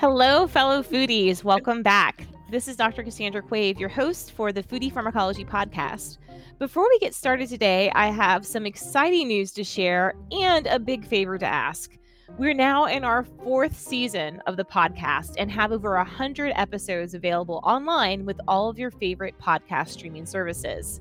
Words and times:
Hello, 0.00 0.46
fellow 0.46 0.80
foodies. 0.80 1.42
Welcome 1.42 1.82
back. 1.82 2.24
This 2.52 2.68
is 2.68 2.76
Dr. 2.76 3.02
Cassandra 3.02 3.42
Quave, 3.42 3.80
your 3.80 3.88
host 3.88 4.30
for 4.30 4.52
the 4.52 4.62
Foodie 4.62 4.92
Pharmacology 4.92 5.44
Podcast. 5.44 6.18
Before 6.60 6.84
we 6.88 7.00
get 7.00 7.16
started 7.16 7.48
today, 7.48 7.90
I 7.96 8.12
have 8.12 8.46
some 8.46 8.64
exciting 8.64 9.26
news 9.26 9.50
to 9.54 9.64
share 9.64 10.14
and 10.30 10.68
a 10.68 10.78
big 10.78 11.04
favor 11.04 11.36
to 11.36 11.44
ask. 11.44 11.98
We're 12.38 12.54
now 12.54 12.84
in 12.84 13.02
our 13.02 13.24
fourth 13.42 13.76
season 13.76 14.40
of 14.46 14.56
the 14.56 14.64
podcast 14.64 15.34
and 15.36 15.50
have 15.50 15.72
over 15.72 15.96
100 15.96 16.52
episodes 16.54 17.14
available 17.14 17.60
online 17.64 18.24
with 18.24 18.40
all 18.46 18.68
of 18.68 18.78
your 18.78 18.92
favorite 18.92 19.34
podcast 19.40 19.88
streaming 19.88 20.26
services. 20.26 21.00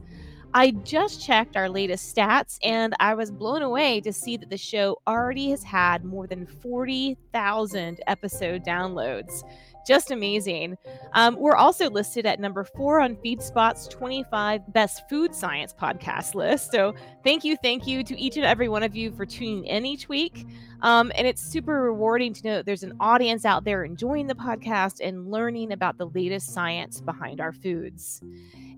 I 0.53 0.71
just 0.71 1.23
checked 1.23 1.55
our 1.55 1.69
latest 1.69 2.15
stats 2.15 2.57
and 2.63 2.95
I 2.99 3.13
was 3.13 3.31
blown 3.31 3.61
away 3.61 4.01
to 4.01 4.13
see 4.13 4.37
that 4.37 4.49
the 4.49 4.57
show 4.57 4.97
already 5.05 5.51
has 5.51 5.63
had 5.63 6.03
more 6.03 6.25
than 6.25 6.47
40,000 6.47 7.99
episode 8.07 8.63
downloads. 8.65 9.43
Just 9.87 10.11
amazing. 10.11 10.77
Um, 11.13 11.37
we're 11.37 11.55
also 11.55 11.89
listed 11.89 12.25
at 12.25 12.41
number 12.41 12.65
four 12.65 12.99
on 12.99 13.15
FeedSpot's 13.15 13.87
25 13.87 14.73
Best 14.73 15.07
Food 15.09 15.33
Science 15.33 15.73
podcast 15.73 16.35
list. 16.35 16.71
So 16.71 16.93
thank 17.23 17.45
you, 17.45 17.55
thank 17.63 17.87
you 17.87 18.03
to 18.03 18.19
each 18.19 18.35
and 18.35 18.45
every 18.45 18.67
one 18.67 18.83
of 18.83 18.97
you 18.97 19.13
for 19.13 19.25
tuning 19.25 19.65
in 19.65 19.85
each 19.85 20.09
week. 20.09 20.45
Um, 20.81 21.11
and 21.15 21.25
it's 21.25 21.41
super 21.41 21.81
rewarding 21.81 22.33
to 22.33 22.43
know 22.45 22.61
there's 22.61 22.83
an 22.83 22.97
audience 22.99 23.45
out 23.45 23.63
there 23.63 23.85
enjoying 23.85 24.27
the 24.27 24.35
podcast 24.35 24.99
and 25.01 25.31
learning 25.31 25.71
about 25.71 25.97
the 25.97 26.07
latest 26.07 26.53
science 26.53 26.99
behind 26.99 27.39
our 27.39 27.53
foods. 27.53 28.21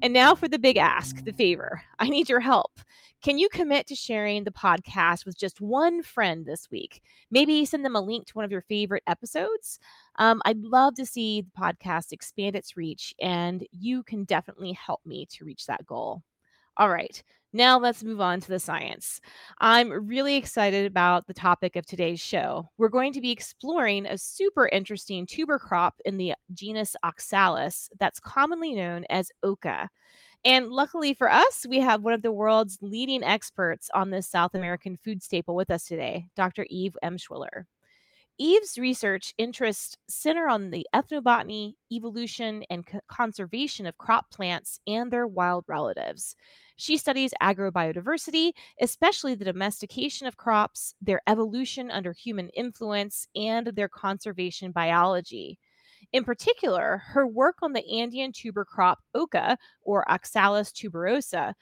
And 0.03 0.13
now 0.13 0.35
for 0.35 0.47
the 0.47 0.59
big 0.59 0.77
ask, 0.77 1.25
the 1.25 1.33
favor. 1.33 1.81
I 1.97 2.07
need 2.07 2.29
your 2.29 2.39
help. 2.39 2.79
Can 3.21 3.37
you 3.37 3.49
commit 3.49 3.85
to 3.87 3.95
sharing 3.95 4.45
the 4.45 4.51
podcast 4.51 5.25
with 5.25 5.37
just 5.37 5.59
one 5.59 6.03
friend 6.03 6.45
this 6.45 6.71
week? 6.71 7.01
Maybe 7.29 7.65
send 7.65 7.83
them 7.83 7.97
a 7.97 8.01
link 8.01 8.27
to 8.27 8.33
one 8.33 8.45
of 8.45 8.51
your 8.51 8.61
favorite 8.61 9.03
episodes. 9.07 9.77
Um, 10.15 10.41
I'd 10.45 10.59
love 10.59 10.95
to 10.95 11.05
see 11.05 11.41
the 11.41 11.51
podcast 11.61 12.13
expand 12.13 12.55
its 12.55 12.77
reach, 12.77 13.13
and 13.21 13.67
you 13.71 14.03
can 14.03 14.23
definitely 14.23 14.71
help 14.71 15.01
me 15.05 15.25
to 15.31 15.43
reach 15.43 15.65
that 15.65 15.85
goal. 15.85 16.23
All 16.77 16.89
right, 16.89 17.21
now 17.51 17.77
let's 17.77 18.05
move 18.05 18.21
on 18.21 18.39
to 18.39 18.47
the 18.47 18.59
science. 18.59 19.19
I'm 19.59 20.07
really 20.07 20.37
excited 20.37 20.85
about 20.85 21.27
the 21.27 21.33
topic 21.33 21.75
of 21.75 21.85
today's 21.85 22.21
show. 22.21 22.69
We're 22.77 22.87
going 22.87 23.11
to 23.13 23.21
be 23.21 23.31
exploring 23.31 24.05
a 24.05 24.17
super 24.17 24.69
interesting 24.69 25.25
tuber 25.25 25.59
crop 25.59 25.95
in 26.05 26.15
the 26.15 26.35
genus 26.53 26.95
Oxalis 27.03 27.89
that's 27.99 28.21
commonly 28.21 28.75
known 28.75 29.03
as 29.09 29.29
oca. 29.43 29.89
And 30.45 30.69
luckily 30.69 31.13
for 31.13 31.31
us, 31.31 31.65
we 31.67 31.79
have 31.79 32.01
one 32.01 32.13
of 32.13 32.21
the 32.21 32.31
world's 32.31 32.77
leading 32.81 33.23
experts 33.23 33.89
on 33.93 34.09
this 34.09 34.27
South 34.29 34.55
American 34.55 34.97
food 35.03 35.21
staple 35.21 35.55
with 35.55 35.69
us 35.69 35.85
today, 35.85 36.27
Dr. 36.35 36.65
Eve 36.69 36.95
M. 37.03 37.17
Emshwiller. 37.17 37.65
Eve's 38.41 38.77
research 38.77 39.33
interests 39.37 39.97
center 40.07 40.47
on 40.47 40.69
the 40.69 40.87
ethnobotany, 40.95 41.73
evolution, 41.91 42.63
and 42.69 42.87
co- 42.87 43.01
conservation 43.09 43.85
of 43.85 43.97
crop 43.97 44.31
plants 44.31 44.79
and 44.87 45.11
their 45.11 45.27
wild 45.27 45.65
relatives. 45.67 46.37
She 46.77 46.95
studies 46.95 47.33
agrobiodiversity, 47.41 48.53
especially 48.79 49.35
the 49.35 49.43
domestication 49.43 50.25
of 50.25 50.37
crops, 50.37 50.95
their 51.01 51.21
evolution 51.27 51.91
under 51.91 52.13
human 52.13 52.47
influence, 52.51 53.27
and 53.35 53.67
their 53.67 53.89
conservation 53.89 54.71
biology. 54.71 55.59
In 56.11 56.23
particular, 56.23 57.03
her 57.07 57.27
work 57.27 57.57
on 57.61 57.73
the 57.73 57.87
Andean 57.87 58.31
tuber 58.31 58.65
crop 58.65 58.99
oca, 59.13 59.57
or 59.81 60.09
Oxalis 60.11 60.71
tuberosa, 60.71 61.53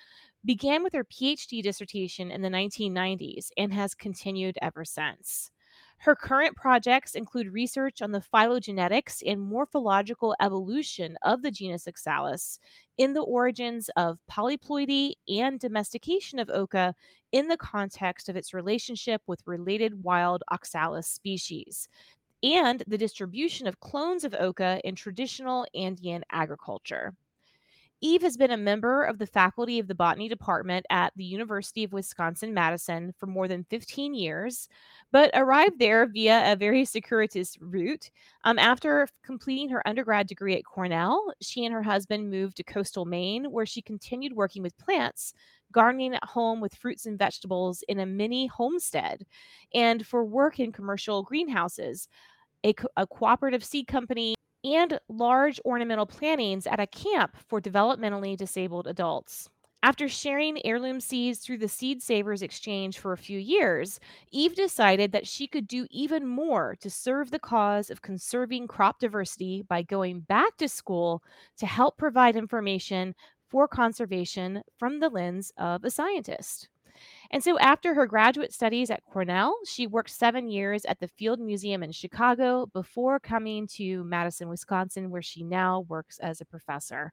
began 0.46 0.84
with 0.84 0.94
her 0.94 1.04
PhD 1.04 1.62
dissertation 1.62 2.32
in 2.32 2.42
the 2.42 2.50
1990s 2.50 3.50
and 3.58 3.74
has 3.74 3.94
continued 3.94 4.58
ever 4.62 4.86
since. 4.86 5.52
Her 6.00 6.16
current 6.16 6.56
projects 6.56 7.16
include 7.16 7.52
research 7.52 8.02
on 8.02 8.12
the 8.12 8.22
phylogenetics 8.22 9.24
and 9.26 9.42
morphological 9.42 10.36
evolution 10.40 11.18
of 11.24 11.42
the 11.42 11.52
genus 11.52 11.88
Oxalis, 11.88 12.60
in 12.98 13.14
the 13.14 13.24
origins 13.24 13.90
of 13.98 14.20
polyploidy 14.32 15.14
and 15.28 15.60
domestication 15.60 16.40
of 16.40 16.50
oca 16.50 16.94
in 17.32 17.48
the 17.48 17.58
context 17.58 18.30
of 18.30 18.36
its 18.36 18.54
relationship 18.54 19.22
with 19.28 19.46
related 19.46 20.04
wild 20.04 20.44
Oxalis 20.52 21.08
species, 21.08 21.90
and 22.44 22.84
the 22.88 22.98
distribution 22.98 23.68
of 23.68 23.80
clones 23.80 24.24
of 24.24 24.36
oca 24.36 24.80
in 24.84 24.96
traditional 24.96 25.66
Andean 25.74 26.24
agriculture. 26.32 27.14
Eve 28.00 28.22
has 28.22 28.38
been 28.38 28.52
a 28.52 28.58
member 28.58 29.04
of 29.04 29.18
the 29.18 29.26
faculty 29.26 29.80
of 29.80 29.88
the 29.88 29.96
botany 29.96 30.30
department 30.30 30.86
at 30.92 31.12
the 31.16 31.24
University 31.24 31.84
of 31.84 31.94
Wisconsin 31.94 32.54
Madison 32.54 33.12
for 33.18 33.26
more 33.26 33.48
than 33.48 33.66
15 33.72 34.14
years, 34.14 34.70
but 35.12 35.32
arrived 35.34 35.80
there 35.80 36.06
via 36.06 36.52
a 36.52 36.56
very 36.56 36.86
circuitous 36.86 37.58
route. 37.60 38.12
Um, 38.44 38.60
after 38.60 39.08
completing 39.24 39.70
her 39.70 39.88
undergrad 39.88 40.28
degree 40.28 40.56
at 40.56 40.66
Cornell, 40.66 41.34
she 41.42 41.66
and 41.66 41.74
her 41.74 41.82
husband 41.82 42.30
moved 42.30 42.58
to 42.58 42.64
coastal 42.64 43.06
Maine, 43.06 43.46
where 43.46 43.66
she 43.66 43.82
continued 43.82 44.34
working 44.34 44.62
with 44.62 44.78
plants, 44.78 45.34
gardening 45.72 46.14
at 46.14 46.24
home 46.24 46.60
with 46.62 46.76
fruits 46.76 47.06
and 47.06 47.18
vegetables 47.18 47.84
in 47.88 48.00
a 48.00 48.06
mini 48.06 48.48
homestead, 48.48 49.26
and 49.74 50.06
for 50.06 50.24
work 50.26 50.60
in 50.60 50.72
commercial 50.72 51.24
greenhouses, 51.24 52.08
a, 52.64 52.74
co- 52.74 52.90
a 52.98 53.06
cooperative 53.06 53.64
seed 53.64 53.88
company 53.88 54.36
and 54.64 55.00
large 55.08 55.60
ornamental 55.66 56.06
plantings 56.06 56.68
at 56.68 56.80
a 56.80 56.88
camp 56.88 57.38
for 57.48 57.62
developmentally 57.62 58.36
disabled 58.36 58.88
adults. 58.88 59.50
After 59.84 60.10
sharing 60.10 60.66
heirloom 60.66 61.00
seeds 61.00 61.40
through 61.40 61.60
the 61.60 61.68
Seed 61.68 62.02
Savers 62.02 62.42
Exchange 62.42 62.98
for 62.98 63.14
a 63.14 63.18
few 63.18 63.38
years, 63.38 64.00
Eve 64.32 64.56
decided 64.56 65.12
that 65.12 65.28
she 65.28 65.48
could 65.48 65.68
do 65.68 65.86
even 65.92 66.26
more 66.26 66.76
to 66.82 66.90
serve 66.90 67.30
the 67.30 67.40
cause 67.40 67.92
of 67.92 68.02
conserving 68.02 68.68
crop 68.68 69.00
diversity 69.00 69.64
by 69.70 69.84
going 69.84 70.22
back 70.22 70.58
to 70.58 70.68
school 70.68 71.24
to 71.58 71.68
help 71.68 71.96
provide 71.96 72.36
information 72.36 73.14
for 73.50 73.68
conservation 73.68 74.62
from 74.78 75.00
the 75.00 75.10
lens 75.10 75.52
of 75.58 75.84
a 75.84 75.92
scientist. 75.92 76.70
And 77.32 77.44
so, 77.44 77.60
after 77.60 77.94
her 77.94 78.08
graduate 78.08 78.54
studies 78.54 78.90
at 78.90 79.04
Cornell, 79.06 79.56
she 79.66 79.86
worked 79.86 80.10
seven 80.10 80.48
years 80.50 80.86
at 80.86 81.00
the 81.00 81.08
Field 81.08 81.40
Museum 81.40 81.84
in 81.84 81.92
Chicago 81.92 82.66
before 82.68 83.20
coming 83.20 83.68
to 83.76 84.04
Madison, 84.04 84.50
Wisconsin, 84.50 85.10
where 85.10 85.22
she 85.22 85.44
now 85.44 85.82
works 85.82 86.20
as 86.20 86.42
a 86.42 86.46
professor. 86.46 87.12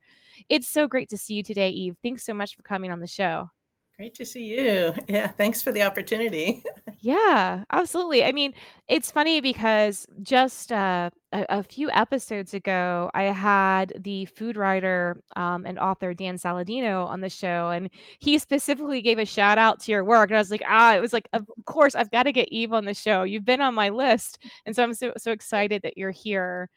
It's 0.49 0.69
so 0.69 0.87
great 0.87 1.09
to 1.11 1.19
see 1.19 1.35
you 1.35 1.43
today, 1.43 1.71
Eve. 1.71 1.97
Thanks 2.03 2.25
so 2.25 2.35
much 2.35 2.57
for 2.57 2.63
coming 2.63 2.91
on 2.91 3.01
the 3.01 3.07
show. 3.07 3.51
Great 3.97 4.15
to 4.17 4.27
see 4.27 4.45
you. 4.45 4.93
Yeah, 5.09 5.29
thanks 5.29 5.63
for 5.63 5.71
the 5.71 5.83
opportunity. 5.83 6.65
yeah, 7.01 7.63
absolutely. 7.71 8.25
I 8.25 8.33
mean, 8.33 8.53
it's 8.89 9.11
funny 9.11 9.41
because 9.41 10.07
just 10.23 10.73
uh, 10.73 11.11
a, 11.33 11.47
a, 11.49 11.63
few 11.63 11.91
episodes 11.91 12.55
ago, 12.55 13.11
I 13.15 13.25
had 13.25 13.93
the 14.01 14.25
food 14.25 14.57
writer 14.57 15.21
um, 15.37 15.67
and 15.67 15.79
author 15.79 16.15
Dan 16.15 16.39
Saladino 16.39 17.07
on 17.07 17.21
the 17.21 17.29
show, 17.29 17.71
and 17.71 17.91
he 18.19 18.39
specifically 18.39 19.03
gave 19.03 19.19
a 19.19 19.27
shout 19.27 19.59
out 19.59 19.79
to 19.81 19.93
your 19.93 20.05
work. 20.05 20.31
And 20.31 20.37
I 20.37 20.41
was 20.41 20.51
like, 20.51 20.65
ah, 20.67 20.97
it 20.97 21.01
was 21.01 21.13
like, 21.13 21.29
of 21.33 21.47
course, 21.67 21.95
I've 21.95 22.11
got 22.11 22.25
to 22.25 22.33
get 22.33 22.49
Eve 22.49 22.73
on 22.73 22.87
the 22.87 22.95
show. 22.95 23.23
You've 23.23 23.45
been 23.45 23.61
on 23.61 23.75
my 23.75 23.91
list, 23.91 24.43
and 24.67 24.75
so 24.75 24.83
I'm 24.83 24.95
so 24.95 25.13
so 25.17 25.31
excited 25.31 25.83
that 25.83 25.97
you're 25.97 26.11
here. 26.11 26.69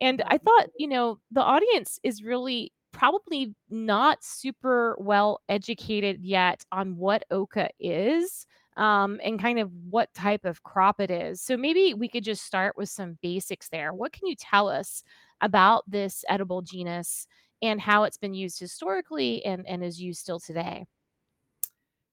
And 0.00 0.22
I 0.26 0.38
thought, 0.38 0.68
you 0.78 0.88
know, 0.88 1.18
the 1.30 1.42
audience 1.42 1.98
is 2.02 2.22
really 2.22 2.72
probably 2.92 3.54
not 3.70 4.22
super 4.22 4.96
well 4.98 5.40
educated 5.48 6.20
yet 6.22 6.64
on 6.70 6.96
what 6.96 7.24
oca 7.30 7.68
is 7.80 8.46
um, 8.76 9.20
and 9.22 9.40
kind 9.40 9.58
of 9.58 9.70
what 9.90 10.12
type 10.14 10.44
of 10.44 10.62
crop 10.62 11.00
it 11.00 11.10
is. 11.10 11.40
So 11.40 11.56
maybe 11.56 11.94
we 11.94 12.08
could 12.08 12.24
just 12.24 12.44
start 12.44 12.76
with 12.76 12.88
some 12.88 13.18
basics 13.22 13.68
there. 13.68 13.92
What 13.92 14.12
can 14.12 14.26
you 14.26 14.36
tell 14.36 14.68
us 14.68 15.02
about 15.40 15.84
this 15.90 16.24
edible 16.28 16.62
genus 16.62 17.26
and 17.60 17.80
how 17.80 18.04
it's 18.04 18.16
been 18.16 18.34
used 18.34 18.58
historically 18.58 19.44
and, 19.44 19.66
and 19.66 19.84
is 19.84 20.00
used 20.00 20.20
still 20.20 20.40
today? 20.40 20.86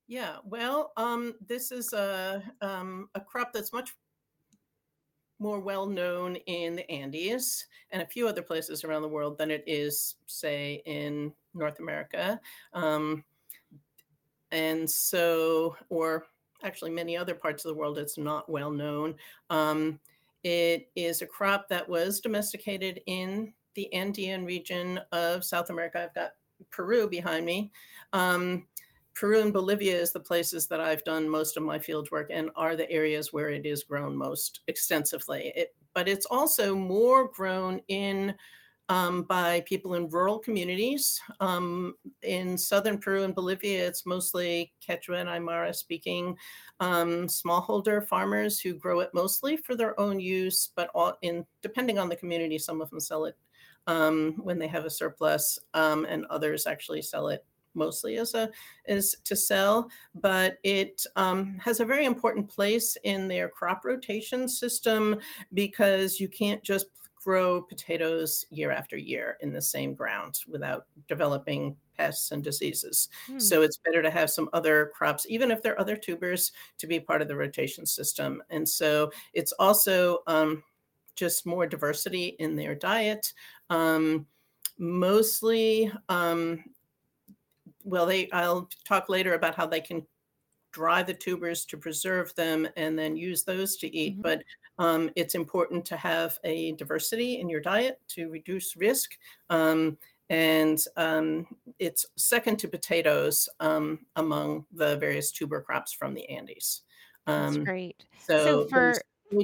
Yeah, 0.07 0.37
well, 0.43 0.91
um, 0.97 1.35
this 1.47 1.71
is 1.71 1.93
a, 1.93 2.43
um, 2.61 3.09
a 3.15 3.21
crop 3.21 3.53
that's 3.53 3.71
much 3.71 3.93
more 5.39 5.59
well 5.59 5.85
known 5.85 6.35
in 6.35 6.75
the 6.75 6.89
Andes 6.91 7.65
and 7.91 8.01
a 8.01 8.07
few 8.07 8.27
other 8.27 8.41
places 8.41 8.83
around 8.83 9.01
the 9.01 9.07
world 9.07 9.37
than 9.37 9.49
it 9.49 9.63
is, 9.65 10.15
say, 10.27 10.83
in 10.85 11.33
North 11.53 11.79
America. 11.79 12.39
Um, 12.73 13.23
and 14.51 14.89
so, 14.89 15.75
or 15.89 16.25
actually 16.63 16.91
many 16.91 17.15
other 17.15 17.35
parts 17.35 17.63
of 17.63 17.69
the 17.69 17.79
world, 17.79 17.97
it's 17.97 18.17
not 18.17 18.49
well 18.49 18.71
known. 18.71 19.15
Um, 19.49 19.99
it 20.43 20.89
is 20.95 21.21
a 21.21 21.25
crop 21.27 21.67
that 21.69 21.87
was 21.87 22.19
domesticated 22.19 23.01
in 23.05 23.53
the 23.75 23.91
Andean 23.93 24.45
region 24.45 24.99
of 25.11 25.43
South 25.43 25.69
America. 25.69 26.03
I've 26.03 26.15
got 26.15 26.31
Peru 26.71 27.07
behind 27.07 27.45
me. 27.45 27.71
Um, 28.13 28.65
Peru 29.19 29.41
and 29.41 29.51
Bolivia 29.51 29.99
is 29.99 30.13
the 30.13 30.19
places 30.21 30.67
that 30.67 30.79
I've 30.79 31.03
done 31.03 31.27
most 31.27 31.57
of 31.57 31.63
my 31.63 31.77
field 31.77 32.09
work 32.09 32.29
and 32.31 32.49
are 32.55 32.77
the 32.77 32.89
areas 32.89 33.33
where 33.33 33.49
it 33.49 33.65
is 33.65 33.83
grown 33.83 34.15
most 34.15 34.61
extensively. 34.67 35.51
It, 35.57 35.75
but 35.93 36.07
it's 36.07 36.25
also 36.25 36.73
more 36.73 37.27
grown 37.27 37.81
in 37.89 38.33
um, 38.87 39.23
by 39.23 39.59
people 39.67 39.95
in 39.95 40.07
rural 40.07 40.39
communities. 40.39 41.19
Um, 41.41 41.95
in 42.23 42.57
southern 42.57 42.97
Peru 42.97 43.23
and 43.23 43.35
Bolivia, 43.35 43.85
it's 43.85 44.05
mostly 44.05 44.71
Quechua 44.87 45.19
and 45.19 45.27
Aymara 45.27 45.75
speaking 45.75 46.37
um, 46.79 47.27
smallholder 47.27 48.07
farmers 48.07 48.61
who 48.61 48.73
grow 48.73 49.01
it 49.01 49.09
mostly 49.13 49.57
for 49.57 49.75
their 49.75 49.99
own 49.99 50.21
use, 50.21 50.69
but 50.77 50.89
all 50.95 51.17
in 51.23 51.45
depending 51.61 51.99
on 51.99 52.07
the 52.07 52.15
community, 52.15 52.57
some 52.57 52.79
of 52.79 52.89
them 52.89 53.01
sell 53.01 53.25
it 53.25 53.35
um, 53.85 54.35
when 54.37 54.57
they 54.57 54.67
have 54.67 54.85
a 54.85 54.89
surplus, 54.89 55.59
um, 55.73 56.05
and 56.05 56.25
others 56.27 56.65
actually 56.65 57.01
sell 57.01 57.27
it 57.27 57.45
mostly 57.73 58.17
as 58.17 58.33
a 58.33 58.49
is 58.85 59.15
to 59.23 59.35
sell 59.35 59.89
but 60.15 60.57
it 60.63 61.05
um, 61.15 61.57
has 61.63 61.79
a 61.79 61.85
very 61.85 62.05
important 62.05 62.47
place 62.47 62.97
in 63.03 63.27
their 63.27 63.47
crop 63.47 63.85
rotation 63.85 64.47
system 64.47 65.17
because 65.53 66.19
you 66.19 66.27
can't 66.27 66.63
just 66.63 66.87
grow 67.23 67.61
potatoes 67.61 68.45
year 68.49 68.71
after 68.71 68.97
year 68.97 69.37
in 69.41 69.51
the 69.51 69.61
same 69.61 69.93
ground 69.93 70.39
without 70.47 70.85
developing 71.07 71.75
pests 71.97 72.31
and 72.31 72.43
diseases. 72.43 73.09
Hmm. 73.27 73.39
So 73.39 73.61
it's 73.61 73.77
better 73.77 74.01
to 74.01 74.09
have 74.09 74.29
some 74.29 74.49
other 74.53 74.91
crops, 74.95 75.25
even 75.29 75.51
if 75.51 75.61
they're 75.61 75.79
other 75.79 75.97
tubers, 75.97 76.53
to 76.77 76.87
be 76.87 76.99
part 76.99 77.21
of 77.21 77.27
the 77.27 77.35
rotation 77.35 77.85
system. 77.85 78.41
And 78.49 78.67
so 78.67 79.11
it's 79.33 79.51
also 79.53 80.19
um, 80.27 80.63
just 81.15 81.45
more 81.45 81.67
diversity 81.67 82.35
in 82.39 82.55
their 82.55 82.73
diet. 82.73 83.33
Um, 83.69 84.25
mostly, 84.77 85.91
um, 86.07 86.63
well, 87.83 88.05
they 88.05 88.29
I'll 88.31 88.69
talk 88.85 89.09
later 89.09 89.33
about 89.33 89.55
how 89.55 89.65
they 89.65 89.81
can 89.81 90.05
dry 90.71 91.01
the 91.03 91.13
tubers 91.13 91.65
to 91.65 91.77
preserve 91.77 92.33
them 92.35 92.67
and 92.77 92.97
then 92.97 93.15
use 93.15 93.43
those 93.43 93.75
to 93.77 93.95
eat. 93.95 94.13
Mm-hmm. 94.13 94.21
But 94.21 94.43
um, 94.77 95.09
it's 95.15 95.35
important 95.35 95.85
to 95.85 95.97
have 95.97 96.37
a 96.43 96.73
diversity 96.73 97.39
in 97.39 97.49
your 97.49 97.61
diet 97.61 97.99
to 98.09 98.29
reduce 98.29 98.75
risk. 98.75 99.11
Um, 99.49 99.97
and 100.29 100.79
um, 100.95 101.47
it's 101.79 102.05
second 102.15 102.57
to 102.59 102.67
potatoes 102.67 103.49
um, 103.59 103.99
among 104.15 104.65
the 104.71 104.97
various 104.97 105.31
tuber 105.31 105.61
crops 105.61 105.91
from 105.91 106.13
the 106.13 106.29
Andes. 106.29 106.83
That's 107.25 107.57
um, 107.57 107.63
great. 107.63 108.05
So, 108.27 108.43
so 108.43 108.67
for 108.67 108.93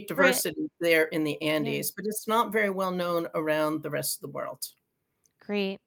diversity 0.07 0.69
for, 0.79 0.85
there 0.85 1.05
in 1.05 1.23
the 1.23 1.41
Andes, 1.41 1.89
yeah. 1.89 1.93
but 1.97 2.05
it's 2.07 2.27
not 2.27 2.53
very 2.53 2.69
well 2.69 2.91
known 2.91 3.27
around 3.33 3.81
the 3.81 3.89
rest 3.89 4.17
of 4.17 4.21
the 4.21 4.35
world. 4.35 4.63
Great. 5.41 5.79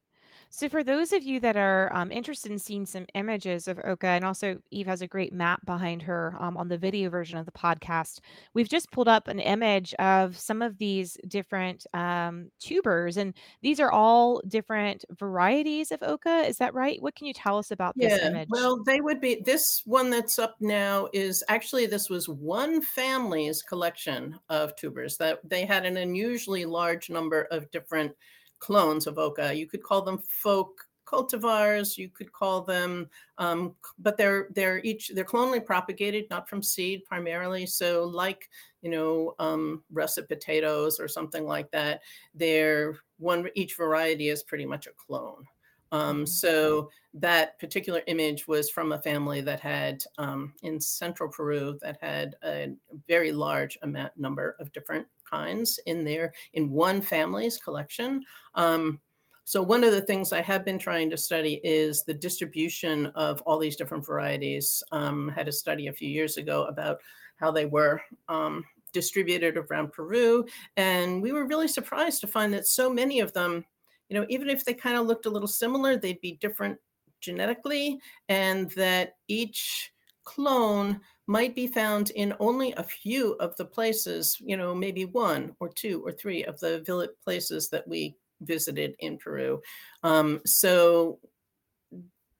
So, 0.50 0.68
for 0.68 0.82
those 0.82 1.12
of 1.12 1.22
you 1.22 1.40
that 1.40 1.56
are 1.56 1.94
um, 1.94 2.10
interested 2.10 2.50
in 2.50 2.58
seeing 2.58 2.86
some 2.86 3.06
images 3.14 3.68
of 3.68 3.78
oca, 3.84 4.06
and 4.06 4.24
also 4.24 4.58
Eve 4.70 4.86
has 4.86 5.02
a 5.02 5.06
great 5.06 5.32
map 5.32 5.64
behind 5.66 6.02
her 6.02 6.34
um, 6.40 6.56
on 6.56 6.68
the 6.68 6.78
video 6.78 7.10
version 7.10 7.38
of 7.38 7.44
the 7.44 7.52
podcast, 7.52 8.20
we've 8.54 8.68
just 8.68 8.90
pulled 8.90 9.08
up 9.08 9.28
an 9.28 9.40
image 9.40 9.94
of 9.94 10.38
some 10.38 10.62
of 10.62 10.78
these 10.78 11.18
different 11.28 11.86
um, 11.92 12.50
tubers, 12.60 13.18
and 13.18 13.34
these 13.60 13.78
are 13.78 13.92
all 13.92 14.40
different 14.48 15.04
varieties 15.18 15.92
of 15.92 16.02
oca. 16.02 16.44
Is 16.46 16.56
that 16.58 16.72
right? 16.72 17.00
What 17.02 17.14
can 17.14 17.26
you 17.26 17.34
tell 17.34 17.58
us 17.58 17.70
about 17.70 17.94
yeah, 17.96 18.08
this 18.08 18.22
image? 18.22 18.48
Well, 18.50 18.82
they 18.84 19.02
would 19.02 19.20
be 19.20 19.42
this 19.44 19.82
one 19.84 20.08
that's 20.08 20.38
up 20.38 20.56
now 20.60 21.08
is 21.12 21.44
actually 21.48 21.86
this 21.86 22.08
was 22.08 22.28
one 22.28 22.80
family's 22.80 23.62
collection 23.62 24.38
of 24.48 24.74
tubers 24.76 25.18
that 25.18 25.40
they 25.44 25.66
had 25.66 25.84
an 25.84 25.98
unusually 25.98 26.64
large 26.64 27.10
number 27.10 27.42
of 27.50 27.70
different 27.70 28.12
clones 28.58 29.06
of 29.06 29.18
oca. 29.18 29.54
You 29.54 29.66
could 29.66 29.82
call 29.82 30.02
them 30.02 30.18
folk 30.18 30.88
cultivars. 31.08 31.96
You 31.96 32.08
could 32.08 32.32
call 32.32 32.62
them, 32.62 33.08
um, 33.38 33.74
but 33.98 34.16
they're 34.16 34.48
they're 34.54 34.80
each 34.80 35.10
they're 35.14 35.24
clonally 35.24 35.64
propagated, 35.64 36.26
not 36.30 36.48
from 36.48 36.62
seed 36.62 37.04
primarily. 37.04 37.66
So 37.66 38.04
like 38.04 38.48
you 38.82 38.90
know 38.90 39.34
um, 39.38 39.82
russet 39.90 40.28
potatoes 40.28 41.00
or 41.00 41.08
something 41.08 41.44
like 41.44 41.70
that. 41.70 42.02
They're 42.34 42.96
one 43.18 43.48
each 43.54 43.76
variety 43.76 44.28
is 44.28 44.42
pretty 44.42 44.66
much 44.66 44.86
a 44.86 44.90
clone. 44.96 45.44
Um, 45.90 46.16
mm-hmm. 46.16 46.24
so 46.26 46.90
that 47.14 47.58
particular 47.58 48.02
image 48.06 48.46
was 48.46 48.68
from 48.68 48.92
a 48.92 49.00
family 49.00 49.40
that 49.40 49.60
had 49.60 50.02
um, 50.18 50.52
in 50.62 50.78
central 50.78 51.30
Peru 51.30 51.78
that 51.80 51.96
had 52.00 52.36
a 52.44 52.74
very 53.08 53.32
large 53.32 53.78
amount 53.82 54.12
number 54.16 54.56
of 54.60 54.70
different 54.72 55.06
kinds 55.28 55.78
in 55.86 56.04
there 56.04 56.32
in 56.52 56.70
one 56.70 57.00
family's 57.00 57.58
collection. 57.58 58.22
Um, 58.54 59.00
so 59.48 59.62
one 59.62 59.82
of 59.82 59.92
the 59.92 60.02
things 60.02 60.34
I 60.34 60.42
have 60.42 60.62
been 60.62 60.78
trying 60.78 61.08
to 61.08 61.16
study 61.16 61.58
is 61.64 62.04
the 62.04 62.12
distribution 62.12 63.06
of 63.14 63.40
all 63.46 63.58
these 63.58 63.76
different 63.76 64.04
varieties. 64.04 64.82
Um, 64.92 65.30
had 65.30 65.48
a 65.48 65.52
study 65.52 65.86
a 65.86 65.92
few 65.92 66.10
years 66.10 66.36
ago 66.36 66.64
about 66.64 66.98
how 67.36 67.50
they 67.50 67.64
were 67.64 68.02
um, 68.28 68.62
distributed 68.92 69.56
around 69.56 69.94
Peru, 69.94 70.44
and 70.76 71.22
we 71.22 71.32
were 71.32 71.46
really 71.46 71.68
surprised 71.68 72.20
to 72.20 72.26
find 72.26 72.52
that 72.52 72.66
so 72.66 72.92
many 72.92 73.20
of 73.20 73.32
them, 73.32 73.64
you 74.10 74.20
know, 74.20 74.26
even 74.28 74.50
if 74.50 74.66
they 74.66 74.74
kind 74.74 74.98
of 74.98 75.06
looked 75.06 75.24
a 75.24 75.30
little 75.30 75.48
similar, 75.48 75.96
they'd 75.96 76.20
be 76.20 76.38
different 76.42 76.76
genetically, 77.22 77.98
and 78.28 78.70
that 78.72 79.14
each 79.28 79.92
clone 80.24 81.00
might 81.28 81.54
be 81.54 81.66
found 81.66 82.10
in 82.10 82.34
only 82.40 82.72
a 82.72 82.82
few 82.82 83.34
of 83.34 83.54
the 83.56 83.64
places, 83.64 84.38
you 84.40 84.56
know, 84.56 84.74
maybe 84.74 85.04
one 85.04 85.54
or 85.60 85.68
two 85.68 86.02
or 86.04 86.10
three 86.10 86.42
of 86.44 86.58
the 86.58 86.80
village 86.80 87.10
places 87.22 87.68
that 87.68 87.86
we 87.86 88.16
visited 88.40 88.94
in 89.00 89.18
Peru. 89.18 89.60
Um, 90.02 90.40
so 90.46 91.20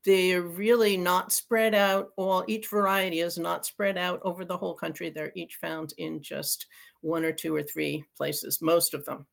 they're 0.06 0.40
really 0.40 0.96
not 0.96 1.32
spread 1.32 1.74
out 1.74 2.08
all 2.16 2.44
each 2.48 2.68
variety 2.68 3.20
is 3.20 3.38
not 3.38 3.66
spread 3.66 3.98
out 3.98 4.20
over 4.22 4.42
the 4.42 4.56
whole 4.56 4.74
country. 4.74 5.10
They're 5.10 5.32
each 5.34 5.56
found 5.56 5.92
in 5.98 6.22
just 6.22 6.64
one 7.02 7.26
or 7.26 7.32
two 7.32 7.54
or 7.54 7.62
three 7.62 8.04
places 8.16 8.62
most 8.62 8.94
of 8.94 9.04
them. 9.04 9.26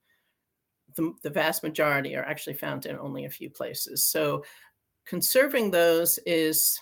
The, 0.98 1.14
the 1.24 1.30
vast 1.30 1.64
majority 1.64 2.14
are 2.18 2.26
actually 2.26 2.56
found 2.56 2.86
in 2.86 2.98
only 2.98 3.24
a 3.24 3.30
few 3.30 3.50
places. 3.50 4.04
So 4.06 4.44
conserving 5.06 5.72
those 5.72 6.20
is 6.26 6.78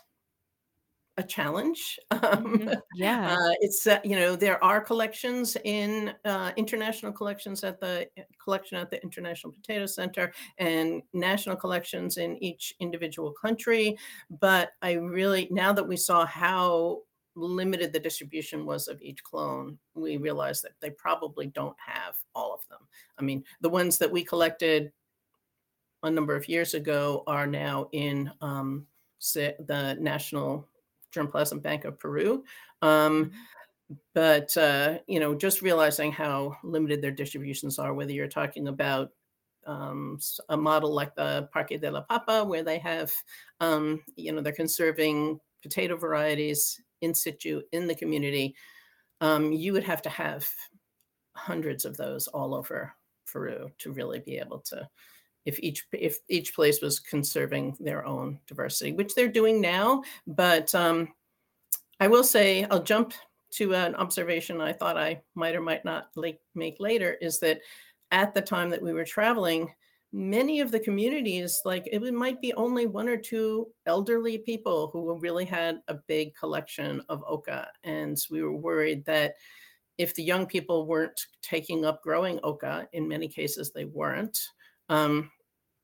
a 1.18 1.24
challenge. 1.24 2.00
Um, 2.24 2.58
mm-hmm. 2.58 2.74
Yeah, 2.96 3.36
uh, 3.36 3.54
it's 3.60 3.86
uh, 3.86 4.00
you 4.04 4.16
know 4.16 4.36
there 4.38 4.64
are 4.64 4.80
collections 4.80 5.58
in 5.66 6.14
uh, 6.24 6.52
international 6.56 7.12
collections 7.12 7.64
at 7.64 7.82
the 7.82 8.08
eh, 8.16 8.24
collection 8.42 8.78
at 8.78 8.90
the 8.90 9.02
International 9.04 9.52
Potato 9.52 9.86
Center 9.88 10.32
and 10.58 11.02
national 11.12 11.58
collections 11.58 12.18
in 12.18 12.42
each 12.42 12.74
individual 12.80 13.34
country. 13.34 13.98
But 14.40 14.72
I 14.82 14.94
really 14.94 15.50
now 15.52 15.74
that 15.74 15.86
we 15.86 15.98
saw 15.98 16.26
how 16.26 17.02
limited 17.36 17.92
the 17.92 18.00
distribution 18.00 18.66
was 18.66 18.88
of 18.88 19.02
each 19.02 19.22
clone, 19.24 19.78
we 19.96 20.18
realized 20.18 20.64
that 20.64 20.80
they 20.80 20.92
probably 20.92 21.48
don't 21.48 21.76
have 21.86 22.16
all 22.36 22.54
of 22.54 22.62
them. 22.70 22.88
I 23.18 23.24
mean, 23.24 23.44
the 23.62 23.70
ones 23.70 23.98
that 23.98 24.12
we 24.12 24.24
collected 24.24 24.92
a 26.04 26.12
number 26.12 26.36
of 26.36 26.48
years 26.48 26.74
ago 26.74 27.24
are 27.28 27.48
now 27.48 27.90
in 27.92 28.32
um, 28.42 28.86
the 29.34 29.98
National 30.00 30.68
Germplasm 31.14 31.62
Bank 31.62 31.86
of 31.86 32.00
Peru. 32.00 32.44
Um, 32.82 33.26
mm-hmm. 33.26 33.96
but 34.14 34.56
uh, 34.58 35.00
you 35.08 35.20
know, 35.20 35.36
just 35.36 35.62
realizing 35.62 36.12
how 36.12 36.58
limited 36.64 37.02
their 37.02 37.12
distributions 37.12 37.80
are, 37.80 37.94
whether 37.94 38.12
you're 38.12 38.28
talking 38.28 38.68
about 38.68 39.12
um, 39.66 40.20
a 40.50 40.58
model 40.58 40.94
like 40.94 41.16
the 41.16 41.48
Parque 41.54 41.80
de 41.80 41.90
la 41.90 42.02
Papa, 42.02 42.44
where 42.44 42.64
they 42.64 42.80
have, 42.80 43.12
um, 43.62 44.02
you 44.16 44.32
know, 44.32 44.42
they're 44.42 44.54
conserving 44.54 45.40
potato 45.62 45.96
varieties 45.96 46.82
in 47.02 47.16
situ 47.16 47.62
in 47.72 47.88
the 47.88 47.96
community, 47.96 48.56
um, 49.22 49.52
you 49.52 49.74
would 49.74 49.84
have 49.84 50.02
to 50.02 50.10
have 50.10 50.48
hundreds 51.36 51.86
of 51.86 51.98
those 51.98 52.28
all 52.28 52.54
over 52.54 52.94
Peru 53.26 53.70
to 53.80 53.92
really 53.92 54.20
be 54.20 54.38
able 54.38 54.60
to 54.60 54.88
if 55.46 55.60
each 55.60 55.86
if 55.92 56.20
each 56.30 56.56
place 56.56 56.82
was 56.82 57.00
conserving 57.00 57.76
their 57.80 58.06
own 58.06 58.40
diversity, 58.48 58.94
which 58.94 59.14
they're 59.16 59.28
doing 59.28 59.60
now. 59.62 60.04
But 60.28 60.74
um, 60.74 61.10
I 62.00 62.08
will 62.08 62.24
say, 62.24 62.66
I'll 62.66 62.84
jump 62.84 63.14
to 63.54 63.76
an 63.76 63.94
observation 63.96 64.62
I 64.62 64.74
thought 64.74 64.98
I 64.98 65.22
might 65.36 65.56
or 65.56 65.62
might 65.62 65.86
not 65.86 66.10
make 66.56 66.78
later 66.80 67.18
is 67.22 67.40
that 67.40 67.60
at 68.12 68.34
the 68.34 68.42
time 68.42 68.70
that 68.72 68.82
we 68.82 68.94
were 68.94 69.06
traveling, 69.06 69.72
many 70.12 70.60
of 70.60 70.72
the 70.72 70.80
communities, 70.80 71.62
like 71.66 71.88
it 71.92 72.02
might 72.14 72.42
be 72.42 72.54
only 72.54 72.88
one 72.88 73.08
or 73.08 73.18
two 73.18 73.68
elderly 73.86 74.38
people 74.38 74.90
who 74.92 75.18
really 75.20 75.46
had 75.46 75.82
a 75.88 75.96
big 76.08 76.36
collection 76.36 77.02
of 77.10 77.24
oca. 77.28 77.68
And 77.84 78.18
we 78.30 78.44
were 78.44 78.56
worried 78.56 79.06
that 79.06 79.36
if 79.98 80.16
the 80.16 80.24
young 80.24 80.46
people 80.46 80.88
weren't 80.88 81.20
taking 81.42 81.86
up 81.86 82.02
growing 82.02 82.40
oca, 82.44 82.88
in 82.94 83.08
many 83.08 83.28
cases 83.28 83.72
they 83.72 83.86
weren't, 83.86 84.40
um, 84.90 85.32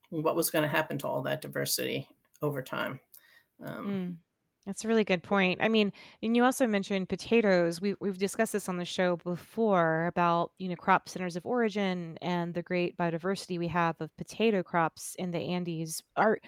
what 0.10 0.36
was 0.36 0.50
going 0.50 0.63
to 0.63 0.70
happen 0.70 0.98
to 1.00 1.08
all 1.08 1.22
that 1.24 1.41
diversity 1.41 2.08
over 2.41 2.62
time. 2.62 3.00
Um, 3.63 3.88
mm, 3.88 4.15
that's 4.65 4.86
a 4.86 4.88
really 4.88 5.03
good 5.03 5.24
point. 5.24 5.60
I 5.62 5.68
mean, 5.68 5.91
and 6.22 6.36
you 6.36 6.44
also 6.44 6.68
mentioned 6.68 7.10
potatoes. 7.10 7.82
We, 7.82 7.96
we've 8.00 8.18
discussed 8.18 8.53
this 8.53 8.70
on 8.70 8.77
the 8.77 8.86
show 8.86 9.18
before 9.18 10.08
about, 10.08 10.51
you 10.58 10.70
know, 10.70 10.75
crop 10.75 11.10
centers 11.10 11.36
of 11.36 11.46
origin 11.46 12.18
and 12.22 12.53
the 12.53 12.63
great 12.63 12.98
biodiversity 12.98 13.58
we 13.60 13.68
have 13.68 13.96
of 14.00 14.15
potato 14.18 14.63
crops 14.63 15.15
in 15.18 15.32
the 15.32 15.39
Andes. 15.39 16.01
Are, 16.15 16.39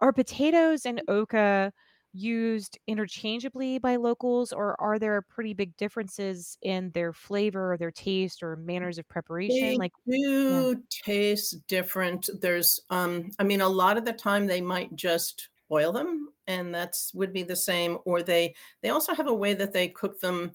are 0.00 0.12
potatoes 0.12 0.86
and 0.86 1.02
oca 1.08 1.72
used 2.12 2.78
interchangeably 2.86 3.78
by 3.78 3.96
locals, 3.96 4.52
or 4.52 4.80
are 4.80 4.98
there 4.98 5.22
pretty 5.22 5.54
big 5.54 5.76
differences 5.76 6.58
in 6.62 6.90
their 6.90 7.12
flavor 7.12 7.72
or 7.72 7.76
their 7.76 7.90
taste 7.90 8.42
or 8.42 8.56
manners 8.56 8.98
of 8.98 9.08
preparation? 9.08 9.60
They 9.60 9.76
Like, 9.76 9.92
yeah. 10.06 10.74
do 10.74 10.82
taste 10.90 11.66
different. 11.66 12.28
There's, 12.40 12.80
um, 12.90 13.30
I 13.38 13.44
mean, 13.44 13.60
a 13.60 13.68
lot 13.68 13.96
of 13.96 14.04
the 14.04 14.12
time 14.12 14.46
they 14.46 14.60
might 14.60 14.94
just 14.96 15.48
oil 15.70 15.92
them, 15.92 16.30
and 16.46 16.74
that's 16.74 17.14
would 17.14 17.32
be 17.32 17.44
the 17.44 17.56
same. 17.56 17.98
Or 18.04 18.22
they 18.22 18.54
they 18.82 18.90
also 18.90 19.14
have 19.14 19.28
a 19.28 19.34
way 19.34 19.54
that 19.54 19.72
they 19.72 19.88
cook 19.88 20.20
them 20.20 20.52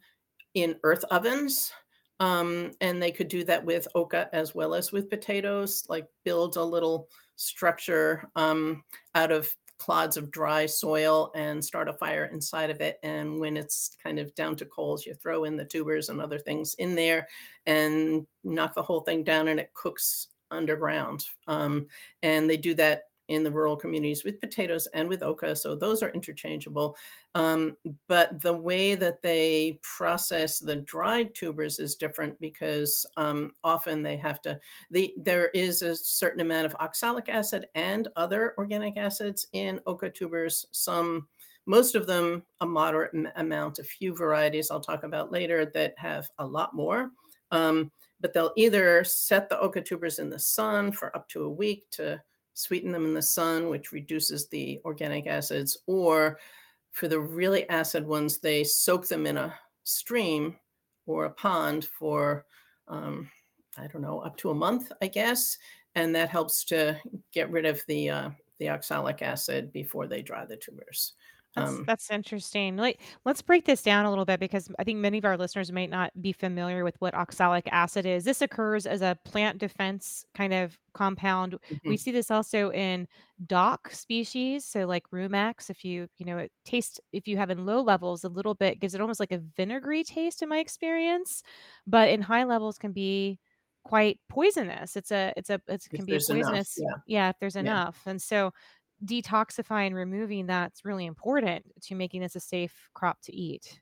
in 0.54 0.80
earth 0.84 1.06
ovens. 1.12 1.72
Um, 2.22 2.72
and 2.80 3.04
they 3.04 3.12
could 3.12 3.28
do 3.28 3.44
that 3.44 3.66
with 3.66 3.90
oca 3.94 4.30
as 4.32 4.56
well 4.56 4.74
as 4.74 4.94
with 4.94 5.10
potatoes, 5.10 5.84
like 5.90 6.08
build 6.24 6.56
a 6.56 6.64
little 6.64 7.10
structure 7.36 8.30
um, 8.38 8.84
out 9.16 9.32
of 9.34 9.54
clods 9.78 10.18
of 10.18 10.32
dry 10.32 10.66
soil 10.66 11.32
and 11.36 11.64
start 11.64 11.90
a 11.90 11.94
fire 11.94 12.26
inside 12.26 12.70
of 12.70 12.82
it. 12.82 12.98
And 13.04 13.40
when 13.40 13.58
it's 13.58 13.92
kind 14.02 14.20
of 14.20 14.34
down 14.36 14.56
to 14.58 14.66
coals, 14.66 15.06
you 15.06 15.14
throw 15.14 15.44
in 15.44 15.58
the 15.58 15.66
tubers 15.66 16.10
and 16.10 16.22
other 16.22 16.40
things 16.40 16.76
in 16.76 16.96
there 16.96 17.28
and 17.66 18.26
knock 18.44 18.74
the 18.74 18.84
whole 18.84 19.02
thing 19.02 19.24
down, 19.24 19.48
and 19.48 19.60
it 19.60 19.74
cooks 19.74 20.28
underground. 20.52 21.26
Um, 21.48 21.88
and 22.24 22.50
they 22.50 22.58
do 22.58 22.74
that 22.76 23.04
in 23.28 23.44
the 23.44 23.52
rural 23.52 23.76
communities 23.76 24.24
with 24.24 24.40
potatoes 24.40 24.88
and 24.94 25.08
with 25.10 25.24
oca. 25.24 25.56
So 25.56 25.76
those 25.76 26.04
are 26.04 26.12
interchangeable. 26.12 26.96
Um, 27.34 27.76
but 28.08 28.42
the 28.42 28.54
way 28.54 28.96
that 28.96 29.22
they 29.22 29.80
process 29.82 30.60
the 30.60 30.78
dried 30.78 31.34
tubers 31.36 31.80
is 31.80 31.96
different 31.96 32.40
because 32.40 33.06
um, 33.18 33.52
often 33.64 34.04
they 34.04 34.18
have 34.18 34.42
to, 34.44 34.60
the, 34.92 35.14
there 35.18 35.50
is 35.50 35.82
a 35.82 35.96
certain 35.96 36.42
amount 36.42 36.66
of 36.66 36.76
oxalic 36.80 37.30
acid 37.30 37.68
and 37.76 38.08
other 38.16 38.54
organic 38.58 38.98
acids 38.98 39.48
in 39.54 39.80
oca 39.86 40.10
tubers. 40.10 40.66
Some 40.72 41.28
most 41.66 41.96
of 41.96 42.06
them 42.06 42.44
a 42.62 42.66
moderate 42.66 43.12
amount, 43.36 43.80
a 43.80 43.84
few 43.84 44.16
varieties 44.16 44.70
I'll 44.70 44.80
talk 44.80 45.04
about 45.04 45.32
later 45.32 45.66
that 45.74 45.96
have 45.98 46.30
a 46.38 46.46
lot 46.46 46.76
more. 46.76 47.10
Um, 47.52 47.92
but 48.22 48.34
they'll 48.34 48.54
either 48.56 49.04
set 49.04 49.50
the 49.50 49.60
oca 49.60 49.82
tubers 49.82 50.20
in 50.20 50.30
the 50.30 50.40
sun 50.40 50.92
for 50.92 51.16
up 51.16 51.28
to 51.30 51.44
a 51.44 51.50
week 51.50 51.90
to 51.92 52.22
sweeten 52.56 52.92
them 52.92 53.06
in 53.06 53.14
the 53.14 53.22
sun, 53.22 53.70
which 53.70 53.92
reduces 53.92 54.48
the 54.48 54.82
organic 54.84 55.28
acids, 55.28 55.78
or 55.86 56.40
for 56.92 57.08
the 57.08 57.20
really 57.20 57.70
acid 57.70 58.08
ones, 58.08 58.40
they 58.40 58.64
soak 58.64 59.08
them 59.08 59.28
in 59.28 59.38
a 59.38 59.54
stream 59.84 60.56
or 61.06 61.26
a 61.26 61.32
pond 61.32 61.86
for, 61.86 62.46
um, 62.88 63.30
I 63.78 63.88
don't 63.88 64.02
know, 64.02 64.20
up 64.20 64.38
to 64.38 64.50
a 64.50 64.56
month, 64.56 64.92
I 65.02 65.08
guess. 65.08 65.58
And 65.96 66.16
that 66.16 66.30
helps 66.30 66.64
to 66.66 67.00
get 67.32 67.52
rid 67.52 67.66
of 67.66 67.84
the, 67.88 68.10
uh, 68.10 68.30
the 68.60 68.70
oxalic 68.70 69.22
acid 69.22 69.72
before 69.72 70.08
they 70.08 70.22
dry 70.22 70.46
the 70.46 70.58
tubers. 70.58 71.14
That's 71.56 71.80
Um, 71.80 71.88
that's 71.88 72.12
interesting. 72.12 72.76
Like, 72.76 73.00
let's 73.24 73.42
break 73.42 73.64
this 73.66 73.82
down 73.82 74.06
a 74.06 74.10
little 74.10 74.26
bit 74.26 74.42
because 74.42 74.70
I 74.78 74.84
think 74.84 75.00
many 75.00 75.20
of 75.20 75.24
our 75.26 75.38
listeners 75.38 75.72
might 75.72 75.90
not 75.90 76.12
be 76.22 76.34
familiar 76.34 76.84
with 76.84 76.98
what 77.00 77.14
oxalic 77.14 77.68
acid 77.72 78.06
is. 78.06 78.26
This 78.26 78.42
occurs 78.42 78.86
as 78.86 79.02
a 79.02 79.18
plant 79.24 79.58
defense 79.60 80.26
kind 80.36 80.54
of 80.54 80.78
compound. 80.94 81.58
We 81.86 81.96
mhm, 81.96 81.98
see 81.98 82.12
this 82.12 82.30
also 82.30 82.72
in 82.72 83.08
dock 83.46 83.90
species, 83.92 84.66
so 84.66 84.86
like 84.86 85.10
rumex. 85.12 85.70
If 85.70 85.86
you 85.86 86.10
you 86.18 86.26
know 86.26 86.38
it 86.40 86.52
tastes 86.66 87.00
if 87.14 87.26
you 87.26 87.38
have 87.38 87.50
in 87.50 87.66
low 87.66 87.82
levels, 87.82 88.26
a 88.26 88.30
little 88.30 88.54
bit 88.56 88.82
gives 88.82 88.94
it 88.94 89.00
almost 89.02 89.22
like 89.22 89.32
a 89.32 89.38
vinegary 89.40 90.04
taste 90.04 90.42
in 90.42 90.50
my 90.50 90.60
experience, 90.60 91.42
but 91.88 92.10
in 92.10 92.22
high 92.22 92.44
levels 92.44 92.78
can 92.78 92.92
be 92.92 93.40
quite 93.86 94.20
poisonous. 94.30 94.96
It's 94.98 95.12
a 95.12 95.32
it's 95.38 95.50
a 95.50 95.62
it 95.68 95.88
if 95.92 96.02
can 96.02 96.06
be 96.06 96.16
a 96.16 96.20
there's 96.20 96.30
enough, 96.30 96.60
poisonous 96.60 96.78
yeah, 96.78 96.96
yeah 97.06 97.30
if 97.30 97.38
there's 97.40 97.56
yeah. 97.60 97.76
enough. 97.76 98.02
And 98.06 98.22
so 98.22 98.52
detoxifying, 99.04 99.94
removing 99.94 100.48
that's 100.48 100.86
really 100.86 101.06
important 101.06 101.66
to 101.84 101.96
making 101.96 102.22
this 102.22 102.36
a 102.36 102.40
safe 102.40 102.90
crop 102.94 103.22
to 103.24 103.34
eat. 103.36 103.82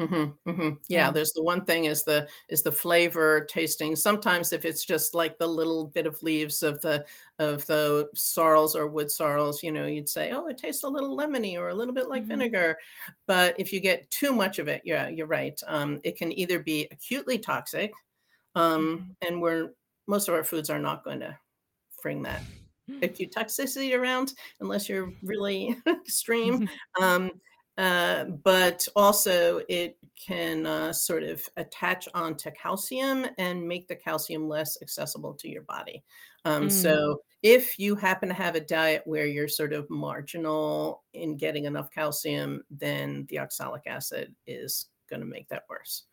Mhm, 0.00 0.36
mhm. 0.44 0.78
Yeah, 0.88 1.08
Yeah. 1.08 1.12
there's 1.12 1.32
the 1.34 1.42
one 1.44 1.64
thing 1.64 1.84
is 1.84 2.02
the 2.02 2.28
is 2.48 2.64
the 2.64 2.72
flavor 2.72 3.44
tasting. 3.44 3.94
Sometimes 3.94 4.52
if 4.52 4.64
it's 4.64 4.84
just 4.84 5.14
like 5.14 5.38
the 5.38 5.46
little 5.46 5.86
bit 5.86 6.04
of 6.08 6.20
leaves 6.20 6.64
of 6.64 6.80
the 6.80 7.06
of 7.38 7.64
the 7.66 8.10
sorrels 8.12 8.74
or 8.74 8.88
wood 8.88 9.08
sorrels, 9.08 9.62
you 9.62 9.70
know, 9.70 9.86
you'd 9.86 10.08
say, 10.08 10.32
"Oh, 10.32 10.48
it 10.48 10.58
tastes 10.58 10.82
a 10.82 10.88
little 10.88 11.16
lemony 11.16 11.56
or 11.56 11.68
a 11.68 11.74
little 11.74 11.94
bit 11.94 12.08
like 12.08 12.24
Mhm. 12.24 12.24
vinegar." 12.26 12.76
But 13.28 13.54
if 13.60 13.72
you 13.72 13.78
get 13.78 14.10
too 14.10 14.32
much 14.32 14.58
of 14.58 14.66
it, 14.66 14.82
yeah, 14.84 15.06
you're 15.08 15.28
right. 15.28 15.60
Um, 15.68 16.00
it 16.02 16.16
can 16.16 16.32
either 16.36 16.58
be 16.60 16.88
acutely 16.90 17.38
toxic, 17.38 17.92
um, 18.56 19.06
Mhm. 19.06 19.14
and 19.22 19.42
we're 19.42 19.74
most 20.08 20.28
of 20.28 20.34
our 20.34 20.44
foods 20.44 20.70
are 20.70 20.80
not 20.80 21.04
going 21.04 21.20
to 21.20 21.38
bring 22.02 22.22
that 22.24 22.46
acute 23.02 23.32
toxicity 23.32 23.98
around 23.98 24.34
unless 24.60 24.88
you're 24.88 25.12
really 25.22 25.76
extreme. 25.86 26.64
Um, 27.00 27.30
uh, 27.76 28.24
but 28.44 28.86
also, 28.94 29.60
it 29.68 29.98
can 30.24 30.64
uh, 30.64 30.92
sort 30.92 31.24
of 31.24 31.42
attach 31.56 32.06
onto 32.14 32.50
calcium 32.52 33.26
and 33.36 33.66
make 33.66 33.88
the 33.88 33.96
calcium 33.96 34.48
less 34.48 34.80
accessible 34.80 35.34
to 35.34 35.48
your 35.48 35.62
body. 35.62 36.04
Um, 36.44 36.68
Mm. 36.68 36.70
so, 36.70 37.22
if 37.42 37.76
you 37.78 37.96
happen 37.96 38.28
to 38.28 38.34
have 38.34 38.54
a 38.54 38.60
diet 38.60 39.02
where 39.06 39.26
you're 39.26 39.48
sort 39.48 39.72
of 39.72 39.90
marginal 39.90 41.02
in 41.12 41.36
getting 41.36 41.64
enough 41.64 41.90
calcium, 41.90 42.62
then 42.70 43.26
the 43.28 43.40
oxalic 43.40 43.82
acid 43.88 44.34
is 44.46 44.86
going 45.10 45.20
to 45.20 45.26
make 45.26 45.48
that 45.48 45.64
worse. 45.68 46.04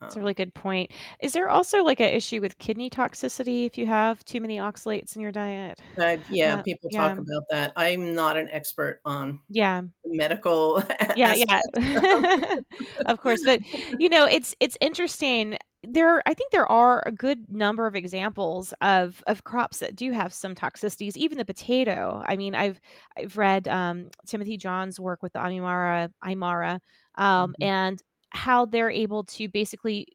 That's 0.00 0.16
a 0.16 0.20
Um, 0.20 0.20
really 0.20 0.34
good 0.34 0.54
point. 0.54 0.90
Is 1.20 1.32
there 1.34 1.48
also 1.48 1.82
like 1.84 2.00
an 2.00 2.08
issue 2.14 2.40
with 2.40 2.58
kidney 2.58 2.88
toxicity 2.90 3.66
if 3.66 3.76
you 3.76 3.86
have 3.86 4.24
too 4.24 4.40
many 4.40 4.56
oxalates 4.58 5.14
in 5.14 5.22
your 5.22 5.32
diet? 5.32 5.82
uh, 6.00 6.18
yeah, 6.28 6.56
Uh, 6.56 6.64
people 6.64 6.88
yeah. 6.88 6.90
talk 6.90 7.18
about 7.18 7.44
that. 7.50 7.72
I'm 7.76 8.14
not 8.14 8.36
an 8.36 8.48
expert 8.50 9.00
on 9.04 9.40
Yeah. 9.48 9.90
medical 10.04 10.82
Yeah, 11.14 11.34
yeah. 11.34 11.60
Of 13.06 13.18
course, 13.20 13.42
but, 13.44 13.60
you 13.98 14.08
know, 14.08 14.26
it's 14.26 14.54
it's 14.60 14.76
interesting. 14.80 15.58
There 15.82 16.22
I 16.26 16.34
think 16.34 16.52
there 16.52 16.66
are 16.70 17.02
a 17.06 17.10
good 17.12 17.50
number 17.50 17.86
of 17.86 17.96
examples 17.96 18.72
of 18.80 19.22
of 19.26 19.44
crops 19.44 19.78
that 19.80 19.96
do 19.96 20.12
have 20.12 20.32
some 20.32 20.54
toxicities, 20.54 21.16
even 21.16 21.38
the 21.38 21.44
potato. 21.44 22.22
I 22.26 22.36
mean, 22.36 22.54
I've 22.54 22.80
I've 23.16 23.36
read, 23.36 23.66
um, 23.68 24.10
Timothy 24.26 24.56
Johns' 24.56 25.00
work 25.00 25.22
with 25.22 25.32
the 25.32 25.40
Aymara 25.40 26.12
Aymara, 26.24 26.80
um, 27.16 27.54
Mhm, 27.58 27.60
and 27.60 28.00
how 28.30 28.64
they're 28.66 28.90
able 28.90 29.24
to 29.24 29.48
basically 29.48 30.06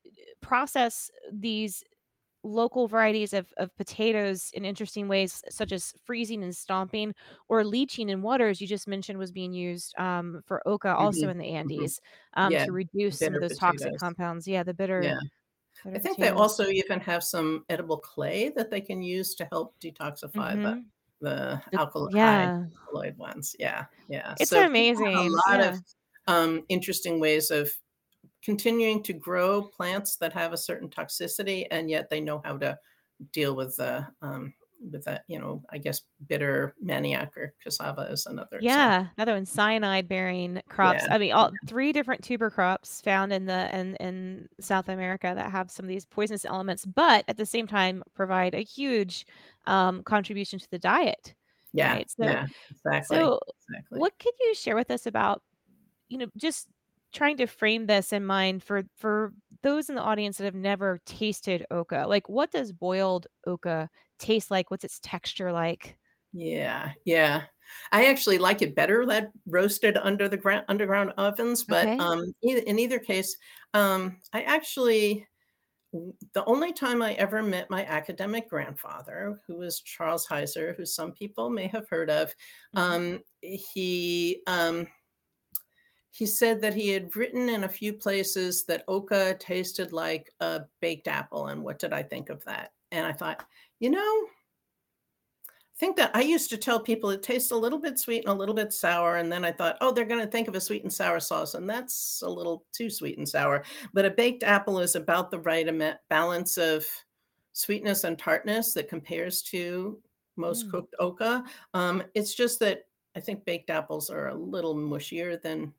process 0.41 1.09
these 1.31 1.83
local 2.43 2.87
varieties 2.87 3.33
of, 3.33 3.51
of 3.57 3.75
potatoes 3.75 4.51
in 4.53 4.65
interesting 4.65 5.07
ways, 5.07 5.43
such 5.49 5.71
as 5.71 5.93
freezing 6.05 6.43
and 6.43 6.55
stomping 6.55 7.13
or 7.49 7.63
leaching 7.65 8.09
in 8.09 8.21
water, 8.21 8.49
as 8.49 8.61
you 8.61 8.67
just 8.67 8.87
mentioned, 8.87 9.17
was 9.19 9.31
being 9.31 9.53
used 9.53 9.97
um, 9.99 10.41
for 10.45 10.61
oca 10.67 10.95
also 10.95 11.27
mhm, 11.27 11.29
in 11.29 11.37
the 11.39 11.45
mhm. 11.65 11.89
Andes 11.89 11.99
um, 12.35 12.55
Yeah, 12.55 12.65
to 12.65 12.71
reduce 12.71 13.17
some 13.17 13.35
of 13.35 13.41
those 13.41 13.55
toxic 13.55 13.95
compounds. 13.95 14.47
Yeah, 14.47 14.63
the 14.63 14.73
bitter 14.75 15.13
Yeah. 15.13 15.19
I 15.95 15.99
bitter 15.99 15.99
think 15.99 16.19
they 16.19 16.29
also 16.29 16.67
even 16.67 16.99
have 17.01 17.23
some 17.23 17.65
edible 17.69 17.99
clay 17.99 18.49
that 18.51 18.71
they 18.71 18.81
can 18.81 19.01
use 19.03 19.35
to 19.35 19.45
help 19.51 19.79
detoxify 19.81 20.61
the 20.61 20.73
hmm 20.73 20.89
the 21.21 21.61
The, 21.71 21.79
alkal 21.79 22.09
high 22.13 22.49
yeah, 22.49 22.65
alkaloid 22.75 23.17
ones. 23.17 23.55
Yeah, 23.59 23.85
yeah. 24.09 24.35
it's 24.39 24.53
So 24.53 24.65
amazing. 24.65 25.39
a 25.49 25.51
lot 25.51 25.61
of 25.61 25.81
um, 26.27 26.65
interesting 26.69 27.19
ways 27.21 27.51
of 27.51 27.71
continuing 28.45 29.01
to 29.03 29.13
grow 29.13 29.63
plants 29.63 30.17
that 30.17 30.31
have 30.33 30.53
a 30.53 30.57
certain 30.57 30.87
toxicity, 30.87 31.65
and 31.71 31.89
yet 31.89 32.09
they 32.09 32.21
know 32.21 32.41
how 32.45 32.57
to 32.57 32.77
deal 33.33 33.55
with 33.55 33.75
the 33.77 34.07
um, 34.21 34.53
with 34.91 35.03
that. 35.05 35.23
You 35.27 35.39
know, 35.39 35.63
I 35.71 35.79
guess 35.79 36.01
bitter 36.27 36.75
manioc 36.83 37.35
or 37.35 37.53
cassava 37.63 38.03
is 38.03 38.27
another 38.27 38.57
example. 38.57 38.67
Yeah, 38.67 39.07
another 39.17 39.33
one, 39.33 39.45
cyanide 39.47 40.07
bearing 40.07 40.61
crops. 40.69 41.03
Yeah, 41.03 41.15
I 41.15 41.17
mean, 41.17 41.31
all 41.31 41.51
3 41.65 41.91
different 41.91 42.23
tuber 42.23 42.51
crops 42.51 43.01
found 43.01 43.33
in 43.33 43.45
the 43.45 43.75
in 43.75 43.95
in 43.95 44.47
South 44.59 44.89
America 44.89 45.33
that 45.35 45.51
have 45.51 45.71
some 45.71 45.85
of 45.85 45.89
these 45.89 46.05
poisonous 46.05 46.45
elements, 46.45 46.85
but 46.85 47.25
at 47.27 47.37
the 47.37 47.45
same 47.45 47.65
time 47.67 48.03
provide 48.13 48.53
a 48.53 48.63
huge, 48.63 49.25
um, 49.65 50.03
contribution 50.03 50.59
to 50.59 50.67
the 50.69 50.79
diet, 50.79 51.33
yeah, 51.73 51.93
right? 51.93 52.11
So 52.11 52.23
yeah. 52.23 52.45
Exactly, 52.69 53.17
so 53.17 53.39
exactly. 53.69 53.99
what 53.99 54.13
could 54.19 54.33
you 54.39 54.53
share 54.53 54.75
with 54.75 54.91
us 54.91 55.07
about, 55.07 55.41
you 56.09 56.19
know, 56.19 56.27
just 56.37 56.67
trying 57.15 57.37
to 57.37 57.47
frame 57.47 57.87
this 57.87 58.13
in 58.13 58.25
mind 58.25 58.63
for 58.63 58.83
for 58.97 59.33
those 59.63 59.89
in 59.89 59.95
the 59.95 60.01
audience 60.03 60.37
that 60.39 60.45
have 60.45 60.55
never 60.55 60.99
tasted 61.05 61.65
oca? 61.71 62.05
Like, 62.07 62.29
what 62.29 62.51
does 62.51 62.73
boiled 62.73 63.27
oca 63.47 63.89
taste 64.19 64.51
like? 64.51 64.71
What's 64.71 64.85
its 64.85 64.99
texture 65.01 65.51
like? 65.53 65.97
Yeah, 66.33 66.93
yeah. 67.05 67.45
I 67.91 68.05
actually 68.07 68.37
like 68.37 68.61
it 68.61 68.75
better 68.75 69.05
that 69.07 69.31
roasted 69.47 69.97
under 69.97 70.27
the 70.27 70.37
ground 70.37 70.65
underground 70.67 71.13
ovens, 71.17 71.63
but, 71.63 71.93
Okay. 71.93 72.05
um, 72.05 72.33
in 72.41 72.77
either 72.79 72.99
case, 72.99 73.35
um, 73.73 74.19
I 74.33 74.43
actually 74.43 75.27
the 76.33 76.43
only 76.45 76.73
time 76.73 77.01
I 77.01 77.13
ever 77.13 77.41
met 77.43 77.69
my 77.69 77.85
academic 77.85 78.49
grandfather, 78.49 79.41
who 79.47 79.57
was 79.57 79.81
Charles 79.81 80.27
Heiser, 80.27 80.75
who 80.75 80.85
some 80.85 81.13
people 81.13 81.49
may 81.49 81.67
have 81.67 81.87
heard 81.89 82.09
of, 82.09 82.35
Mhm. 82.73 82.97
um, 82.97 83.21
he, 83.41 84.41
um, 84.47 84.87
he 86.15 86.25
said 86.25 86.61
that 86.61 86.73
he 86.73 86.89
had 86.89 87.13
written 87.17 87.49
in 87.49 87.65
a 87.65 87.69
few 87.69 87.91
places 87.91 88.63
that 88.65 88.85
oca 88.87 89.35
tasted 89.37 89.91
like 89.91 90.31
a 90.39 90.61
baked 90.79 91.09
apple, 91.09 91.47
and 91.47 91.61
what 91.61 91.77
did 91.77 91.91
I 91.91 92.03
think 92.03 92.29
of 92.29 92.43
that? 92.45 92.71
And 92.91 93.05
I 93.05 93.11
thought, 93.11 93.45
"You 93.79 93.89
know, 93.89 94.27
think 95.77 95.97
that 95.97 96.11
I 96.15 96.21
used 96.21 96.49
to 96.51 96.57
tell 96.57 96.79
people 96.79 97.09
it 97.09 97.21
tastes 97.21 97.51
a 97.51 97.57
little 97.57 97.79
bit 97.79 97.99
sweet 97.99 98.19
and 98.19 98.29
a 98.29 98.33
little 98.33 98.55
bit 98.55 98.71
sour. 98.71 99.17
And 99.17 99.29
then 99.29 99.43
I 99.43 99.51
thought, 99.51 99.77
oh, 99.81 99.91
they're 99.91 100.05
going 100.05 100.23
to 100.23 100.31
think 100.31 100.47
of 100.47 100.55
a 100.55 100.61
sweet 100.61 100.83
and 100.83 100.93
sour 100.93 101.19
sauce. 101.19 101.53
And 101.53 101.69
that's 101.69 102.21
a 102.25 102.29
little 102.29 102.65
too 102.71 102.89
sweet 102.89 103.17
and 103.17 103.27
sour. 103.27 103.63
But 103.93 104.05
a 104.05 104.11
baked 104.11 104.43
apple 104.43 104.79
is 104.79 104.95
about 104.95 105.31
the 105.31 105.39
right 105.39 105.67
amount, 105.67 105.97
balance 106.09 106.57
of 106.57 106.85
sweetness 107.51 108.05
and 108.05 108.17
tartness 108.17 108.73
that 108.73 108.87
compares 108.87 109.41
to 109.43 109.99
most 110.37 110.67
mm. 110.67 110.71
cooked 110.71 110.95
oca. 110.99 111.43
Um, 111.73 112.03
it's 112.13 112.35
just 112.35 112.59
that 112.61 112.83
I 113.15 113.19
think 113.19 113.43
baked 113.43 113.69
apples 113.69 114.09
are 114.09 114.29
a 114.29 114.35
little 114.35 114.75
mushier 114.75 115.41
than 115.41 115.73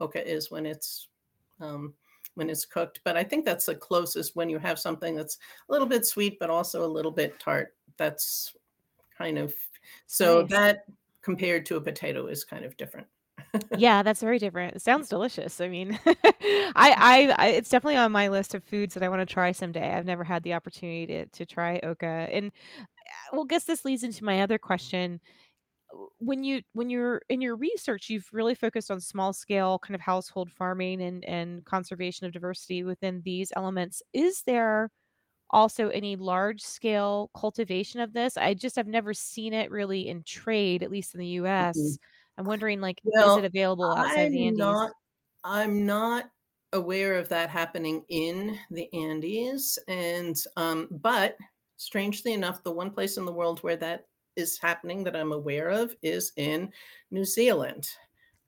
oca 0.00 0.26
is 0.28 0.50
when 0.50 0.66
it's 0.66 1.08
um, 1.60 1.94
when 2.34 2.50
it's 2.50 2.64
cooked. 2.64 3.00
But 3.04 3.16
I 3.16 3.24
think 3.24 3.44
that's 3.44 3.66
the 3.66 3.74
closest 3.74 4.36
when 4.36 4.48
you 4.48 4.58
have 4.58 4.78
something 4.78 5.14
that's 5.14 5.38
a 5.68 5.72
little 5.72 5.86
bit 5.86 6.06
sweet 6.06 6.38
but 6.38 6.50
also 6.50 6.84
a 6.84 6.86
little 6.86 7.10
bit 7.10 7.38
tart. 7.38 7.74
That's 7.96 8.54
kind 9.16 9.38
of 9.38 9.54
so 10.06 10.40
nice. 10.40 10.50
that 10.50 10.84
compared 11.22 11.66
to 11.66 11.76
a 11.76 11.80
potato 11.80 12.26
is 12.26 12.44
kind 12.44 12.64
of 12.64 12.76
different. 12.76 13.06
yeah, 13.76 14.02
that's 14.02 14.20
very 14.20 14.38
different. 14.38 14.76
It 14.76 14.82
sounds 14.82 15.08
delicious. 15.08 15.60
I 15.60 15.68
mean, 15.68 15.98
I, 16.06 16.14
I, 16.76 17.34
I, 17.36 17.46
it's 17.48 17.68
definitely 17.68 17.96
on 17.96 18.12
my 18.12 18.28
list 18.28 18.54
of 18.54 18.64
foods 18.64 18.94
that 18.94 19.02
I 19.02 19.08
want 19.08 19.20
to 19.20 19.32
try 19.32 19.52
someday. 19.52 19.92
I've 19.92 20.06
never 20.06 20.24
had 20.24 20.42
the 20.42 20.54
opportunity 20.54 21.06
to 21.06 21.26
to 21.26 21.46
try 21.46 21.78
oca, 21.82 22.06
and 22.06 22.46
uh, 22.78 22.82
well, 23.32 23.44
guess 23.44 23.64
this 23.64 23.84
leads 23.84 24.04
into 24.04 24.24
my 24.24 24.40
other 24.40 24.58
question. 24.58 25.20
When 26.18 26.44
you 26.44 26.62
when 26.72 26.90
you're 26.90 27.22
in 27.28 27.40
your 27.40 27.56
research, 27.56 28.08
you've 28.08 28.28
really 28.32 28.54
focused 28.54 28.90
on 28.90 29.00
small 29.00 29.32
scale 29.32 29.78
kind 29.78 29.94
of 29.94 30.00
household 30.00 30.50
farming 30.50 31.02
and 31.02 31.24
and 31.24 31.64
conservation 31.64 32.26
of 32.26 32.32
diversity 32.32 32.84
within 32.84 33.22
these 33.24 33.52
elements. 33.56 34.02
Is 34.12 34.42
there 34.46 34.90
also 35.52 35.88
any 35.90 36.16
large 36.16 36.62
scale 36.62 37.30
cultivation 37.36 38.00
of 38.00 38.12
this. 38.12 38.36
I 38.36 38.54
just 38.54 38.76
have 38.76 38.86
never 38.86 39.12
seen 39.12 39.52
it 39.52 39.70
really 39.70 40.08
in 40.08 40.22
trade, 40.22 40.82
at 40.82 40.90
least 40.90 41.14
in 41.14 41.20
the 41.20 41.26
US. 41.26 41.78
Mm-hmm. 41.78 41.94
I'm 42.38 42.46
wondering, 42.46 42.80
like, 42.80 42.98
well, 43.04 43.36
is 43.36 43.44
it 43.44 43.46
available 43.46 43.92
outside 43.92 44.26
I'm 44.26 44.32
the 44.32 44.46
Andes? 44.46 44.58
Not, 44.58 44.92
I'm 45.44 45.84
not 45.84 46.30
aware 46.72 47.18
of 47.18 47.28
that 47.28 47.50
happening 47.50 48.04
in 48.08 48.58
the 48.70 48.88
Andes, 48.94 49.78
and 49.86 50.34
um, 50.56 50.88
but 50.90 51.36
strangely 51.76 52.32
enough, 52.32 52.62
the 52.62 52.72
one 52.72 52.90
place 52.90 53.18
in 53.18 53.26
the 53.26 53.32
world 53.32 53.58
where 53.60 53.76
that 53.76 54.06
is 54.36 54.58
happening 54.58 55.04
that 55.04 55.16
I'm 55.16 55.32
aware 55.32 55.70
of 55.70 55.94
is 56.02 56.32
in 56.36 56.70
New 57.10 57.24
Zealand, 57.24 57.88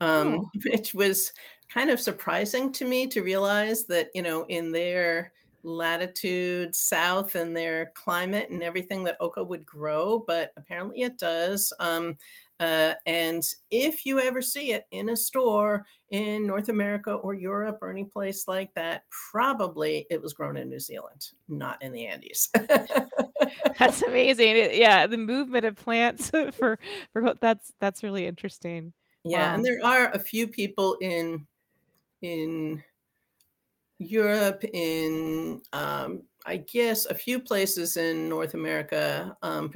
um, 0.00 0.40
oh. 0.40 0.50
which 0.70 0.94
was 0.94 1.32
kind 1.68 1.90
of 1.90 2.00
surprising 2.00 2.72
to 2.72 2.84
me 2.84 3.06
to 3.08 3.22
realize 3.22 3.84
that 3.86 4.08
you 4.14 4.22
know 4.22 4.44
in 4.48 4.72
their 4.72 5.32
latitude 5.64 6.74
south 6.74 7.34
and 7.34 7.56
their 7.56 7.90
climate 7.94 8.50
and 8.50 8.62
everything 8.62 9.02
that 9.04 9.16
oca 9.20 9.42
would 9.42 9.64
grow, 9.64 10.22
but 10.26 10.52
apparently 10.56 11.02
it 11.02 11.18
does. 11.18 11.72
Um, 11.80 12.16
uh, 12.64 12.94
and 13.04 13.42
if 13.70 14.06
you 14.06 14.18
ever 14.18 14.40
see 14.40 14.72
it 14.72 14.86
in 14.90 15.10
a 15.10 15.16
store 15.16 15.84
in 16.10 16.46
North 16.46 16.70
America 16.70 17.12
or 17.12 17.34
Europe 17.34 17.78
or 17.82 17.90
any 17.90 18.04
place 18.04 18.48
like 18.48 18.72
that, 18.74 19.02
probably 19.30 20.06
it 20.10 20.22
was 20.22 20.32
grown 20.32 20.56
in 20.56 20.70
New 20.70 20.80
Zealand, 20.80 21.28
not 21.46 21.82
in 21.82 21.92
the 21.92 22.06
Andes. 22.06 22.48
that's 23.78 24.00
amazing. 24.02 24.70
Yeah, 24.72 25.06
the 25.06 25.18
movement 25.18 25.66
of 25.66 25.76
plants 25.76 26.30
for 26.52 26.78
for 27.12 27.34
that's 27.40 27.72
that's 27.80 28.02
really 28.02 28.26
interesting. 28.26 28.94
Yeah, 29.24 29.50
wow. 29.50 29.54
and 29.56 29.64
there 29.64 29.84
are 29.84 30.10
a 30.12 30.18
few 30.18 30.46
people 30.46 30.96
in 31.02 31.46
in 32.22 32.82
Europe, 33.98 34.64
in 34.72 35.60
um, 35.74 36.22
I 36.46 36.58
guess 36.58 37.06
a 37.06 37.14
few 37.14 37.40
places 37.40 37.96
in 37.96 38.28
North 38.28 38.54
America, 38.54 39.36
um, 39.42 39.72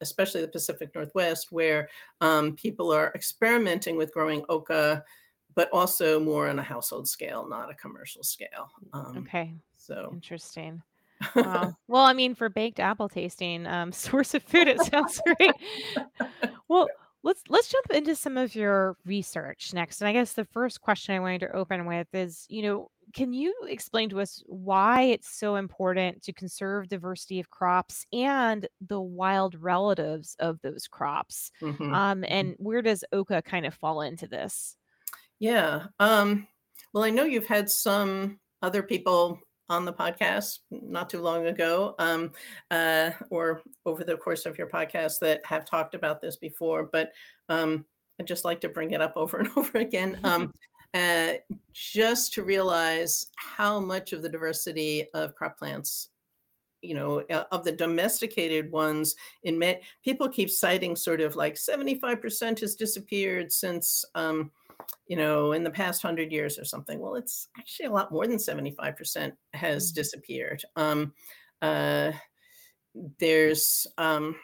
especially 0.00 0.40
the 0.40 0.48
Pacific 0.48 0.94
Northwest, 0.94 1.48
where 1.50 1.88
um, 2.20 2.54
people 2.54 2.92
are 2.92 3.10
experimenting 3.14 3.96
with 3.96 4.14
growing 4.14 4.44
oca, 4.48 5.02
but 5.54 5.68
also 5.72 6.20
more 6.20 6.48
on 6.48 6.58
a 6.58 6.62
household 6.62 7.08
scale, 7.08 7.48
not 7.48 7.70
a 7.70 7.74
commercial 7.74 8.22
scale. 8.22 8.70
Um, 8.92 9.18
okay. 9.18 9.52
So 9.76 10.10
interesting. 10.12 10.80
Wow. 11.34 11.76
well, 11.88 12.04
I 12.04 12.12
mean, 12.12 12.34
for 12.34 12.48
baked 12.48 12.78
apple 12.78 13.08
tasting 13.08 13.66
um, 13.66 13.92
source 13.92 14.34
of 14.34 14.44
food, 14.44 14.68
it 14.68 14.80
sounds 14.80 15.20
great. 15.26 15.52
well, 16.68 16.88
let's 17.24 17.42
let's 17.48 17.68
jump 17.68 17.90
into 17.90 18.14
some 18.14 18.36
of 18.36 18.54
your 18.54 18.96
research 19.04 19.74
next. 19.74 20.00
And 20.00 20.08
I 20.08 20.12
guess 20.12 20.34
the 20.34 20.44
first 20.44 20.80
question 20.80 21.14
I 21.14 21.20
wanted 21.20 21.40
to 21.40 21.56
open 21.56 21.86
with 21.86 22.06
is, 22.14 22.46
you 22.48 22.62
know, 22.62 22.90
can 23.14 23.32
you 23.32 23.54
explain 23.68 24.08
to 24.10 24.20
us 24.20 24.42
why 24.46 25.02
it's 25.02 25.38
so 25.38 25.56
important 25.56 26.22
to 26.22 26.32
conserve 26.32 26.88
diversity 26.88 27.40
of 27.40 27.50
crops 27.50 28.06
and 28.12 28.66
the 28.86 29.00
wild 29.00 29.54
relatives 29.60 30.36
of 30.38 30.60
those 30.62 30.86
crops? 30.88 31.50
Mm-hmm. 31.60 31.94
Um, 31.94 32.22
mm-hmm. 32.22 32.32
and 32.32 32.54
where 32.58 32.82
does 32.82 33.04
oca 33.12 33.42
kind 33.42 33.66
of 33.66 33.74
fall 33.74 34.00
into 34.00 34.26
this? 34.26 34.76
Yeah. 35.38 35.86
Um, 35.98 36.46
well, 36.92 37.04
I 37.04 37.10
know 37.10 37.24
you've 37.24 37.46
had 37.46 37.70
some 37.70 38.38
other 38.62 38.82
people 38.82 39.40
on 39.68 39.84
the 39.84 39.92
podcast 39.92 40.58
not 40.70 41.08
too 41.10 41.20
long 41.20 41.46
ago, 41.46 41.94
um, 41.98 42.32
uh, 42.70 43.10
or 43.30 43.62
over 43.86 44.04
the 44.04 44.16
course 44.16 44.46
of 44.46 44.58
your 44.58 44.68
podcast 44.68 45.18
that 45.20 45.44
have 45.46 45.64
talked 45.64 45.94
about 45.94 46.20
this 46.20 46.36
before, 46.36 46.88
but 46.92 47.10
um, 47.48 47.84
I'd 48.20 48.26
just 48.26 48.44
like 48.44 48.60
to 48.60 48.68
bring 48.68 48.92
it 48.92 49.00
up 49.00 49.14
over 49.16 49.38
and 49.38 49.48
over 49.56 49.78
again. 49.78 50.18
Uh, 50.94 51.32
just 51.72 52.34
to 52.34 52.42
realize 52.42 53.26
how 53.36 53.80
much 53.80 54.12
of 54.12 54.20
the 54.20 54.28
diversity 54.28 55.06
of 55.14 55.34
crop 55.34 55.58
plants 55.58 56.10
you 56.82 56.94
know 56.94 57.22
uh, 57.30 57.44
of 57.50 57.64
the 57.64 57.72
domesticated 57.72 58.70
ones 58.70 59.14
in 59.44 59.58
May, 59.58 59.80
people 60.04 60.28
keep 60.28 60.50
citing 60.50 60.94
sort 60.94 61.20
of 61.20 61.36
like 61.36 61.54
75% 61.54 62.60
has 62.60 62.74
disappeared 62.74 63.50
since 63.52 64.04
um, 64.14 64.50
you 65.06 65.16
know 65.16 65.52
in 65.52 65.62
the 65.62 65.70
past 65.70 66.04
100 66.04 66.30
years 66.30 66.58
or 66.58 66.64
something 66.64 66.98
well 66.98 67.14
it's 67.14 67.48
actually 67.56 67.86
a 67.86 67.92
lot 67.92 68.12
more 68.12 68.26
than 68.26 68.36
75% 68.36 69.32
has 69.54 69.88
mm-hmm. 69.88 69.94
disappeared 69.94 70.62
um, 70.76 71.12
uh, 71.62 72.12
there's 73.18 73.86
um, 73.96 74.36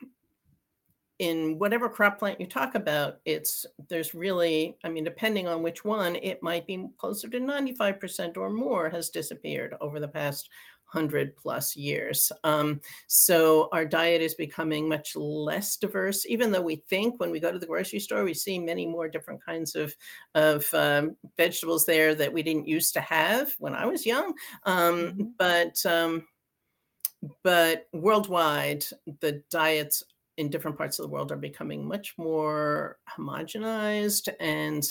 in 1.19 1.59
whatever 1.59 1.89
crop 1.89 2.19
plant 2.19 2.41
you 2.41 2.47
talk 2.47 2.75
about, 2.75 3.19
it's 3.25 3.67
there's 3.89 4.15
really, 4.15 4.77
I 4.85 4.89
mean, 4.89 5.05
depending 5.05 5.49
on 5.49 5.63
which 5.63 5.85
one, 5.85 6.17
it 6.17 6.43
might 6.43 6.67
be 6.67 6.87
closer 6.97 7.29
to 7.29 7.41
95% 7.41 8.37
or 8.37 8.51
more 8.51 8.89
has 8.91 9.11
disappeared 9.11 9.75
over 9.81 9.99
the 9.99 10.09
past 10.09 10.49
100 10.93 11.37
plus 11.37 11.77
years. 11.77 12.33
Um, 12.45 12.81
so 13.09 13.69
our 13.73 13.85
diet 13.85 14.23
is 14.23 14.35
becoming 14.35 14.89
much 14.89 15.17
less 15.17 15.77
diverse, 15.77 16.25
even 16.27 16.51
though 16.51 16.63
we 16.63 16.77
think 16.89 17.21
when 17.21 17.31
we 17.31 17.41
go 17.41 17.53
to 17.53 17.59
the 17.59 17.67
grocery 17.67 17.99
store, 17.99 18.25
we 18.25 18.33
see 18.33 18.59
many 18.59 18.87
more 18.87 19.09
different 19.09 19.45
kinds 19.45 19.75
of, 19.75 19.95
of 20.35 20.73
um, 20.73 21.17
vegetables 21.37 21.85
there 21.85 22.15
that 22.15 22.33
we 22.33 22.43
didn't 22.43 22.69
used 22.69 22.95
to 22.95 23.01
have 23.01 23.55
when 23.59 23.75
I 23.75 23.87
was 23.87 24.07
young. 24.07 24.33
Um, 24.65 24.95
mm-hmm. 24.95 25.23
But 25.37 25.85
um, 25.85 26.25
but 27.43 27.87
worldwide, 27.93 28.85
the 29.21 29.43
diets 29.51 30.05
in 30.38 30.48
different 30.48 30.79
parts 30.79 30.98
of 30.98 31.03
the 31.03 31.09
world 31.09 31.31
are 31.31 31.37
becoming 31.37 31.87
much 31.87 32.14
more 32.16 32.98
homogenized 33.11 34.29
and 34.40 34.88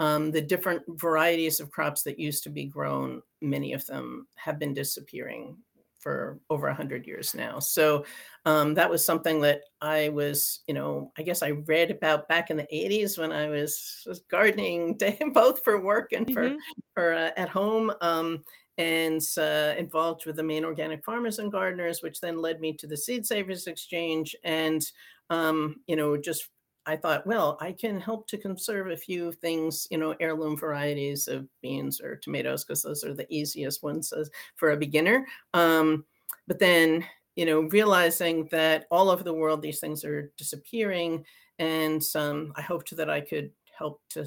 um, 0.00 0.30
the 0.30 0.40
different 0.40 0.82
varieties 0.88 1.58
of 1.58 1.70
crops 1.70 2.02
that 2.02 2.18
used 2.18 2.42
to 2.42 2.50
be 2.50 2.66
grown 2.66 3.22
many 3.40 3.72
of 3.72 3.86
them 3.86 4.26
have 4.36 4.58
been 4.58 4.74
disappearing 4.74 5.56
for 6.00 6.38
over 6.50 6.66
100 6.66 7.06
years 7.06 7.34
now 7.34 7.58
so 7.58 8.04
um, 8.44 8.74
that 8.74 8.90
was 8.90 9.04
something 9.04 9.40
that 9.40 9.62
i 9.80 10.08
was 10.08 10.60
you 10.66 10.74
know 10.74 11.12
i 11.18 11.22
guess 11.22 11.42
i 11.42 11.50
read 11.66 11.90
about 11.90 12.28
back 12.28 12.50
in 12.50 12.56
the 12.56 12.66
80s 12.72 13.18
when 13.18 13.32
i 13.32 13.48
was, 13.48 14.02
was 14.06 14.20
gardening 14.30 14.98
both 15.32 15.62
for 15.64 15.80
work 15.80 16.12
and 16.12 16.32
for 16.32 16.50
mm-hmm. 16.50 16.56
for 16.94 17.14
uh, 17.14 17.30
at 17.36 17.48
home 17.48 17.92
um, 18.00 18.42
and 18.78 19.20
uh, 19.36 19.74
involved 19.76 20.24
with 20.24 20.36
the 20.36 20.42
Maine 20.42 20.64
Organic 20.64 21.04
Farmers 21.04 21.38
and 21.40 21.52
Gardeners, 21.52 22.02
which 22.02 22.20
then 22.20 22.40
led 22.40 22.60
me 22.60 22.72
to 22.74 22.86
the 22.86 22.96
Seed 22.96 23.26
Savers 23.26 23.66
Exchange. 23.66 24.34
And, 24.44 24.82
um, 25.30 25.80
you 25.86 25.96
know, 25.96 26.16
just 26.16 26.48
I 26.86 26.96
thought, 26.96 27.26
well, 27.26 27.58
I 27.60 27.72
can 27.72 28.00
help 28.00 28.26
to 28.28 28.38
conserve 28.38 28.88
a 28.88 28.96
few 28.96 29.32
things, 29.32 29.86
you 29.90 29.98
know, 29.98 30.14
heirloom 30.20 30.56
varieties 30.56 31.28
of 31.28 31.46
beans 31.60 32.00
or 32.00 32.16
tomatoes, 32.16 32.64
because 32.64 32.82
those 32.82 33.04
are 33.04 33.12
the 33.12 33.26
easiest 33.28 33.82
ones 33.82 34.10
for 34.56 34.70
a 34.70 34.76
beginner. 34.76 35.26
Um, 35.52 36.06
but 36.46 36.58
then, 36.58 37.04
you 37.36 37.44
know, 37.44 37.62
realizing 37.62 38.48
that 38.52 38.86
all 38.90 39.10
over 39.10 39.22
the 39.22 39.34
world 39.34 39.60
these 39.60 39.80
things 39.80 40.02
are 40.04 40.32
disappearing, 40.38 41.24
and 41.58 42.02
um, 42.14 42.52
I 42.56 42.62
hoped 42.62 42.96
that 42.96 43.10
I 43.10 43.20
could 43.20 43.50
help 43.76 44.00
to 44.10 44.26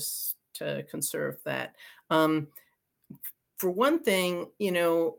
to 0.54 0.84
conserve 0.84 1.38
that. 1.46 1.76
Um, 2.10 2.48
for 3.62 3.70
one 3.70 4.02
thing, 4.02 4.48
you 4.58 4.72
know, 4.72 5.18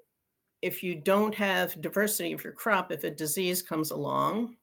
if 0.62 0.82
you 0.82 0.96
don't 0.96 1.32
have 1.32 1.80
diversity 1.80 2.32
of 2.32 2.42
your 2.42 2.52
crop, 2.52 2.90
if 2.90 3.04
a 3.04 3.10
disease 3.10 3.62
comes 3.62 3.92
along, 3.92 4.56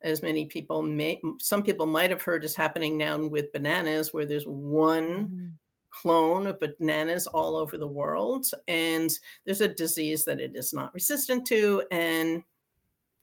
as 0.00 0.22
many 0.22 0.46
people 0.46 0.80
may, 0.80 1.20
some 1.38 1.62
people 1.62 1.84
might 1.84 2.08
have 2.08 2.22
heard 2.22 2.42
is 2.42 2.56
happening 2.56 2.96
now 2.96 3.18
with 3.18 3.52
bananas, 3.52 4.14
where 4.14 4.24
there's 4.24 4.46
one 4.46 5.04
mm-hmm. 5.04 5.46
clone 5.90 6.46
of 6.46 6.58
bananas 6.58 7.26
all 7.26 7.54
over 7.56 7.76
the 7.76 7.86
world, 7.86 8.46
and 8.66 9.10
there's 9.44 9.60
a 9.60 9.68
disease 9.68 10.24
that 10.24 10.40
it 10.40 10.52
is 10.54 10.72
not 10.72 10.94
resistant 10.94 11.46
to, 11.48 11.82
and 11.90 12.42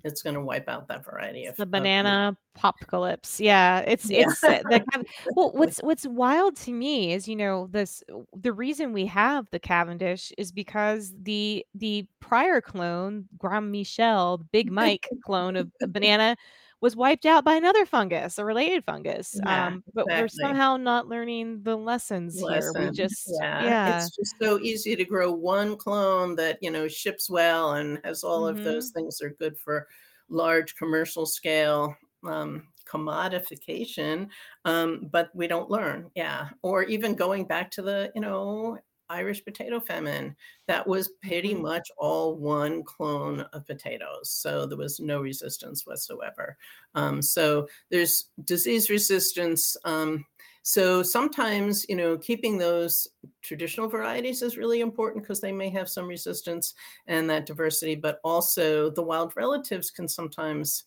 it's 0.06 0.22
going 0.22 0.36
to 0.36 0.42
wipe 0.42 0.70
out 0.70 0.88
that 0.88 1.04
variety 1.04 1.46
of 1.48 1.56
the 1.58 1.66
banana 1.66 2.30
of, 2.30 2.38
apocalypse. 2.56 3.40
Yeah, 3.40 3.80
it's 3.80 4.10
yeah. 4.10 4.28
it's 4.30 4.44
uh, 4.44 4.62
the, 4.70 5.06
well. 5.36 5.52
What's 5.52 5.80
what's 5.80 6.06
wild 6.06 6.56
to 6.58 6.72
me 6.72 7.12
is 7.12 7.28
you 7.28 7.36
know 7.36 7.68
this 7.72 8.04
the 8.34 8.54
reason 8.54 8.94
we 8.94 9.08
have 9.08 9.50
the 9.50 9.60
Cavendish 9.60 10.32
is 10.38 10.52
because 10.52 11.12
the 11.24 11.66
the 11.74 12.06
prior 12.20 12.62
clone 12.62 13.26
Gros 13.38 13.64
Michel, 13.64 14.46
Big 14.52 14.72
Mike 14.72 15.10
clone 15.26 15.56
of 15.56 15.72
banana 15.82 16.38
was 16.82 16.96
wiped 16.96 17.26
out 17.26 17.44
by 17.44 17.56
another 17.56 17.86
fungus, 17.86 18.38
a 18.38 18.46
related 18.46 18.84
fungus. 18.84 19.36
Yeah, 19.44 19.68
um, 19.68 19.84
but 19.94 20.06
exactly. 20.06 20.22
we're 20.22 20.28
somehow 20.28 20.78
not 20.78 21.08
learning 21.08 21.62
the 21.64 21.76
lessons, 21.76 22.42
lessons. 22.42 22.76
here. 22.78 22.90
We 22.90 22.96
just 22.96 23.32
yeah. 23.42 23.64
yeah. 23.64 23.98
it's 23.98 24.16
just 24.16 24.36
so 24.42 24.60
easy 24.60 24.96
to 24.96 25.06
grow 25.06 25.32
one 25.32 25.78
clone 25.78 26.36
that 26.36 26.58
you 26.62 26.72
know 26.72 26.88
ships 26.88 27.30
well 27.30 27.74
and 27.74 28.00
has 28.04 28.24
all 28.24 28.44
mm-hmm. 28.44 28.58
of 28.58 28.64
those 28.64 28.90
mm-hmm. 28.90 29.00
things 29.00 29.18
that 29.18 29.28
are 29.28 29.36
good 29.40 29.58
for 29.58 29.88
large 30.30 30.76
commercial 30.76 31.26
scale 31.26 31.96
um, 32.28 32.68
commodification, 32.88 34.28
um, 34.66 35.10
but 35.12 35.30
we 35.34 35.48
don't 35.48 35.72
learn. 35.72 36.10
Yeah, 36.16 36.50
or 36.62 36.84
even 36.84 37.16
going 37.16 37.46
back 37.46 37.72
to 37.72 37.82
the 37.82 38.12
you 38.16 38.22
know 38.22 38.78
Irish 39.10 39.44
potato 39.44 39.80
famine. 39.80 40.36
That 40.68 40.86
was 40.86 41.12
pretty 41.22 41.54
mm-hmm. 41.54 41.64
much 41.64 41.90
all 41.98 42.36
one 42.36 42.84
clone 42.84 43.42
of 43.54 43.66
potatoes. 43.66 44.32
So 44.32 44.66
there 44.66 44.78
was 44.78 45.00
no 45.00 45.22
resistance 45.22 45.86
whatsoever. 45.86 46.58
Um, 46.96 47.22
so 47.22 47.68
there's 47.92 48.30
disease 48.44 48.90
resistance. 48.90 49.78
Um, 49.86 50.26
so 50.64 51.04
sometimes, 51.04 51.86
you 51.88 51.96
know, 51.96 52.18
keeping 52.18 52.58
those 52.58 53.08
traditional 53.44 53.88
varieties 53.88 54.42
is 54.42 54.58
really 54.58 54.82
important 54.82 55.24
because 55.24 55.40
they 55.40 55.52
may 55.52 55.70
have 55.70 55.88
some 55.88 56.08
resistance 56.08 56.74
and 57.06 57.30
that 57.30 57.46
diversity, 57.46 57.94
but 57.94 58.20
also 58.24 58.90
the 58.90 59.04
wild 59.04 59.34
relatives 59.36 59.92
can 59.92 60.08
sometimes 60.08 60.86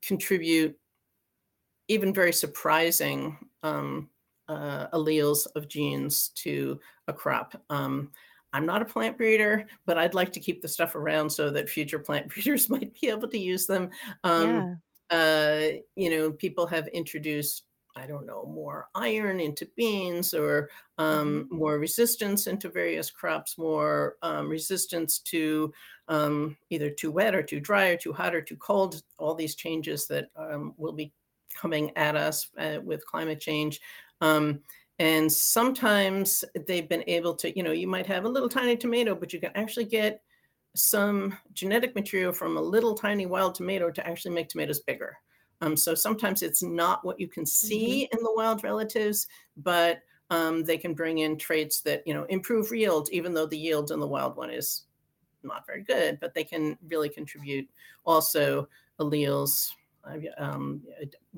contribute 0.00 0.78
even 1.88 2.14
very 2.14 2.32
surprising 2.32 3.36
um, 3.64 4.08
uh, 4.50 4.88
alleles 4.92 5.46
of 5.54 5.68
genes 5.68 6.30
to 6.34 6.80
a 7.06 7.12
crop. 7.12 7.54
Um, 7.70 8.10
I'm 8.52 8.66
not 8.66 8.82
a 8.82 8.86
plant 8.86 9.16
breeder, 9.16 9.66
but 9.86 9.96
I'd 9.96 10.14
like 10.14 10.32
to 10.32 10.40
keep 10.40 10.60
the 10.60 10.68
stuff 10.68 10.96
around 10.96 11.30
so 11.30 11.50
that 11.50 11.70
future 11.70 12.00
plant 12.00 12.28
breeders 12.34 12.68
might 12.68 12.92
be 13.00 13.08
able 13.08 13.28
to 13.28 13.38
use 13.38 13.66
them. 13.66 13.90
Um, 14.24 14.78
yeah. 15.10 15.16
uh, 15.16 15.78
you 15.94 16.10
know, 16.10 16.32
people 16.32 16.66
have 16.66 16.88
introduced, 16.88 17.62
I 17.94 18.08
don't 18.08 18.26
know, 18.26 18.44
more 18.44 18.88
iron 18.96 19.38
into 19.38 19.68
beans 19.76 20.34
or 20.34 20.68
um, 20.98 21.44
mm-hmm. 21.44 21.56
more 21.56 21.78
resistance 21.78 22.48
into 22.48 22.68
various 22.68 23.08
crops, 23.08 23.56
more 23.56 24.16
um, 24.22 24.48
resistance 24.48 25.20
to 25.20 25.72
um, 26.08 26.56
either 26.70 26.90
too 26.90 27.12
wet 27.12 27.36
or 27.36 27.42
too 27.44 27.60
dry 27.60 27.90
or 27.90 27.96
too 27.96 28.12
hot 28.12 28.34
or 28.34 28.42
too 28.42 28.56
cold, 28.56 29.00
all 29.16 29.36
these 29.36 29.54
changes 29.54 30.08
that 30.08 30.26
um, 30.34 30.74
will 30.76 30.92
be 30.92 31.12
coming 31.54 31.96
at 31.96 32.16
us 32.16 32.48
uh, 32.58 32.78
with 32.82 33.06
climate 33.06 33.40
change. 33.40 33.80
Um, 34.20 34.60
and 34.98 35.32
sometimes 35.32 36.44
they've 36.66 36.88
been 36.88 37.04
able 37.06 37.34
to, 37.36 37.56
you 37.56 37.62
know, 37.62 37.72
you 37.72 37.88
might 37.88 38.06
have 38.06 38.26
a 38.26 38.28
little 38.28 38.50
tiny 38.50 38.76
tomato, 38.76 39.14
but 39.14 39.32
you 39.32 39.40
can 39.40 39.52
actually 39.54 39.86
get 39.86 40.22
some 40.74 41.36
genetic 41.52 41.94
material 41.94 42.32
from 42.32 42.56
a 42.56 42.62
little 42.62 42.94
tiny 42.94 43.26
wild 43.26 43.54
tomato 43.54 43.90
to 43.90 44.06
actually 44.06 44.34
make 44.34 44.48
tomatoes 44.48 44.80
bigger. 44.80 45.16
Um, 45.62 45.76
so 45.76 45.94
sometimes 45.94 46.42
it's 46.42 46.62
not 46.62 47.04
what 47.04 47.20
you 47.20 47.28
can 47.28 47.44
see 47.44 48.04
mm-hmm. 48.04 48.18
in 48.18 48.22
the 48.22 48.32
wild 48.34 48.62
relatives, 48.64 49.26
but 49.56 50.00
um, 50.30 50.64
they 50.64 50.78
can 50.78 50.94
bring 50.94 51.18
in 51.18 51.36
traits 51.36 51.80
that 51.82 52.06
you 52.06 52.14
know 52.14 52.24
improve 52.24 52.72
yield, 52.72 53.08
even 53.10 53.34
though 53.34 53.46
the 53.46 53.58
yield 53.58 53.90
in 53.90 54.00
the 54.00 54.06
wild 54.06 54.36
one 54.36 54.50
is 54.50 54.84
not 55.42 55.66
very 55.66 55.82
good. 55.82 56.18
But 56.20 56.34
they 56.34 56.44
can 56.44 56.78
really 56.88 57.08
contribute 57.08 57.68
also 58.04 58.68
alleles, 59.00 59.70
um, 60.38 60.82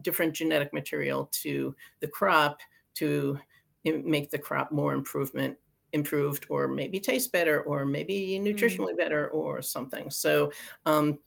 different 0.02 0.34
genetic 0.34 0.72
material 0.72 1.28
to 1.42 1.74
the 2.00 2.08
crop 2.08 2.58
to 2.94 3.38
make 3.84 4.30
the 4.30 4.38
crop 4.38 4.70
more 4.70 4.94
improvement 4.94 5.56
improved 5.92 6.46
or 6.48 6.68
maybe 6.68 6.98
taste 6.98 7.32
better 7.32 7.62
or 7.62 7.84
maybe 7.84 8.38
mm. 8.40 8.42
nutritionally 8.42 8.94
mm. 8.94 8.98
better 8.98 9.28
or 9.28 9.60
something 9.60 10.10
so 10.10 10.50
um, 10.86 11.18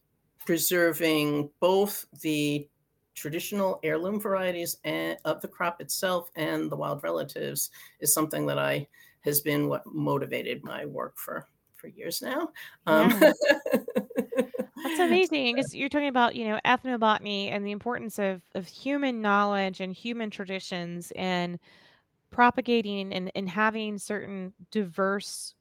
preserving 0.46 1.50
both 1.60 2.06
the 2.22 2.68
traditional 3.14 3.80
heirloom 3.84 4.20
varieties 4.20 4.78
and, 4.84 5.18
of 5.26 5.40
the 5.42 5.48
crop 5.48 5.82
itself 5.82 6.30
and 6.36 6.72
the 6.72 6.76
wild 6.76 7.04
relatives 7.04 7.70
is 8.00 8.14
something 8.14 8.46
that 8.46 8.58
i 8.58 8.88
has 9.22 9.42
been 9.42 9.68
what 9.68 9.84
motivated 9.86 10.64
my 10.64 10.86
work 10.86 11.18
for 11.18 11.48
for 11.76 11.88
years 11.88 12.22
now 12.22 12.50
um. 12.88 13.22
That's 14.86 15.00
amazing 15.00 15.56
because 15.56 15.74
you're 15.74 15.90
talking 15.90 16.08
about, 16.10 16.36
you 16.36 16.46
know, 16.48 16.60
ethnobotany 16.64 17.50
and 17.50 17.66
the 17.66 17.72
importance 17.72 18.20
of 18.20 18.44
of 18.54 18.68
human 18.68 19.20
knowledge 19.22 19.82
and 19.82 19.92
human 19.94 20.30
traditions 20.30 21.12
and 21.16 21.60
propagating 22.32 23.14
and, 23.14 23.32
and 23.36 23.50
having 23.50 23.98
certain 24.00 24.54
diverse 24.72 25.56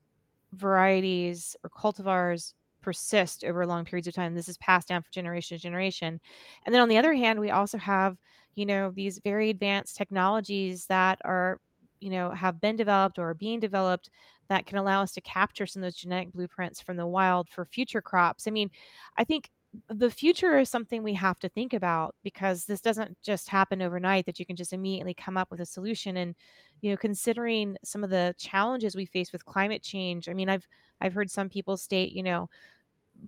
varieties 0.52 1.56
or 1.64 1.70
cultivars 1.70 2.54
persist 2.82 3.44
over 3.44 3.66
long 3.66 3.84
periods 3.87 4.08
of 4.08 4.14
time. 4.14 4.34
This 4.34 4.48
is 4.48 4.58
passed 4.58 4.88
down 4.88 5.02
from 5.02 5.10
generation 5.12 5.58
to 5.58 5.62
generation. 5.62 6.20
And 6.66 6.74
then 6.74 6.82
on 6.82 6.88
the 6.88 6.98
other 6.98 7.14
hand, 7.14 7.40
we 7.40 7.50
also 7.50 7.78
have, 7.78 8.18
you 8.54 8.66
know, 8.66 8.90
these 8.90 9.20
very 9.24 9.50
advanced 9.50 9.96
technologies 9.96 10.87
that 10.87 11.20
are, 11.24 11.60
you 12.00 12.10
know, 12.10 12.30
have 12.32 12.60
been 12.60 12.76
developed 12.76 13.18
or 13.18 13.30
are 13.30 13.34
being 13.34 13.60
developed 13.60 14.10
that 14.48 14.66
can 14.66 14.78
allow 14.78 15.02
us 15.02 15.12
to 15.12 15.20
capture 15.20 15.66
some 15.66 15.83
of 15.83 15.87
those 15.87 15.96
genetic 15.96 16.33
blueprints 16.33 16.80
from 16.80 16.96
the 16.96 17.07
wild 17.07 17.48
for 17.48 17.64
future 17.64 18.02
crops. 18.02 18.46
I 18.46 18.50
mean, 18.50 18.70
I 19.16 19.24
think 19.24 19.50
the 19.88 20.11
future 20.11 20.59
is 20.59 20.68
something 20.68 21.02
we 21.02 21.14
have 21.14 21.38
to 21.40 21.48
think 21.48 21.72
about 21.72 22.14
because 22.22 22.64
this 22.64 22.80
doesn't 22.80 23.16
just 23.22 23.48
happen 23.48 23.83
overnight 23.83 24.26
that 24.26 24.38
you 24.38 24.46
can 24.46 24.57
just 24.57 24.72
immediately 24.72 25.14
come 25.14 25.37
up 25.37 25.50
with 25.50 25.61
a 25.61 25.66
solution 25.66 26.16
and 26.16 26.35
you 26.80 26.90
know 26.90 26.96
considering 26.96 27.76
some 27.83 28.04
of 28.04 28.11
the 28.11 28.35
challenges 28.38 28.94
we 28.94 29.04
face 29.04 29.33
with 29.33 29.44
climate 29.44 29.83
change 29.83 30.28
i 30.28 30.33
mean 30.33 30.48
i've 30.48 30.66
i've 31.00 31.14
heard 31.14 31.30
some 31.30 31.48
people 31.48 31.76
state 31.76 32.12
you 32.12 32.22
know 32.22 32.48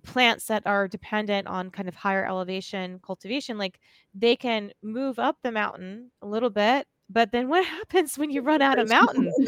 plants 0.03 0.45
that 0.47 0.63
are 0.65 0.87
dependent 0.87 1.47
on 1.47 1.71
kind 1.71 1.87
of 1.87 1.95
higher 1.95 2.25
elevation 2.25 2.99
cultivation 3.03 3.57
like 3.57 3.79
they 4.13 4.35
can 4.35 4.71
move 4.83 5.19
up 5.19 5.37
the 5.43 5.51
mountain 5.51 6.11
a 6.21 6.27
little 6.27 6.49
bit 6.49 6.87
but 7.09 7.31
then 7.31 7.47
what 7.49 7.65
happens 7.77 8.17
when 8.17 8.29
you 8.29 8.41
run 8.41 8.61
out 8.61 8.79
of 8.79 8.89
mountain 8.89 9.31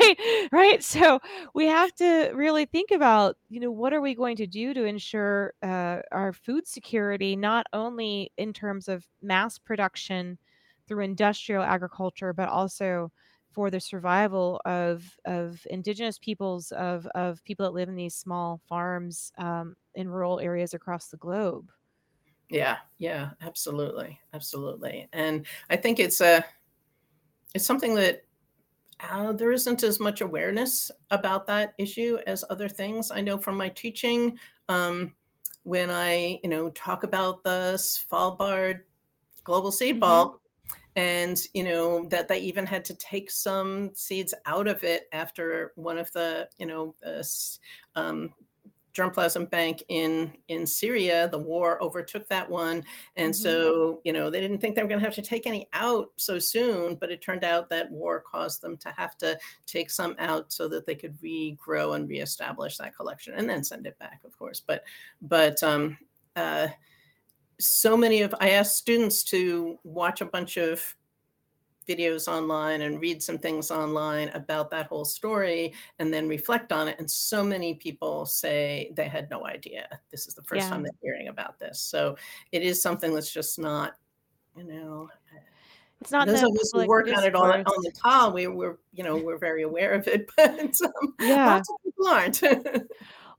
right 0.00 0.48
right 0.52 0.82
so 0.82 1.20
we 1.54 1.66
have 1.66 1.92
to 1.94 2.30
really 2.34 2.64
think 2.64 2.90
about 2.90 3.36
you 3.48 3.60
know 3.60 3.70
what 3.70 3.92
are 3.92 4.00
we 4.00 4.14
going 4.14 4.36
to 4.36 4.46
do 4.46 4.74
to 4.74 4.84
ensure 4.84 5.52
uh, 5.62 5.98
our 6.12 6.32
food 6.32 6.66
security 6.66 7.36
not 7.36 7.66
only 7.72 8.30
in 8.36 8.52
terms 8.52 8.88
of 8.88 9.06
mass 9.22 9.58
production 9.58 10.38
through 10.86 11.02
industrial 11.02 11.62
agriculture 11.62 12.32
but 12.32 12.48
also 12.48 13.10
for 13.50 13.70
the 13.70 13.80
survival 13.80 14.60
of 14.66 15.16
of 15.24 15.66
indigenous 15.70 16.18
peoples 16.18 16.72
of 16.72 17.06
of 17.14 17.42
people 17.44 17.64
that 17.64 17.72
live 17.72 17.88
in 17.88 17.96
these 17.96 18.14
small 18.14 18.60
farms 18.68 19.32
um, 19.38 19.74
in 19.94 20.08
rural 20.08 20.38
areas 20.40 20.74
across 20.74 21.08
the 21.08 21.16
globe 21.16 21.70
yeah, 22.48 22.76
yeah, 22.98 23.30
absolutely, 23.40 24.20
absolutely. 24.32 25.08
And 25.12 25.46
I 25.70 25.76
think 25.76 25.98
it's 25.98 26.20
a 26.20 26.44
it's 27.54 27.66
something 27.66 27.94
that 27.94 28.22
uh, 29.00 29.32
there 29.32 29.52
isn't 29.52 29.82
as 29.82 30.00
much 30.00 30.20
awareness 30.20 30.90
about 31.10 31.46
that 31.46 31.74
issue 31.78 32.18
as 32.26 32.44
other 32.50 32.68
things. 32.68 33.10
I 33.10 33.20
know 33.20 33.38
from 33.38 33.56
my 33.56 33.68
teaching, 33.68 34.38
um, 34.68 35.12
when 35.64 35.90
I 35.90 36.38
you 36.42 36.48
know 36.48 36.70
talk 36.70 37.02
about 37.02 37.42
the 37.42 37.74
Svalbard 37.76 38.80
global 39.42 39.72
seed 39.72 40.00
mm-hmm. 40.00 40.36
and 40.94 41.40
you 41.54 41.64
know 41.64 42.06
that 42.08 42.28
they 42.28 42.38
even 42.38 42.64
had 42.64 42.84
to 42.84 42.94
take 42.94 43.30
some 43.30 43.90
seeds 43.94 44.32
out 44.44 44.68
of 44.68 44.84
it 44.84 45.08
after 45.12 45.72
one 45.74 45.98
of 45.98 46.10
the 46.12 46.48
you 46.58 46.66
know 46.66 46.94
uh, 47.04 47.22
um, 47.96 48.32
germplasm 48.96 49.50
bank 49.50 49.82
in 49.88 50.32
in 50.48 50.66
Syria. 50.66 51.28
The 51.28 51.38
war 51.38 51.82
overtook 51.82 52.28
that 52.28 52.48
one, 52.48 52.84
and 53.16 53.32
mm-hmm. 53.32 53.42
so 53.42 54.00
you 54.04 54.12
know 54.12 54.30
they 54.30 54.40
didn't 54.40 54.58
think 54.58 54.74
they 54.74 54.82
were 54.82 54.88
going 54.88 55.00
to 55.00 55.06
have 55.06 55.14
to 55.14 55.22
take 55.22 55.46
any 55.46 55.68
out 55.72 56.10
so 56.16 56.38
soon. 56.38 56.94
But 56.94 57.10
it 57.10 57.20
turned 57.20 57.44
out 57.44 57.68
that 57.70 57.90
war 57.90 58.22
caused 58.30 58.62
them 58.62 58.76
to 58.78 58.90
have 58.96 59.16
to 59.18 59.38
take 59.66 59.90
some 59.90 60.14
out 60.18 60.52
so 60.52 60.68
that 60.68 60.86
they 60.86 60.94
could 60.94 61.20
regrow 61.20 61.96
and 61.96 62.08
reestablish 62.08 62.76
that 62.78 62.96
collection, 62.96 63.34
and 63.34 63.48
then 63.48 63.62
send 63.62 63.86
it 63.86 63.98
back, 63.98 64.20
of 64.24 64.36
course. 64.38 64.60
But 64.60 64.84
but 65.20 65.62
um, 65.62 65.98
uh, 66.34 66.68
so 67.58 67.96
many 67.96 68.22
of 68.22 68.34
I 68.40 68.50
asked 68.50 68.76
students 68.76 69.22
to 69.24 69.78
watch 69.84 70.20
a 70.20 70.26
bunch 70.26 70.56
of 70.56 70.96
videos 71.88 72.28
online 72.28 72.82
and 72.82 73.00
read 73.00 73.22
some 73.22 73.38
things 73.38 73.70
online 73.70 74.28
about 74.30 74.70
that 74.70 74.86
whole 74.86 75.04
story 75.04 75.72
and 75.98 76.12
then 76.12 76.28
reflect 76.28 76.72
on 76.72 76.88
it. 76.88 76.98
And 76.98 77.10
so 77.10 77.42
many 77.42 77.74
people 77.74 78.26
say 78.26 78.92
they 78.94 79.08
had 79.08 79.30
no 79.30 79.46
idea. 79.46 79.88
This 80.10 80.26
is 80.26 80.34
the 80.34 80.42
first 80.42 80.64
yeah. 80.64 80.70
time 80.70 80.82
they're 80.82 80.92
hearing 81.02 81.28
about 81.28 81.58
this. 81.58 81.80
So 81.80 82.16
it 82.52 82.62
is 82.62 82.82
something 82.82 83.14
that's 83.14 83.32
just 83.32 83.58
not, 83.58 83.96
you 84.56 84.64
know, 84.64 85.08
it's 86.00 86.10
not 86.10 86.26
those 86.26 86.42
of 86.42 86.50
us 86.50 86.72
who 86.74 86.86
work 86.86 87.08
on 87.08 87.24
it 87.24 87.34
on, 87.34 87.60
on 87.60 87.82
the 87.82 87.92
call. 87.92 88.32
We, 88.32 88.46
we're, 88.46 88.76
you 88.92 89.02
know, 89.02 89.16
we're 89.16 89.38
very 89.38 89.62
aware 89.62 89.92
of 89.92 90.06
it, 90.06 90.30
but 90.36 90.74
um, 90.84 91.14
yeah. 91.20 91.46
lots 91.46 91.70
of 91.70 91.76
people 91.84 92.08
aren't. 92.08 92.42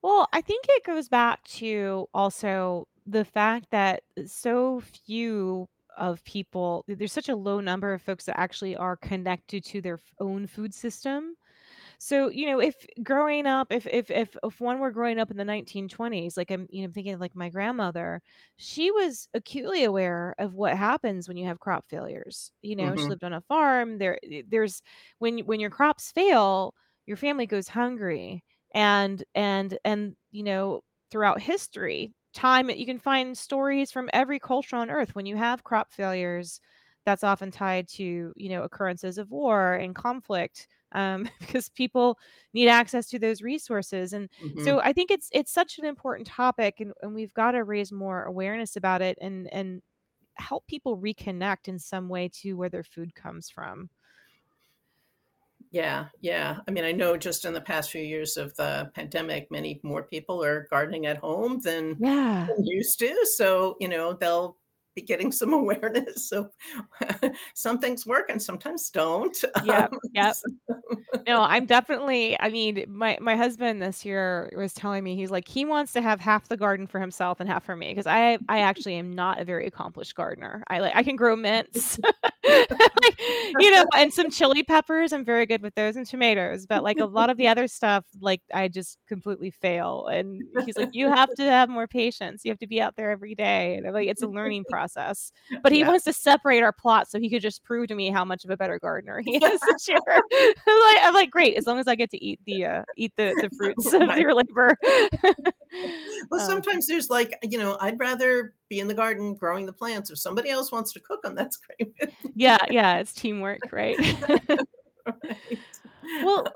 Well, 0.03 0.29
I 0.31 0.41
think 0.41 0.65
it 0.69 0.83
goes 0.83 1.09
back 1.09 1.43
to 1.45 2.07
also 2.13 2.87
the 3.05 3.25
fact 3.25 3.71
that 3.71 4.03
so 4.25 4.81
few 5.05 5.67
of 5.97 6.23
people 6.23 6.83
there's 6.87 7.13
such 7.13 7.29
a 7.29 7.35
low 7.35 7.59
number 7.59 7.93
of 7.93 8.01
folks 8.01 8.25
that 8.25 8.39
actually 8.39 8.75
are 8.75 8.97
connected 8.97 9.63
to 9.65 9.81
their 9.81 9.99
own 10.19 10.47
food 10.47 10.73
system 10.73 11.35
so, 11.99 12.29
you 12.29 12.45
know, 12.47 12.59
if 12.59 12.75
growing 13.03 13.45
up, 13.45 13.71
if 13.71 13.87
if 13.87 14.09
if 14.11 14.35
if 14.43 14.59
one 14.61 14.79
were 14.79 14.91
growing 14.91 15.19
up 15.19 15.31
in 15.31 15.37
the 15.37 15.45
1920s, 15.45 16.37
like 16.37 16.51
I'm, 16.51 16.67
you 16.69 16.85
know, 16.85 16.91
thinking 16.93 17.13
of 17.13 17.19
like 17.21 17.35
my 17.35 17.49
grandmother, 17.49 18.21
she 18.57 18.91
was 18.91 19.27
acutely 19.33 19.83
aware 19.83 20.35
of 20.39 20.53
what 20.55 20.77
happens 20.77 21.27
when 21.27 21.37
you 21.37 21.45
have 21.45 21.59
crop 21.59 21.85
failures. 21.89 22.51
You 22.61 22.75
know, 22.75 22.95
she 22.95 23.07
hmm 23.07 23.11
lived 23.11 23.23
on 23.23 23.33
a 23.33 23.41
farm. 23.41 23.97
There, 23.97 24.19
there's 24.47 24.81
when 25.19 25.39
when 25.39 25.59
your 25.59 25.69
crops 25.69 26.11
fail, 26.11 26.73
your 27.05 27.17
family 27.17 27.45
goes 27.47 27.67
hungry, 27.67 28.43
and 28.73 29.23
and 29.35 29.77
and 29.85 30.15
you 30.31 30.43
know, 30.43 30.81
throughout 31.11 31.41
history, 31.41 32.13
time 32.37 32.69
you 32.69 32.85
can 32.85 32.99
find 32.99 33.37
stories 33.37 33.91
from 33.91 34.09
every 34.13 34.39
culture 34.39 34.75
on 34.77 34.89
earth 34.89 35.15
when 35.15 35.25
you 35.25 35.37
have 35.37 35.63
crop 35.63 35.91
failures. 35.93 36.61
That's 37.05 37.23
often 37.23 37.51
tied 37.51 37.87
to 37.89 38.33
you 38.35 38.49
know 38.49 38.63
occurrences 38.63 39.17
of 39.17 39.31
war 39.31 39.73
and 39.75 39.95
conflict 39.95 40.67
um, 40.93 41.29
because 41.39 41.69
people 41.69 42.19
need 42.53 42.67
access 42.69 43.07
to 43.09 43.19
those 43.19 43.41
resources. 43.41 44.13
And 44.13 44.29
hmm 44.39 44.57
so 44.57 44.81
I 44.81 44.93
think 44.93 45.11
it's 45.11 45.29
it's 45.33 45.51
such 45.51 45.79
an 45.79 45.85
important 45.85 46.27
topic, 46.27 46.79
and, 46.79 46.93
and 47.01 47.15
we've 47.15 47.33
got 47.33 47.51
to 47.51 47.63
raise 47.63 47.91
more 47.91 48.23
awareness 48.23 48.75
about 48.75 49.01
it 49.01 49.17
and 49.21 49.51
and 49.53 49.81
help 50.37 50.67
people 50.67 50.97
reconnect 50.99 51.67
in 51.67 51.79
some 51.79 52.09
way 52.09 52.29
to 52.29 52.53
where 52.55 52.69
their 52.69 52.83
food 52.83 53.15
comes 53.15 53.49
from. 53.49 53.89
Yeah, 55.71 56.07
yeah. 56.21 56.59
I 56.67 56.71
mean, 56.71 56.85
I 56.85 56.91
know 56.93 57.17
just 57.17 57.45
in 57.45 57.53
the 57.53 57.61
past 57.61 57.91
few 57.91 58.01
years 58.01 58.37
of 58.37 58.55
the 58.55 58.89
pandemic, 58.95 59.51
many 59.51 59.79
more 59.83 60.03
people 60.03 60.43
are 60.43 60.67
gardening 60.69 61.05
at 61.05 61.17
home 61.17 61.59
than 61.59 61.97
Yeah. 61.99 62.47
than 62.47 62.65
used 62.65 62.99
to. 62.99 63.25
So, 63.35 63.75
you 63.79 63.87
know, 63.89 64.13
they'll 64.13 64.57
be 64.97 65.01
getting 65.03 65.31
some 65.31 65.53
awareness. 65.61 66.27
So 66.27 66.49
some 67.53 67.79
things 67.79 68.05
work 68.05 68.29
and 68.29 68.41
sometimes 68.41 68.89
don't. 68.89 69.37
yeah 69.63 69.85
Um, 69.85 69.99
Yep. 70.13 70.35
No, 71.27 71.41
I'm 71.41 71.65
definitely 71.65 72.39
I 72.39 72.49
mean, 72.49 72.85
my 72.87 73.17
my 73.21 73.35
husband 73.35 73.81
this 73.81 74.03
year 74.03 74.51
was 74.55 74.73
telling 74.73 75.03
me 75.03 75.15
he's 75.15 75.29
like 75.31 75.47
he 75.47 75.65
wants 75.65 75.93
to 75.93 76.01
have 76.01 76.19
half 76.19 76.47
the 76.47 76.57
garden 76.57 76.87
for 76.87 76.99
himself 76.99 77.39
and 77.39 77.49
half 77.49 77.63
for 77.63 77.75
me 77.75 77.89
because 77.89 78.07
I 78.07 78.39
I 78.49 78.59
actually 78.59 78.95
am 78.95 79.13
not 79.13 79.39
a 79.39 79.45
very 79.45 79.67
accomplished 79.67 80.15
gardener. 80.15 80.63
I 80.67 80.79
like 80.79 80.95
I 80.95 81.03
can 81.03 81.15
grow 81.15 81.35
mints. 81.35 81.99
Like, 82.47 83.19
you 83.59 83.71
know, 83.71 83.85
and 83.95 84.13
some 84.13 84.29
chili 84.29 84.63
peppers. 84.63 85.11
I'm 85.13 85.25
very 85.25 85.45
good 85.45 85.61
with 85.61 85.75
those 85.75 85.95
and 85.95 86.05
tomatoes, 86.07 86.65
but 86.65 86.83
like 86.83 86.99
a 86.99 87.05
lot 87.05 87.29
of 87.29 87.37
the 87.37 87.47
other 87.47 87.67
stuff 87.67 88.05
like 88.21 88.41
I 88.53 88.67
just 88.67 88.97
completely 89.07 89.51
fail. 89.51 90.07
And 90.07 90.43
he's 90.65 90.77
like 90.77 90.89
you 90.93 91.07
have 91.09 91.33
to 91.35 91.43
have 91.43 91.69
more 91.69 91.87
patience. 91.87 92.41
You 92.45 92.51
have 92.51 92.59
to 92.59 92.67
be 92.67 92.81
out 92.81 92.95
there 92.95 93.11
every 93.11 93.35
day. 93.35 93.75
And 93.75 93.87
I'm 93.87 93.93
like 93.93 94.07
it's 94.07 94.21
a 94.21 94.27
learning 94.27 94.65
process. 94.69 94.86
But 95.63 95.71
he 95.71 95.79
yeah. 95.79 95.87
wants 95.87 96.05
to 96.05 96.13
separate 96.13 96.61
our 96.63 96.71
plots 96.71 97.11
so 97.11 97.19
he 97.19 97.29
could 97.29 97.41
just 97.41 97.63
prove 97.63 97.87
to 97.87 97.95
me 97.95 98.09
how 98.09 98.23
much 98.23 98.43
of 98.43 98.49
a 98.49 98.57
better 98.57 98.79
gardener 98.79 99.21
he 99.23 99.37
is 99.37 99.59
this 99.61 99.87
year. 99.87 99.99
I'm 100.07 100.21
like, 100.23 100.97
I'm 101.01 101.13
like, 101.13 101.31
great, 101.31 101.55
as 101.57 101.65
long 101.65 101.79
as 101.79 101.87
I 101.87 101.95
get 101.95 102.09
to 102.11 102.23
eat 102.23 102.39
the 102.45 102.65
uh, 102.65 102.83
eat 102.95 103.13
the 103.17 103.33
the 103.41 103.49
fruits 103.57 103.93
of 103.93 104.17
your 104.17 104.33
labor. 104.33 104.77
Well, 106.29 106.41
um, 106.41 106.47
sometimes 106.47 106.87
there's 106.87 107.09
like, 107.09 107.33
you 107.43 107.57
know, 107.57 107.77
I'd 107.81 107.99
rather 107.99 108.53
be 108.69 108.79
in 108.79 108.87
the 108.87 108.93
garden 108.93 109.35
growing 109.35 109.65
the 109.65 109.73
plants. 109.73 110.09
If 110.09 110.19
somebody 110.19 110.49
else 110.49 110.71
wants 110.71 110.93
to 110.93 110.99
cook 110.99 111.21
them, 111.21 111.35
that's 111.35 111.57
great. 111.57 111.93
yeah, 112.35 112.57
yeah, 112.69 112.97
it's 112.97 113.13
teamwork, 113.13 113.59
right? 113.71 113.97
Right. 114.37 114.59
well, 116.23 116.47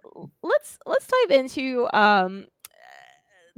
let's 0.43 0.79
let's 0.85 1.07
dive 1.07 1.39
into 1.39 1.87
um 1.93 2.45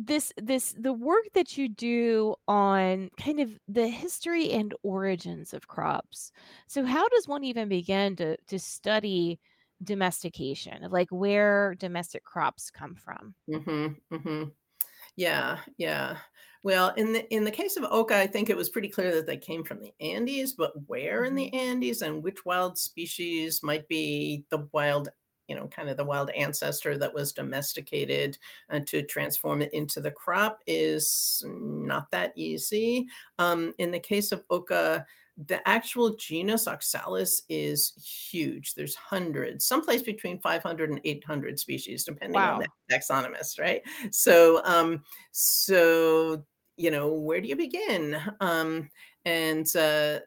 this 0.06 0.32
this 0.38 0.74
the 0.78 0.94
work 0.94 1.26
that 1.34 1.58
you 1.58 1.70
do 1.70 2.36
on 2.48 3.10
kind 3.20 3.40
of 3.40 3.52
the 3.68 3.88
history 3.88 4.52
and 4.52 4.74
origins 4.84 5.54
of 5.54 5.68
crops. 5.68 6.32
So 6.68 6.84
how 6.86 7.08
does 7.10 7.28
one 7.28 7.44
even 7.44 7.70
begin 7.70 8.16
to 8.18 8.38
to 8.38 8.60
study 8.60 9.40
domestication 9.84 10.84
of 10.84 10.92
like 10.92 11.10
where 11.12 11.76
domestic 11.76 12.24
crops 12.24 12.70
come 12.70 12.96
from? 12.96 13.36
mm-hmm, 13.50 14.16
mm-hmm. 14.16 14.44
Yeah, 15.16 15.60
yeah. 15.78 16.18
Well, 16.64 16.94
in 16.96 17.12
the 17.14 17.34
in 17.34 17.44
the 17.44 17.52
case 17.52 17.76
of 17.76 17.84
oca, 17.84 18.16
I 18.16 18.26
think 18.26 18.50
it 18.50 18.58
was 18.58 18.70
pretty 18.70 18.88
clear 18.88 19.14
that 19.16 19.28
they 19.28 19.38
came 19.38 19.64
from 19.64 19.82
the 19.82 19.94
Andes, 20.00 20.54
but 20.54 20.72
where 20.88 21.26
in 21.26 21.36
the 21.36 21.54
Andes 21.54 22.02
and 22.02 22.24
which 22.24 22.46
wild 22.46 22.78
species 22.78 23.62
might 23.62 23.88
be 23.90 24.46
the 24.50 24.68
wild, 24.72 25.10
you 25.54 25.60
know, 25.60 25.68
kind 25.68 25.88
of 25.88 25.98
the 25.98 26.04
wild 26.04 26.32
ancestor 26.32 26.98
that 26.98 27.14
was 27.14 27.32
domesticated 27.32 28.40
uh, 28.72 28.80
to 28.88 29.04
transform 29.04 29.62
it 29.62 29.72
into 29.72 30.02
the 30.02 30.10
crop 30.10 30.60
is 30.66 31.44
not 31.48 32.10
that 32.10 32.34
easy. 32.36 33.06
Um, 33.38 33.72
in 33.78 33.92
the 33.92 34.00
case 34.00 34.32
of 34.32 34.44
oca, 34.50 35.06
the 35.46 35.68
actual 35.68 36.16
genus 36.16 36.68
Oxalis 36.68 37.44
is 37.50 37.94
huge. 38.32 38.74
There's 38.74 38.96
hundreds, 38.96 39.66
someplace 39.66 40.02
between 40.02 40.40
500 40.40 40.90
and 40.90 41.02
800 41.04 41.60
species, 41.60 42.04
depending 42.04 42.42
on 42.42 42.62
the 42.62 42.96
taxonomist, 42.96 43.60
right? 43.60 43.84
So, 44.10 44.60
um, 44.66 45.04
so 45.32 46.44
you 46.78 46.90
know, 46.90 47.14
where 47.14 47.42
do 47.42 47.48
you 47.48 47.56
begin? 47.56 48.20
Um, 48.40 48.90
and 49.26 49.74
uh, 49.76 50.20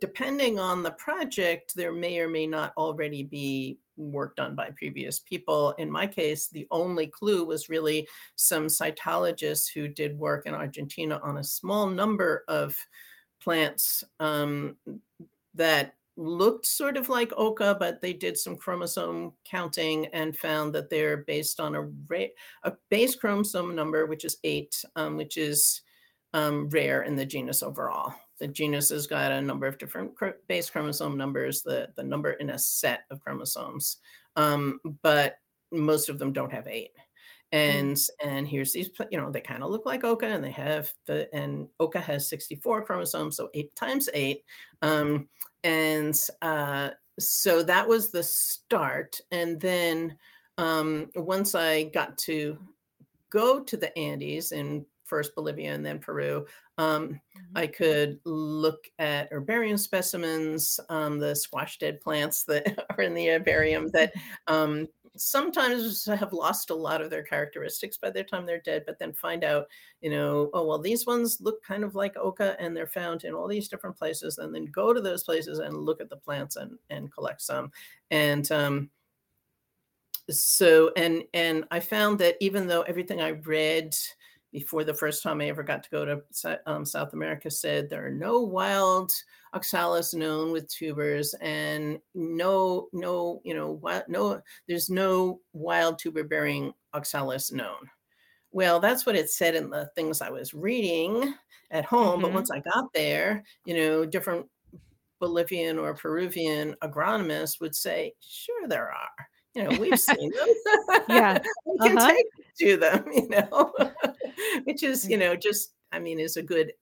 depending 0.00 0.58
on 0.58 0.82
the 0.82 0.92
project, 0.92 1.74
there 1.74 1.92
may 1.92 2.20
or 2.20 2.28
may 2.28 2.46
not 2.46 2.72
already 2.76 3.22
be 3.22 3.78
work 3.96 4.36
done 4.36 4.54
by 4.54 4.70
previous 4.76 5.20
people. 5.20 5.72
In 5.78 5.90
my 5.90 6.06
case, 6.06 6.48
the 6.48 6.66
only 6.70 7.06
clue 7.06 7.44
was 7.44 7.68
really 7.68 8.08
some 8.36 8.66
cytologists 8.66 9.72
who 9.72 9.88
did 9.88 10.18
work 10.18 10.46
in 10.46 10.54
Argentina 10.54 11.20
on 11.22 11.38
a 11.38 11.44
small 11.44 11.86
number 11.86 12.44
of 12.48 12.76
plants 13.40 14.04
um, 14.20 14.76
that 15.54 15.94
looked 16.16 16.66
sort 16.66 16.96
of 16.96 17.08
like 17.08 17.32
oca, 17.36 17.76
but 17.78 18.00
they 18.00 18.12
did 18.12 18.38
some 18.38 18.56
chromosome 18.56 19.32
counting 19.44 20.06
and 20.06 20.36
found 20.36 20.72
that 20.72 20.88
they're 20.88 21.18
based 21.18 21.60
on 21.60 21.74
a, 21.74 21.82
ra- 21.82 22.34
a 22.62 22.72
base 22.88 23.16
chromosome 23.16 23.74
number, 23.74 24.06
which 24.06 24.24
is 24.24 24.38
eight, 24.44 24.84
um, 24.96 25.16
which 25.16 25.36
is 25.36 25.82
um, 26.32 26.68
rare 26.70 27.02
in 27.02 27.16
the 27.16 27.26
genus 27.26 27.62
overall. 27.62 28.14
The 28.40 28.48
genus 28.48 28.90
has 28.90 29.06
got 29.06 29.32
a 29.32 29.40
number 29.40 29.66
of 29.66 29.78
different 29.78 30.14
chro- 30.16 30.34
base 30.48 30.68
chromosome 30.68 31.16
numbers, 31.16 31.62
the, 31.62 31.88
the 31.96 32.02
number 32.02 32.32
in 32.32 32.50
a 32.50 32.58
set 32.58 33.04
of 33.10 33.20
chromosomes, 33.20 33.98
um, 34.36 34.80
but 35.02 35.36
most 35.70 36.08
of 36.08 36.18
them 36.18 36.32
don't 36.32 36.52
have 36.52 36.66
eight. 36.66 36.90
And 37.52 37.96
and 38.24 38.48
here's 38.48 38.72
these, 38.72 38.90
you 39.12 39.20
know, 39.20 39.30
they 39.30 39.40
kind 39.40 39.62
of 39.62 39.70
look 39.70 39.86
like 39.86 40.02
oca, 40.02 40.26
and 40.26 40.42
they 40.42 40.50
have 40.50 40.92
the 41.06 41.32
and 41.32 41.68
oca 41.78 42.00
has 42.00 42.28
64 42.28 42.84
chromosomes, 42.84 43.36
so 43.36 43.48
eight 43.54 43.74
times 43.76 44.08
eight. 44.12 44.42
Um, 44.82 45.28
and 45.62 46.18
uh, 46.42 46.90
so 47.18 47.62
that 47.62 47.86
was 47.88 48.10
the 48.10 48.22
start. 48.22 49.20
And 49.30 49.60
then 49.60 50.16
um, 50.58 51.10
once 51.14 51.54
I 51.54 51.84
got 51.84 52.18
to 52.18 52.58
go 53.30 53.60
to 53.60 53.76
the 53.76 53.96
Andes 53.98 54.52
in 54.52 54.84
first 55.14 55.32
Bolivia 55.36 55.72
and 55.72 55.86
then 55.86 56.00
Peru, 56.00 56.44
um, 56.76 57.08
Mhm. 57.10 57.20
I 57.54 57.66
could 57.68 58.18
look 58.24 58.88
at 58.98 59.30
herbarium 59.30 59.76
specimens, 59.78 60.80
um, 60.88 61.20
the 61.20 61.36
squash 61.36 61.78
dead 61.78 62.00
plants 62.00 62.42
that 62.44 62.64
are 62.98 63.02
in 63.02 63.14
the 63.14 63.28
herbarium 63.28 63.90
that 63.92 64.12
um, 64.48 64.88
sometimes 65.16 66.04
have 66.06 66.32
lost 66.32 66.70
a 66.70 66.74
lot 66.74 67.00
of 67.00 67.10
their 67.10 67.22
characteristics 67.22 67.96
by 67.96 68.10
the 68.10 68.24
time 68.24 68.44
they're 68.44 68.60
dead, 68.60 68.82
but 68.86 68.98
then 68.98 69.12
find 69.12 69.44
out, 69.44 69.68
you 70.00 70.10
know, 70.10 70.50
oh, 70.52 70.66
well, 70.66 70.80
these 70.80 71.06
ones 71.06 71.40
look 71.40 71.62
kind 71.62 71.84
of 71.84 71.94
like 71.94 72.16
oca 72.16 72.56
and 72.58 72.76
they're 72.76 72.88
found 72.88 73.22
in 73.22 73.34
all 73.34 73.46
these 73.46 73.68
different 73.68 73.96
places, 73.96 74.38
and 74.38 74.52
then 74.52 74.64
go 74.66 74.92
to 74.92 75.00
those 75.00 75.22
places 75.22 75.60
and 75.60 75.76
look 75.76 76.00
at 76.00 76.10
the 76.10 76.16
plants 76.16 76.56
and, 76.56 76.76
and 76.90 77.12
collect 77.12 77.40
some. 77.40 77.70
And 78.10 78.50
um, 78.50 78.90
so 80.30 80.90
and 80.96 81.22
and 81.34 81.64
i 81.70 81.78
found 81.78 82.18
that 82.18 82.36
even 82.40 82.66
though 82.66 82.82
everything 82.82 83.20
i 83.20 83.32
read 83.32 83.94
before 84.54 84.84
the 84.84 84.94
first 84.94 85.20
time 85.22 85.40
i 85.40 85.46
ever 85.48 85.64
got 85.64 85.82
to 85.82 85.90
go 85.90 86.04
to 86.04 86.60
um, 86.70 86.86
south 86.86 87.12
america 87.12 87.50
said 87.50 87.90
there 87.90 88.06
are 88.06 88.10
no 88.10 88.40
wild 88.40 89.10
oxalis 89.52 90.14
known 90.14 90.52
with 90.52 90.68
tubers 90.68 91.34
and 91.40 91.98
no 92.14 92.88
no 92.92 93.42
you 93.44 93.52
know 93.52 93.72
what 93.72 94.08
no 94.08 94.40
there's 94.68 94.88
no 94.88 95.40
wild 95.52 95.98
tuber 95.98 96.22
bearing 96.22 96.72
oxalis 96.94 97.50
known 97.50 97.90
well 98.52 98.78
that's 98.78 99.04
what 99.04 99.16
it 99.16 99.28
said 99.28 99.56
in 99.56 99.70
the 99.70 99.90
things 99.96 100.22
i 100.22 100.30
was 100.30 100.54
reading 100.54 101.34
at 101.72 101.84
home 101.84 102.22
but 102.22 102.30
Mhm. 102.30 102.34
once 102.34 102.50
i 102.52 102.60
got 102.60 102.92
there 102.94 103.42
you 103.64 103.74
know 103.74 104.06
different 104.06 104.48
bolivian 105.18 105.78
or 105.78 105.94
peruvian 105.94 106.74
agronomists 106.82 107.60
would 107.60 107.74
say 107.74 108.14
sure 108.20 108.68
there 108.68 108.90
are 108.92 109.28
you 109.54 109.62
know, 109.64 109.78
we've 109.78 109.98
seen 110.00 110.30
them. 110.30 110.48
Yeah. 111.08 111.38
we 111.66 111.78
can 111.78 111.98
Uh-huh. 111.98 112.10
take 112.10 112.26
to 112.60 112.76
them, 112.76 113.04
you 113.12 113.28
know, 113.28 113.72
which 114.64 114.82
is, 114.82 115.04
Mm. 115.06 115.10
you 115.10 115.16
know, 115.18 115.36
just, 115.36 115.72
I 115.92 115.98
mean, 115.98 116.20
is 116.20 116.36
a 116.36 116.42
good 116.42 116.72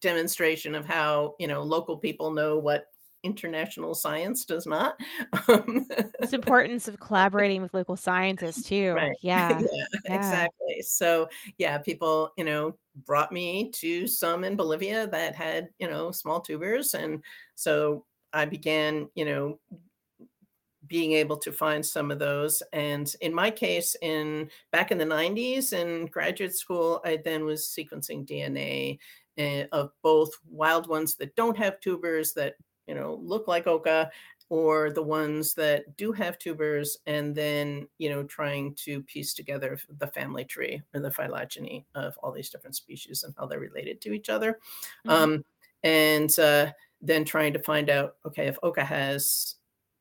demonstration 0.00 0.74
of 0.74 0.84
how, 0.84 1.34
you 1.38 1.46
know, 1.46 1.62
local 1.62 1.96
people 1.96 2.30
know 2.30 2.58
what 2.58 2.86
international 3.24 3.94
science 3.94 4.44
does 4.44 4.66
not. 4.66 5.00
Um, 5.48 5.86
It's 6.20 6.32
importance 6.32 6.88
of 6.88 6.98
collaborating 6.98 7.62
with 7.62 7.72
local 7.72 7.96
scientists 7.96 8.64
too. 8.68 8.94
Right. 8.94 9.16
Yeah. 9.22 9.60
Yeah, 9.60 9.84
Yeah. 10.06 10.16
exactly. 10.16 10.82
So, 10.82 11.28
yeah, 11.56 11.78
people, 11.78 12.32
you 12.36 12.42
know, 12.44 12.76
brought 13.06 13.30
me 13.30 13.70
to 13.76 14.08
some 14.08 14.42
in 14.42 14.56
Bolivia 14.56 15.06
that 15.06 15.36
had, 15.36 15.68
you 15.78 15.88
know, 15.88 16.10
small 16.10 16.40
tubers. 16.40 16.94
And 16.94 17.22
so 17.54 18.04
I 18.32 18.44
began, 18.44 19.08
you 19.14 19.24
know, 19.24 19.60
being 20.92 21.12
able 21.12 21.38
to 21.38 21.50
find 21.50 21.84
some 21.84 22.10
of 22.10 22.18
those. 22.18 22.62
And 22.74 23.10
in 23.22 23.32
my 23.32 23.50
case, 23.50 23.96
in 24.02 24.50
back 24.72 24.90
in 24.90 24.98
the 24.98 25.06
90s 25.06 25.72
in 25.72 26.04
graduate 26.04 26.54
school, 26.54 27.00
I 27.02 27.16
then 27.24 27.46
was 27.46 27.62
sequencing 27.62 28.26
DNA 28.26 28.98
eh, 29.38 29.64
of 29.72 29.90
both 30.02 30.32
wild 30.50 30.88
ones 30.88 31.14
that 31.14 31.34
don't 31.34 31.56
have 31.56 31.80
tubers 31.80 32.34
that, 32.34 32.56
you 32.86 32.94
know, 32.94 33.14
look 33.22 33.48
like 33.48 33.66
oca 33.66 34.10
or 34.50 34.90
the 34.90 35.02
ones 35.02 35.54
that 35.54 35.96
do 35.96 36.12
have 36.12 36.38
tubers 36.38 36.98
and 37.06 37.34
then, 37.34 37.88
you 37.96 38.10
know, 38.10 38.22
trying 38.24 38.74
to 38.74 39.02
piece 39.04 39.32
together 39.32 39.78
the 39.96 40.08
family 40.08 40.44
tree 40.44 40.82
or 40.92 41.00
the 41.00 41.10
phylogeny 41.10 41.86
of 41.94 42.18
all 42.22 42.32
these 42.32 42.50
different 42.50 42.76
species 42.76 43.22
and 43.22 43.34
how 43.38 43.46
they're 43.46 43.58
related 43.58 43.98
to 44.02 44.12
each 44.12 44.28
other. 44.28 44.58
Mhm. 45.06 45.10
Um, 45.10 45.44
and 45.84 46.38
uh, 46.38 46.70
then 47.00 47.24
trying 47.24 47.54
to 47.54 47.58
find 47.60 47.88
out, 47.88 48.16
okay, 48.26 48.46
if 48.46 48.58
oca 48.62 48.84
has 48.84 49.54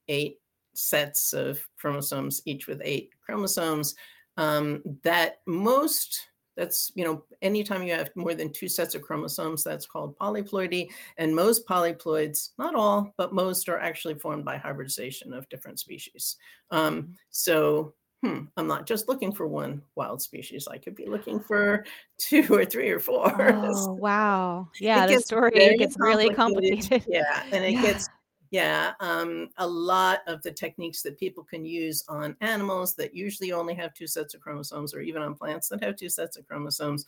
eight 0.10 0.41
sets 0.74 1.34
of 1.34 1.68
chromosomes, 1.78 2.42
each 2.46 2.68
with 2.68 2.82
eight 2.84 3.12
chromosomes, 3.26 3.96
um, 4.38 4.82
that 5.04 5.42
most 5.46 6.28
that's 6.58 6.92
you 6.96 7.06
know 7.06 7.24
anytime 7.42 7.82
you 7.82 7.94
have 7.94 8.10
more 8.16 8.34
than 8.34 8.52
two 8.52 8.68
sets 8.68 8.94
of 8.94 9.02
chromosomes 9.02 9.64
that's 9.64 9.86
called 9.86 10.18
polyploidy 10.20 10.90
and 11.18 11.34
most 11.34 11.66
polyploids 11.66 12.50
not 12.58 12.76
all 12.76 13.14
but 13.18 13.34
most 13.34 13.70
are 13.70 13.80
actually 13.80 14.16
formed 14.16 14.44
by 14.44 14.58
hybridization 14.58 15.34
of 15.34 15.48
different 15.48 15.80
species 15.80 16.36
um, 16.72 17.04
Mhm. 17.04 17.14
so 17.30 17.94
hmm, 18.22 18.40
i'm 18.58 18.68
not 18.68 18.86
just 18.86 19.08
looking 19.08 19.32
for 19.32 19.48
one 19.48 19.82
wild 19.96 20.22
species 20.22 20.68
i 20.68 20.78
could 20.78 20.94
be 20.96 21.06
looking 21.06 21.40
for 21.48 21.86
two 22.18 22.46
or 22.54 22.66
three 22.66 22.90
or 22.90 23.00
four 23.00 23.32
Oh, 23.64 23.94
wow. 23.94 24.70
Yeah, 24.80 25.08
the 25.08 25.20
story 25.22 25.52
gets 25.78 25.96
really 26.00 26.30
complicated. 26.30 26.90
complicated. 26.92 27.06
Yeah, 27.08 27.44
and 27.54 27.64
it 27.66 27.72
Yeah. 27.74 27.82
gets 27.82 28.10
yeah, 28.52 28.94
um, 29.00 29.50
a 29.58 29.68
lot 29.68 30.20
of 30.28 30.42
the 30.44 30.52
techniques 30.52 31.02
that 31.04 31.18
people 31.18 31.44
can 31.44 31.66
use 31.66 32.04
on 32.10 32.38
animals 32.42 32.96
that 32.96 33.16
usually 33.16 33.54
only 33.54 33.74
have 33.76 33.94
two 33.94 34.08
sets 34.08 34.34
of 34.34 34.42
chromosomes, 34.42 34.94
or 34.94 35.02
even 35.02 35.22
on 35.22 35.36
plants 35.36 35.70
that 35.70 35.84
have 35.84 35.96
two 35.96 36.10
sets 36.10 36.38
of 36.38 36.48
chromosomes, 36.48 37.06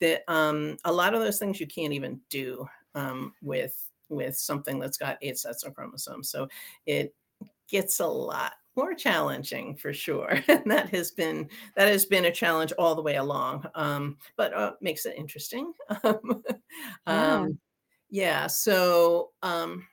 that 0.00 0.22
um, 0.28 0.76
a 0.84 0.92
lot 0.92 1.14
of 1.14 1.20
those 1.20 1.38
things 1.38 1.60
you 1.60 1.66
can't 1.66 1.92
even 1.92 2.20
do 2.28 2.66
um, 2.94 3.34
with 3.42 3.88
with 4.08 4.36
something 4.36 4.78
that's 4.78 4.98
got 4.98 5.16
eight 5.22 5.38
sets 5.38 5.64
of 5.64 5.74
chromosomes. 5.74 6.28
So 6.28 6.48
it 6.86 7.14
gets 7.68 8.00
a 8.00 8.06
lot 8.06 8.54
more 8.76 8.94
challenging 8.94 9.76
for 9.76 9.92
sure, 9.92 10.30
and 10.48 10.70
that 10.70 10.90
has 10.90 11.10
been 11.10 11.50
that 11.76 11.88
has 11.88 12.06
been 12.06 12.26
a 12.26 12.32
challenge 12.32 12.72
all 12.78 12.94
the 12.94 13.02
way 13.02 13.16
along. 13.16 13.66
Um, 13.74 14.18
but 14.36 14.54
uh, 14.54 14.74
makes 14.80 15.06
it 15.06 15.16
interesting. 15.16 15.72
Um, 16.04 16.42
Yeah. 17.06 17.46
um, 17.46 17.58
yeah. 18.10 18.46
So. 18.48 19.32
Um, 19.42 19.86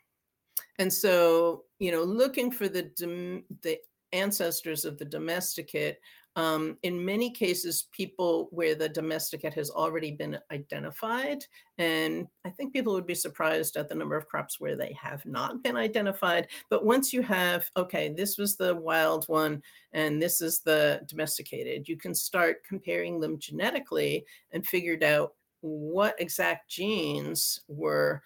and 0.79 0.91
so, 0.91 1.65
you 1.79 1.91
know, 1.91 2.03
looking 2.03 2.51
for 2.51 2.67
the 2.67 2.83
dom- 2.83 3.43
the 3.61 3.77
ancestors 4.11 4.85
of 4.85 4.97
the 4.97 5.05
domesticate, 5.05 5.99
um, 6.35 6.77
in 6.83 7.03
many 7.03 7.31
cases, 7.31 7.89
people 7.91 8.47
where 8.51 8.73
the 8.73 8.87
domesticate 8.87 9.53
has 9.53 9.69
already 9.69 10.11
been 10.11 10.39
identified, 10.51 11.43
and 11.77 12.27
I 12.45 12.49
think 12.49 12.71
people 12.71 12.93
would 12.93 13.05
be 13.05 13.15
surprised 13.15 13.75
at 13.75 13.89
the 13.89 13.95
number 13.95 14.15
of 14.15 14.27
crops 14.27 14.59
where 14.59 14.77
they 14.77 14.93
have 14.93 15.25
not 15.25 15.61
been 15.63 15.75
identified. 15.75 16.47
But 16.69 16.85
once 16.85 17.11
you 17.11 17.21
have, 17.23 17.69
okay, 17.75 18.13
this 18.15 18.37
was 18.37 18.55
the 18.55 18.75
wild 18.75 19.25
one, 19.27 19.61
and 19.91 20.21
this 20.21 20.39
is 20.39 20.61
the 20.61 21.01
domesticated, 21.07 21.89
you 21.89 21.97
can 21.97 22.15
start 22.15 22.63
comparing 22.63 23.19
them 23.19 23.37
genetically 23.37 24.25
and 24.51 24.65
figured 24.65 25.03
out 25.03 25.33
what 25.61 26.15
exact 26.21 26.69
genes 26.69 27.61
were 27.67 28.21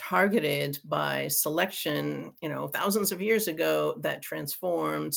targeted 0.00 0.80
by 0.84 1.28
selection, 1.28 2.32
you 2.42 2.48
know, 2.48 2.68
thousands 2.68 3.12
of 3.12 3.22
years 3.22 3.48
ago 3.48 3.96
that 4.00 4.22
transformed 4.22 5.14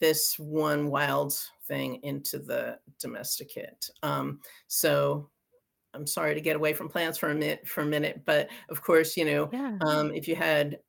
this 0.00 0.38
one 0.38 0.90
wild 0.90 1.34
thing 1.66 2.02
into 2.02 2.38
the 2.38 2.78
domesticate. 3.00 3.88
Um, 4.02 4.40
so 4.68 5.30
I'm 5.94 6.06
sorry 6.06 6.34
to 6.34 6.40
get 6.42 6.56
away 6.56 6.74
from 6.74 6.88
plants 6.90 7.18
for 7.18 7.30
a 7.30 7.34
minute 7.34 7.66
for 7.68 7.82
a 7.82 7.86
minute, 7.86 8.24
but 8.26 8.50
of 8.70 8.82
course, 8.82 9.16
you 9.16 9.24
know, 9.26 9.52
Yeah. 9.52 9.80
um, 9.88 10.12
if 10.14 10.28
you 10.28 10.36
had 10.36 10.80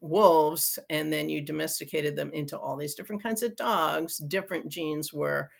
wolves 0.00 0.78
and 0.90 1.12
then 1.12 1.28
you 1.28 1.42
domesticated 1.42 2.16
them 2.16 2.32
into 2.32 2.58
all 2.58 2.76
these 2.76 2.94
different 2.94 3.22
kinds 3.22 3.42
of 3.42 3.56
dogs, 3.56 4.18
different 4.18 4.68
genes 4.68 5.12
were 5.12 5.50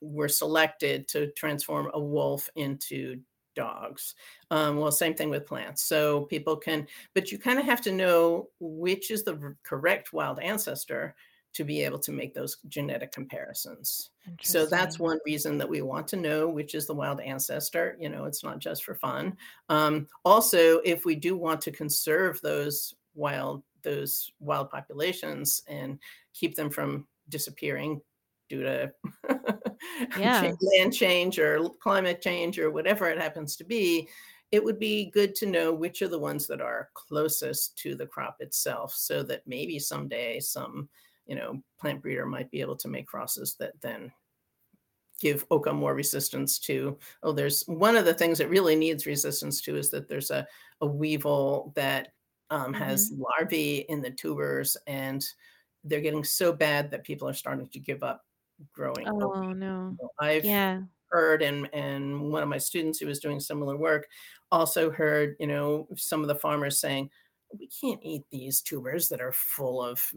were 0.00 0.28
selected 0.28 1.08
to 1.08 1.30
transform 1.32 1.90
a 1.94 2.00
wolf 2.00 2.48
into 2.56 3.22
dogs. 3.54 4.14
Um, 4.50 4.76
well, 4.76 4.92
same 4.92 5.14
thing 5.14 5.30
with 5.30 5.46
plants. 5.46 5.84
So 5.84 6.22
people 6.22 6.56
can, 6.56 6.86
but 7.14 7.30
you 7.30 7.38
kind 7.38 7.58
of 7.58 7.64
have 7.64 7.80
to 7.82 7.92
know 7.92 8.48
which 8.60 9.10
is 9.10 9.24
the 9.24 9.54
correct 9.62 10.12
wild 10.12 10.40
ancestor 10.40 11.14
to 11.54 11.64
be 11.64 11.82
able 11.82 11.98
to 11.98 12.12
make 12.12 12.32
those 12.32 12.56
genetic 12.68 13.12
comparisons. 13.12 14.10
So 14.40 14.64
that's 14.64 14.98
one 14.98 15.18
reason 15.26 15.58
that 15.58 15.68
we 15.68 15.82
want 15.82 16.08
to 16.08 16.16
know 16.16 16.48
which 16.48 16.74
is 16.74 16.86
the 16.86 16.94
wild 16.94 17.20
ancestor. 17.20 17.96
You 18.00 18.08
know, 18.08 18.24
it's 18.24 18.42
not 18.42 18.58
just 18.58 18.84
for 18.84 18.94
fun. 18.94 19.36
Um, 19.68 20.06
also, 20.24 20.78
if 20.78 21.04
we 21.04 21.14
do 21.14 21.36
want 21.36 21.60
to 21.62 21.70
conserve 21.70 22.40
those 22.40 22.94
wild 23.14 23.62
those 23.82 24.30
wild 24.40 24.70
populations 24.70 25.62
and 25.68 25.98
keep 26.32 26.54
them 26.54 26.70
from 26.70 27.06
disappearing 27.28 28.00
due 28.48 28.62
to 28.62 28.92
Yeah. 30.16 30.52
land 30.60 30.92
change 30.94 31.38
or 31.38 31.68
climate 31.80 32.20
change 32.20 32.58
or 32.58 32.70
whatever 32.70 33.08
it 33.08 33.18
happens 33.18 33.56
to 33.56 33.64
be, 33.64 34.08
it 34.50 34.62
would 34.62 34.78
be 34.78 35.10
good 35.10 35.34
to 35.36 35.46
know 35.46 35.72
which 35.72 36.02
are 36.02 36.08
the 36.08 36.18
ones 36.18 36.46
that 36.46 36.60
are 36.60 36.90
closest 36.94 37.76
to 37.78 37.94
the 37.94 38.06
crop 38.06 38.36
itself 38.40 38.94
so 38.94 39.22
that 39.22 39.46
maybe 39.46 39.78
someday 39.78 40.38
some 40.40 40.88
you 41.26 41.34
know 41.36 41.62
plant 41.78 42.02
breeder 42.02 42.26
might 42.26 42.50
be 42.50 42.60
able 42.60 42.76
to 42.76 42.88
make 42.88 43.06
crosses 43.06 43.54
that 43.58 43.80
then 43.80 44.12
give 45.20 45.46
oca 45.50 45.72
more 45.72 45.94
resistance 45.94 46.58
to 46.58 46.98
oh 47.22 47.32
there's 47.32 47.62
one 47.66 47.96
of 47.96 48.04
the 48.04 48.14
things 48.14 48.40
it 48.40 48.48
really 48.50 48.74
needs 48.74 49.06
resistance 49.06 49.60
to 49.60 49.76
is 49.76 49.90
that 49.90 50.08
there's 50.08 50.30
a, 50.30 50.46
a 50.80 50.86
weevil 50.86 51.72
that 51.76 52.08
um, 52.50 52.74
has 52.74 53.10
Mhm. 53.10 53.20
larvae 53.20 53.78
in 53.88 54.02
the 54.02 54.10
tubers 54.10 54.76
and 54.86 55.24
they're 55.84 56.00
getting 56.00 56.24
so 56.24 56.52
bad 56.52 56.90
that 56.90 57.04
people 57.04 57.28
are 57.28 57.34
starting 57.34 57.68
to 57.68 57.78
give 57.80 58.02
up 58.02 58.24
growing. 58.72 59.06
Oh, 59.08 59.52
no. 59.52 59.96
I've 60.20 60.44
Yeah. 60.44 60.82
heard 61.10 61.42
and 61.42 61.68
and 61.74 62.30
one 62.32 62.42
of 62.42 62.48
my 62.48 62.58
students 62.58 62.98
who 62.98 63.06
was 63.06 63.20
doing 63.20 63.38
similar 63.40 63.76
work 63.76 64.08
also 64.50 64.90
heard 64.90 65.36
you 65.38 65.46
know 65.46 65.86
some 65.96 66.22
of 66.22 66.28
the 66.28 66.34
farmers 66.34 66.80
saying 66.80 67.10
we 67.58 67.66
can't 67.68 68.00
eat 68.02 68.22
these 68.30 68.62
tubers 68.62 69.08
that 69.10 69.20
are 69.20 69.32
full 69.32 69.82
of 69.82 70.12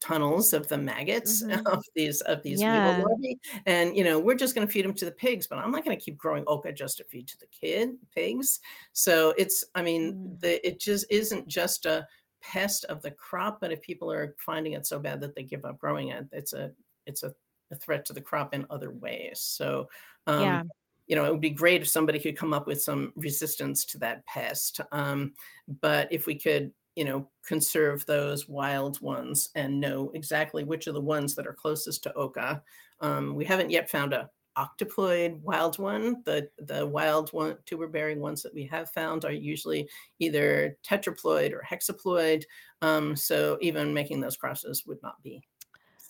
tunnels 0.00 0.52
of 0.54 0.66
the 0.68 0.78
maggots 0.78 1.42
Mhm. 1.44 1.66
of 1.66 1.84
these 1.94 2.20
of 2.22 2.42
these 2.42 2.60
Yeah. 2.60 2.88
larvae 2.88 3.38
and 3.66 3.94
you 3.96 4.02
know 4.04 4.18
we're 4.18 4.34
just 4.34 4.54
going 4.54 4.66
to 4.66 4.72
feed 4.72 4.84
them 4.84 4.94
to 4.94 5.04
the 5.04 5.12
pigs 5.12 5.46
but 5.46 5.58
i'm 5.58 5.70
not 5.70 5.84
going 5.84 5.96
to 5.96 6.02
keep 6.02 6.16
growing 6.16 6.44
oca 6.46 6.72
just 6.72 6.96
to 6.98 7.04
feed 7.04 7.28
to 7.28 7.38
the 7.38 7.46
kid 7.48 7.90
pigs 8.14 8.60
so 8.92 9.34
it's 9.36 9.64
i 9.74 9.82
mean 9.82 10.14
Mm. 10.14 10.40
the, 10.40 10.66
it 10.66 10.80
just 10.80 11.04
isn't 11.10 11.48
just 11.48 11.84
a 11.86 12.06
pest 12.42 12.84
of 12.86 13.02
the 13.02 13.10
crop 13.10 13.60
but 13.60 13.72
if 13.72 13.82
people 13.82 14.10
are 14.10 14.34
finding 14.38 14.72
it 14.72 14.86
so 14.86 14.98
bad 14.98 15.20
that 15.20 15.34
they 15.34 15.42
give 15.42 15.64
up 15.66 15.78
growing 15.78 16.08
it 16.08 16.26
it's 16.32 16.54
a 16.54 16.72
it's 17.06 17.22
a, 17.22 17.34
a 17.70 17.76
threat 17.76 18.04
to 18.04 18.12
the 18.12 18.20
crop 18.20 18.54
in 18.54 18.66
other 18.70 18.90
ways 18.90 19.40
so 19.40 19.88
um 20.26 20.60
Yeah. 20.60 20.62
you 21.06 21.16
know, 21.16 21.24
it 21.24 21.32
would 21.32 21.40
be 21.40 21.50
great 21.50 21.82
if 21.82 21.88
somebody 21.88 22.20
could 22.20 22.36
come 22.36 22.52
up 22.52 22.68
with 22.68 22.80
some 22.80 23.12
resistance 23.16 23.84
to 23.84 23.98
that 23.98 24.24
pest. 24.26 24.80
Um, 24.92 25.34
but 25.80 26.06
if 26.12 26.26
we 26.26 26.38
could, 26.38 26.72
you 26.94 27.04
know, 27.04 27.28
conserve 27.44 28.06
those 28.06 28.48
wild 28.48 29.00
ones 29.00 29.50
and 29.56 29.80
know 29.80 30.10
exactly 30.14 30.62
which 30.62 30.86
are 30.86 30.92
the 30.92 31.00
ones 31.00 31.34
that 31.34 31.46
are 31.48 31.52
closest 31.52 32.04
to 32.04 32.14
oca. 32.14 32.62
Um, 33.00 33.34
we 33.34 33.44
haven't 33.44 33.70
yet 33.70 33.90
found 33.90 34.12
a 34.12 34.30
octoploid 34.58 35.40
wild 35.40 35.78
one. 35.78 36.22
The 36.24 36.50
the 36.58 36.86
wild 36.86 37.32
one 37.32 37.58
tuber 37.64 37.88
bearing 37.88 38.20
ones 38.20 38.42
that 38.42 38.54
we 38.54 38.66
have 38.66 38.90
found 38.90 39.24
are 39.24 39.32
usually 39.32 39.88
either 40.18 40.76
tetraploid 40.84 41.52
or 41.52 41.64
hexaploid. 41.68 42.44
Um, 42.82 43.16
so 43.16 43.58
even 43.60 43.94
making 43.94 44.20
those 44.20 44.36
crosses 44.36 44.84
would 44.86 45.02
not 45.02 45.22
be 45.22 45.42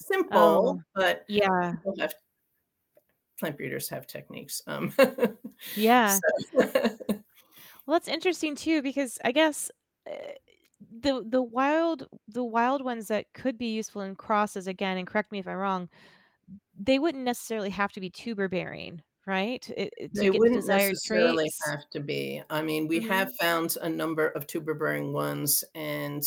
simple, 0.00 0.78
Oh, 0.78 0.82
but 0.94 1.24
yeah. 1.28 1.76
have 1.98 2.14
plant 3.38 3.56
breeders 3.56 3.88
have 3.88 4.06
techniques. 4.06 4.62
Um, 4.66 4.92
Yeah. 5.74 6.20
Well, 7.86 7.94
that's 7.98 8.08
interesting 8.08 8.54
too 8.56 8.82
because 8.82 9.18
I 9.24 9.32
guess 9.32 9.70
uh, 10.10 10.12
the 11.00 11.24
the 11.26 11.42
wild 11.42 12.08
the 12.28 12.44
wild 12.44 12.84
ones 12.84 13.08
that 13.08 13.26
could 13.34 13.58
be 13.58 13.74
useful 13.74 14.02
in 14.02 14.16
crosses 14.16 14.66
again, 14.66 14.98
and 14.98 15.06
correct 15.06 15.32
me 15.32 15.38
if 15.40 15.48
I'm 15.48 15.56
wrong, 15.58 15.88
they 16.78 16.98
wouldn't 16.98 17.24
necessarily 17.24 17.70
have 17.70 17.92
to 17.94 18.00
be 18.00 18.10
tuber 18.10 18.48
bearing, 18.48 19.02
right? 19.26 19.68
It, 19.76 19.94
it- 19.98 20.12
They 20.12 20.30
wouldn't 20.30 20.66
necessarily 20.66 21.50
traits. 21.50 21.60
have 21.66 21.88
to 21.90 22.00
be. 22.00 22.42
I 22.50 22.62
mean, 22.62 22.88
we 22.88 23.00
Mhm. 23.00 23.06
have 23.08 23.32
found 23.40 23.76
a 23.80 23.88
number 23.88 24.28
of 24.28 24.46
tuber 24.46 24.74
bearing 24.74 25.12
ones, 25.12 25.62
and 25.74 26.22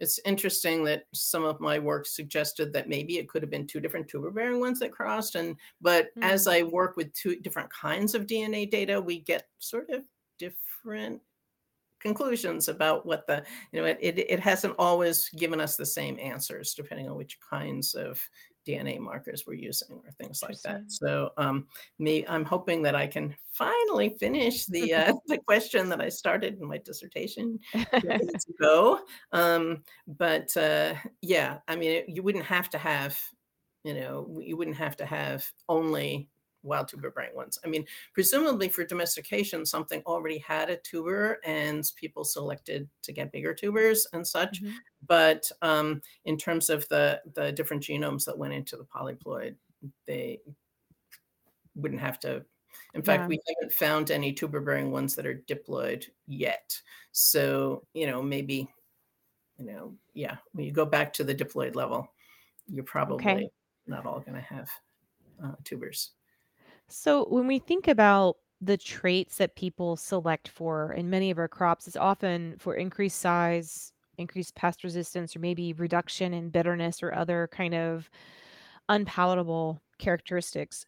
it's 0.00 0.18
interesting 0.24 0.84
that 0.84 1.04
some 1.12 1.44
of 1.44 1.60
my 1.60 1.78
work 1.78 2.06
suggested 2.06 2.72
that 2.72 2.88
maybe 2.88 3.18
it 3.18 3.28
could 3.28 3.42
have 3.42 3.50
been 3.50 3.66
two 3.66 3.80
different 3.80 4.08
tuber 4.08 4.30
bearing 4.30 4.60
ones 4.60 4.80
that 4.80 4.92
crossed. 4.92 5.34
And 5.36 5.56
but 5.80 6.08
as 6.22 6.46
Mm. 6.46 6.52
I 6.52 6.62
work 6.64 6.96
with 6.96 7.12
two 7.12 7.36
different 7.40 7.70
kinds 7.70 8.14
of 8.14 8.26
DNA 8.26 8.70
data, 8.70 9.00
we 9.00 9.20
get 9.20 9.48
sort 9.58 9.90
of 9.90 10.04
different 10.38 11.22
conclusions 12.00 12.68
about 12.68 13.06
what 13.06 13.26
the 13.26 13.42
you 13.72 13.80
know 13.80 13.86
it, 13.86 13.98
it, 14.00 14.18
it 14.18 14.40
hasn't 14.40 14.74
always 14.78 15.30
given 15.30 15.58
us 15.58 15.76
the 15.76 15.86
same 15.86 16.18
answers 16.20 16.74
depending 16.74 17.08
on 17.08 17.16
which 17.16 17.38
kinds 17.40 17.94
of 17.94 18.20
dna 18.66 18.98
markers 18.98 19.44
we're 19.46 19.54
using 19.54 20.00
or 20.04 20.10
things 20.12 20.42
like 20.42 20.60
that. 20.62 20.82
So 20.88 21.30
um 21.36 21.66
me 21.98 22.24
i'm 22.28 22.44
hoping 22.44 22.82
that 22.82 22.94
i 22.94 23.06
can 23.06 23.34
finally 23.52 24.16
finish 24.18 24.66
the 24.66 24.94
uh, 24.94 25.12
the 25.26 25.38
question 25.38 25.88
that 25.88 26.00
i 26.00 26.08
started 26.08 26.58
in 26.60 26.66
my 26.66 26.78
dissertation 26.78 27.58
decades 27.92 28.46
ago. 28.48 29.00
Um 29.32 29.82
but 30.06 30.56
uh 30.56 30.94
yeah 31.22 31.58
i 31.68 31.76
mean 31.76 31.90
it, 31.90 32.08
you 32.08 32.22
wouldn't 32.22 32.44
have 32.44 32.70
to 32.70 32.78
have 32.78 33.18
you 33.84 33.94
know 33.94 34.40
you 34.42 34.56
wouldn't 34.56 34.76
have 34.76 34.96
to 34.96 35.06
have 35.06 35.46
only 35.68 36.28
wild 36.64 36.88
tuber 36.88 37.10
bearing 37.10 37.34
ones. 37.36 37.58
I 37.64 37.68
mean 37.68 37.84
presumably 38.12 38.68
for 38.68 38.84
domestication 38.84 39.64
something 39.66 40.02
already 40.06 40.38
had 40.38 40.70
a 40.70 40.76
tuber 40.78 41.38
and 41.44 41.84
people 41.96 42.24
selected 42.24 42.88
to 43.02 43.12
get 43.12 43.30
bigger 43.32 43.54
tubers 43.54 44.06
and 44.12 44.26
such. 44.26 44.62
Mhm. 44.62 44.72
but 45.06 45.50
um, 45.62 46.00
in 46.24 46.36
terms 46.38 46.70
of 46.70 46.88
the 46.88 47.20
the 47.34 47.52
different 47.52 47.82
genomes 47.82 48.24
that 48.24 48.36
went 48.38 48.54
into 48.54 48.76
the 48.76 48.84
polyploid 48.84 49.54
they 50.06 50.40
wouldn't 51.76 52.00
have 52.00 52.18
to 52.20 52.44
in 52.94 53.02
fact 53.02 53.22
Yeah. 53.22 53.28
we 53.28 53.40
haven't 53.48 53.72
found 53.72 54.10
any 54.10 54.32
tuber 54.32 54.60
bearing 54.60 54.90
ones 54.90 55.14
that 55.14 55.26
are 55.26 55.42
diploid 55.46 56.08
yet. 56.26 56.80
So 57.12 57.86
you 57.94 58.06
know 58.06 58.22
maybe 58.22 58.68
you 59.58 59.66
know 59.66 59.94
yeah 60.14 60.36
when 60.52 60.64
you 60.66 60.72
go 60.72 60.84
back 60.86 61.12
to 61.14 61.24
the 61.24 61.34
diploid 61.34 61.74
level 61.76 62.08
you're 62.66 62.84
probably 62.84 63.50
not 63.86 64.06
all 64.06 64.20
going 64.20 64.34
to 64.34 64.40
have 64.40 64.70
uh, 65.44 65.52
tubers 65.64 66.12
So 66.88 67.26
when 67.28 67.46
we 67.46 67.58
think 67.58 67.88
about 67.88 68.36
the 68.60 68.76
traits 68.76 69.38
that 69.38 69.56
people 69.56 69.96
select 69.96 70.48
for 70.48 70.92
in 70.92 71.10
many 71.10 71.30
of 71.30 71.38
our 71.38 71.48
crops, 71.48 71.86
it's 71.86 71.96
often 71.96 72.56
for 72.58 72.74
increased 72.74 73.18
size, 73.20 73.92
increased 74.18 74.54
pest 74.54 74.84
resistance, 74.84 75.34
or 75.34 75.40
maybe 75.40 75.72
reduction 75.72 76.32
in 76.34 76.50
bitterness 76.50 77.02
or 77.02 77.14
other 77.14 77.48
kind 77.52 77.74
of 77.74 78.10
unpalatable 78.88 79.82
characteristics. 79.98 80.86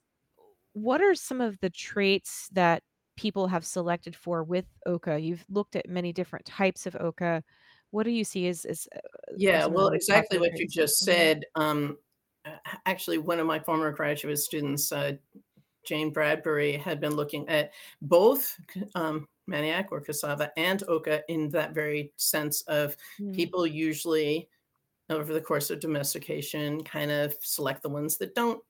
What 0.75 1.03
are 1.03 1.15
some 1.15 1.41
of 1.41 1.59
the 1.61 1.71
traits 1.71 2.49
that 2.53 2.83
people 3.17 3.49
have 3.49 3.65
selected 3.65 4.15
for 4.17 4.45
with 4.45 4.67
oca? 4.87 5.19
You've 5.19 5.45
looked 5.49 5.77
at 5.77 5.89
many 5.89 6.13
different 6.13 6.45
types 6.47 6.87
of 6.87 6.97
oca. 6.97 7.43
What 7.91 8.05
do 8.05 8.11
you 8.11 8.25
see 8.25 8.49
as, 8.49 8.65
as 8.65 8.89
uh, 8.95 9.01
Yeah, 9.39 9.67
of 9.67 9.73
well, 9.73 9.89
exactly 9.89 10.39
popular 10.39 10.51
what 10.51 10.59
you 10.59 10.67
traits? 10.67 10.75
just 10.75 11.03
Mhm. 11.03 11.05
said. 11.07 11.45
Um, 11.55 11.99
a- 12.45 12.61
actually, 12.87 13.19
one 13.19 13.41
of 13.41 13.47
my 13.47 13.61
former 13.61 13.91
graduate 13.93 14.39
students, 14.39 14.93
uh, 14.93 15.15
Jane 15.87 16.11
Bradbury, 16.11 16.77
had 16.77 17.01
been 17.01 17.15
looking 17.15 17.49
at 17.49 17.73
both 18.03 18.59
um, 18.95 19.27
Manioc 19.49 19.87
or 19.91 20.01
cassava 20.01 20.51
and 20.57 20.83
oca 20.89 21.23
in 21.29 21.49
that 21.51 21.75
very 21.75 22.13
sense 22.17 22.63
of 22.63 22.97
Mm, 23.21 23.35
people 23.35 23.67
usually, 23.67 24.49
over 25.09 25.33
the 25.33 25.41
course 25.41 25.71
of 25.71 25.81
domestication, 25.81 26.83
kind 26.83 27.11
of 27.11 27.35
select 27.41 27.83
the 27.83 27.89
ones 27.89 28.17
that 28.19 28.35
don't 28.35 28.61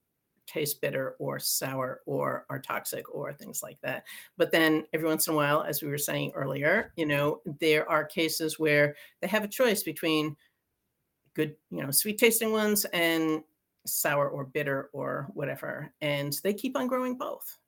taste 0.46 0.80
bitter 0.80 1.16
or 1.18 1.38
sour 1.38 2.02
or 2.06 2.46
are 2.48 2.60
toxic 2.60 3.12
or 3.12 3.32
things 3.32 3.62
like 3.62 3.80
that. 3.80 4.04
But 4.36 4.52
then 4.52 4.84
every 4.92 5.08
once 5.08 5.26
in 5.26 5.32
a 5.32 5.36
while, 5.36 5.62
as 5.62 5.82
we 5.82 5.88
were 5.88 5.98
saying 5.98 6.32
earlier, 6.34 6.92
you 6.96 7.06
know, 7.06 7.40
there 7.60 7.88
are 7.90 8.04
cases 8.04 8.58
where 8.58 8.94
they 9.20 9.26
have 9.26 9.44
a 9.44 9.48
choice 9.48 9.82
between 9.82 10.36
good, 11.34 11.56
you 11.70 11.82
know, 11.82 11.90
sweet 11.90 12.18
tasting 12.18 12.52
ones 12.52 12.84
and 12.86 13.42
sour 13.86 14.28
or 14.28 14.44
bitter 14.44 14.90
or 14.92 15.28
whatever. 15.34 15.92
And 16.00 16.38
they 16.42 16.54
keep 16.54 16.76
on 16.76 16.86
growing 16.86 17.16
both. 17.16 17.58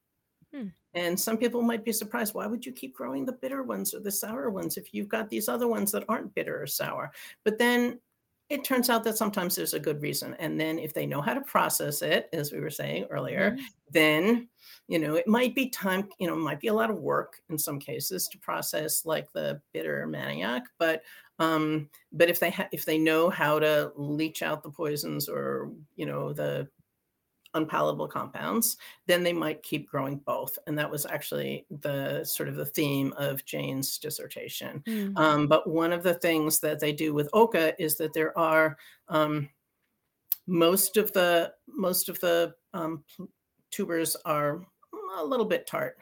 Hmm. 0.54 0.68
And 0.94 1.18
some 1.18 1.36
people 1.36 1.62
might 1.62 1.84
be 1.84 1.92
surprised 1.92 2.34
why 2.34 2.46
would 2.46 2.64
you 2.64 2.72
keep 2.72 2.94
growing 2.94 3.24
the 3.24 3.32
bitter 3.32 3.62
ones 3.62 3.94
or 3.94 4.00
the 4.00 4.10
sour 4.10 4.50
ones 4.50 4.76
if 4.76 4.94
you've 4.94 5.08
got 5.08 5.28
these 5.28 5.48
other 5.48 5.68
ones 5.68 5.92
that 5.92 6.04
aren't 6.08 6.34
bitter 6.34 6.60
or 6.60 6.66
sour? 6.66 7.12
But 7.44 7.58
then 7.58 8.00
it 8.48 8.64
turns 8.64 8.88
out 8.88 9.04
that 9.04 9.18
sometimes 9.18 9.54
there's 9.54 9.74
a 9.74 9.80
good 9.80 10.00
reason. 10.00 10.34
And 10.38 10.58
then 10.58 10.78
if 10.78 10.94
they 10.94 11.04
know 11.06 11.20
how 11.20 11.34
to 11.34 11.42
process 11.42 12.00
it, 12.00 12.30
as 12.32 12.50
we 12.50 12.60
were 12.60 12.70
saying 12.70 13.06
earlier, 13.10 13.52
mhm. 13.52 13.60
then 13.90 14.48
you 14.88 14.98
know 14.98 15.14
it 15.14 15.28
might 15.28 15.54
be 15.54 15.68
time 15.68 16.08
you 16.18 16.26
know 16.26 16.32
it 16.32 16.38
might 16.38 16.60
be 16.60 16.68
a 16.68 16.74
lot 16.74 16.90
of 16.90 16.98
work 16.98 17.40
in 17.50 17.58
some 17.58 17.78
cases 17.78 18.26
to 18.26 18.38
process 18.38 19.04
like 19.04 19.30
the 19.32 19.60
bitter 19.72 20.08
manioc 20.08 20.62
but 20.78 21.02
um 21.38 21.88
but 22.12 22.28
if 22.30 22.40
they 22.40 22.50
ha- 22.50 22.68
if 22.72 22.84
they 22.84 22.98
know 22.98 23.30
how 23.30 23.58
to 23.58 23.92
leach 23.96 24.42
out 24.42 24.62
the 24.62 24.70
poisons 24.70 25.28
or 25.28 25.72
you 25.96 26.06
know 26.06 26.32
the 26.32 26.68
unpalatable 27.54 28.06
compounds 28.06 28.76
then 29.06 29.22
they 29.22 29.32
might 29.32 29.62
keep 29.62 29.88
growing 29.88 30.18
both 30.18 30.58
and 30.66 30.78
that 30.78 30.90
was 30.90 31.06
actually 31.06 31.66
the 31.80 32.22
sort 32.22 32.48
of 32.48 32.56
the 32.56 32.66
theme 32.66 33.12
of 33.16 33.44
jane's 33.46 33.98
dissertation 33.98 34.84
Mm, 34.86 35.16
um, 35.16 35.46
but 35.46 35.66
one 35.68 35.92
of 35.92 36.02
the 36.02 36.14
things 36.14 36.60
that 36.60 36.78
they 36.78 36.92
do 36.92 37.14
with 37.14 37.30
oca 37.32 37.80
is 37.82 37.96
that 37.96 38.12
there 38.12 38.36
are 38.38 38.76
um, 39.08 39.48
most 40.46 40.96
of 40.96 41.12
the 41.12 41.54
most 41.66 42.08
of 42.08 42.18
the 42.20 42.54
um, 42.72 43.04
tubers 43.70 44.16
are 44.24 44.66
a 45.16 45.24
little 45.24 45.46
bit 45.46 45.66
tart, 45.66 45.98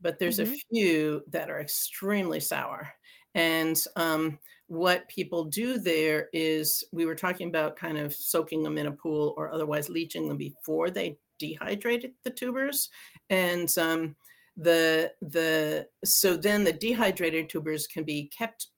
but 0.00 0.18
there's 0.18 0.38
mhm. 0.38 0.44
a 0.44 0.46
few 0.46 1.22
that 1.28 1.50
are 1.50 1.60
extremely 1.60 2.40
sour. 2.40 2.88
And 3.34 3.82
um, 3.96 4.38
what 4.68 5.08
people 5.08 5.44
do 5.44 5.78
there 5.78 6.28
is 6.32 6.84
we 6.92 7.06
were 7.06 7.14
talking 7.14 7.48
about 7.48 7.76
kind 7.76 7.98
of 7.98 8.14
soaking 8.14 8.62
them 8.62 8.78
in 8.78 8.86
a 8.86 8.92
pool 8.92 9.34
or 9.36 9.52
otherwise 9.52 9.88
leaching 9.88 10.28
them 10.28 10.36
before 10.36 10.90
they 10.90 11.18
dehydrated 11.38 12.12
the 12.22 12.30
tubers. 12.30 12.90
And 13.30 13.72
um, 13.78 14.14
the 14.56 15.12
the 15.22 15.86
so 16.04 16.36
then 16.36 16.64
the 16.64 16.72
dehydrated 16.72 17.48
tubers 17.48 17.86
can 17.86 18.04
be 18.04 18.30
kept 18.36 18.68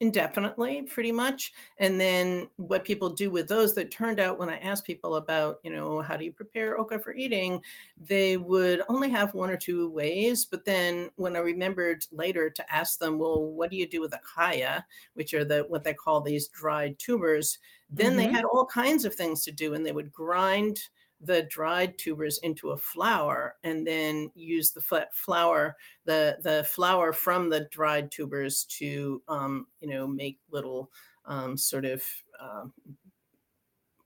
indefinitely 0.00 0.82
pretty 0.82 1.12
much 1.12 1.52
and 1.78 2.00
then 2.00 2.48
what 2.56 2.84
people 2.84 3.08
do 3.08 3.30
with 3.30 3.48
those 3.48 3.74
that 3.74 3.92
turned 3.92 4.18
out 4.18 4.38
when 4.38 4.48
i 4.50 4.58
asked 4.58 4.84
people 4.84 5.14
about 5.16 5.60
you 5.62 5.70
know 5.70 6.00
how 6.02 6.16
do 6.16 6.24
you 6.24 6.32
prepare 6.32 6.78
oca 6.78 6.98
for 6.98 7.14
eating 7.14 7.62
they 7.96 8.36
would 8.36 8.82
only 8.88 9.08
have 9.08 9.34
one 9.34 9.48
or 9.50 9.56
two 9.56 9.88
ways 9.88 10.44
but 10.44 10.64
then 10.64 11.08
when 11.14 11.36
i 11.36 11.38
remembered 11.38 12.04
later 12.10 12.50
to 12.50 12.74
ask 12.74 12.98
them 12.98 13.18
well 13.20 13.44
what 13.52 13.70
do 13.70 13.76
you 13.76 13.88
do 13.88 14.00
with 14.00 14.10
the 14.10 14.20
kaya 14.24 14.84
which 15.14 15.32
are 15.32 15.44
the 15.44 15.62
what 15.68 15.84
they 15.84 15.94
call 15.94 16.20
these 16.20 16.48
dried 16.48 16.98
tubers 16.98 17.58
then 17.88 18.16
they 18.16 18.26
Mhm. 18.26 18.34
had 18.34 18.44
all 18.44 18.66
kinds 18.66 19.04
of 19.04 19.14
things 19.14 19.44
to 19.44 19.52
do 19.52 19.74
and 19.74 19.86
they 19.86 19.92
would 19.92 20.12
grind 20.12 20.88
the 21.20 21.42
dried 21.44 21.96
tubers 21.98 22.38
into 22.42 22.70
a 22.70 22.76
flour 22.76 23.56
and 23.64 23.86
then 23.86 24.30
use 24.34 24.72
the 24.72 25.06
flour 25.12 25.76
the 26.04 26.36
the 26.42 26.64
flour 26.64 27.12
from 27.12 27.48
the 27.48 27.66
dried 27.70 28.10
tubers 28.10 28.64
to 28.64 29.22
um, 29.28 29.66
you 29.80 29.88
know 29.88 30.06
make 30.06 30.38
little 30.50 30.90
um, 31.26 31.56
sort 31.56 31.84
of 31.84 32.02
um, 32.40 32.72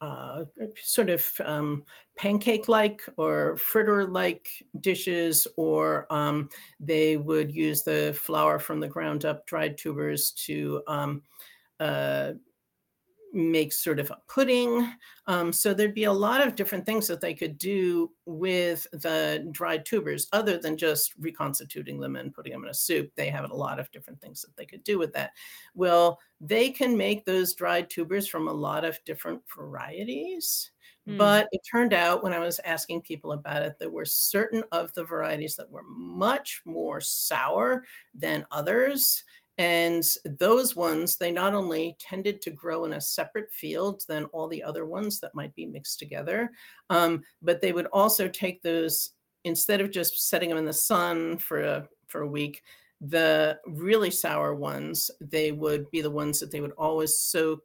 uh, 0.01 0.45
sort 0.77 1.11
of 1.11 1.29
um, 1.45 1.85
pancake 2.17 2.69
like 2.69 3.03
or 3.17 3.57
fritter 3.57 4.07
like 4.07 4.49
dishes, 4.81 5.47
or 5.57 6.07
um, 6.13 6.49
they 6.79 7.17
would 7.17 7.53
use 7.53 7.83
the 7.83 8.17
flour 8.17 8.59
from 8.59 8.79
the 8.81 8.89
ground 8.89 9.25
up 9.25 9.45
dried 9.47 9.77
tubers 9.77 10.31
to 10.31 10.83
um, 10.87 11.23
uh, 11.81 12.33
make 13.33 13.73
sort 13.73 13.99
of 13.99 14.11
a 14.11 14.19
pudding. 14.29 14.93
Um, 15.27 15.53
so 15.53 15.75
there'd 15.75 15.95
be 15.95 16.05
a 16.05 16.13
lot 16.13 16.47
of 16.47 16.55
different 16.55 16.87
things 16.87 17.07
that 17.09 17.21
they 17.21 17.35
could 17.35 17.59
do 17.59 18.11
with 18.27 18.87
the 18.93 19.47
dried 19.51 19.85
tubers 19.85 20.29
other 20.33 20.59
than 20.59 20.77
just 20.77 21.13
reconstituting 21.19 22.01
them 22.01 22.17
and 22.17 22.33
putting 22.33 22.53
them 22.53 22.65
in 22.65 22.71
a 22.71 22.75
soup. 22.75 23.11
They 23.17 23.29
have 23.29 23.51
a 23.51 23.55
lot 23.55 23.79
of 23.79 23.91
different 23.91 24.21
things 24.21 24.41
that 24.43 24.57
they 24.57 24.67
could 24.67 24.85
do 24.85 24.99
with 24.99 25.13
that. 25.13 25.33
Well, 25.75 26.19
they 26.41 26.71
can 26.71 26.97
make 26.97 27.25
those 27.25 27.55
dried 27.55 27.91
tubers 27.91 28.29
from 28.29 28.49
a 28.49 28.53
lot 28.53 28.85
of 28.85 28.99
different 29.05 29.43
varieties. 29.55 30.71
Mm. 31.09 31.17
But 31.17 31.49
it 31.53 31.61
turned 31.71 31.95
out 31.95 32.23
when 32.23 32.33
I 32.33 32.39
was 32.39 32.61
asking 32.65 33.03
people 33.03 33.33
about 33.33 33.63
it, 33.63 33.79
there 33.79 33.91
were 33.91 34.05
certain 34.05 34.63
of 34.73 34.93
the 34.93 35.05
varieties 35.05 35.57
that 35.57 35.71
were 35.71 35.85
much 35.85 36.61
more 36.65 37.01
sour 37.01 37.85
than 38.15 38.47
others. 38.51 39.25
And 39.59 40.05
those 40.25 40.77
ones, 40.77 41.17
they 41.17 41.33
not 41.33 41.53
only 41.53 41.97
tended 41.99 42.41
to 42.43 42.51
grow 42.51 42.85
in 42.85 42.93
a 42.95 43.01
separate 43.01 43.53
field 43.53 44.05
than 44.09 44.25
all 44.27 44.47
the 44.49 44.63
other 44.63 44.87
ones 44.87 45.19
that 45.21 45.35
might 45.35 45.55
be 45.55 45.67
mixed 45.67 45.99
together, 45.99 46.51
um, 46.91 47.23
but 47.43 47.61
they 47.61 47.73
would 47.73 47.87
also 47.87 48.29
take 48.29 48.63
those 48.63 49.11
instead 49.45 49.81
of 49.81 49.91
just 49.91 50.29
setting 50.29 50.49
them 50.49 50.59
in 50.59 50.65
the 50.65 50.73
sun 50.73 51.39
for 51.39 51.61
a 51.63 51.89
for 52.07 52.23
a 52.23 52.29
week. 52.29 52.63
The 53.01 53.59
really 53.67 54.11
sour 54.11 54.55
ones, 54.55 55.11
they 55.21 55.53
would 55.53 55.91
be 55.91 56.01
the 56.03 56.11
ones 56.11 56.41
that 56.41 56.51
they 56.51 56.61
would 56.61 56.73
always 56.79 57.19
soak 57.19 57.65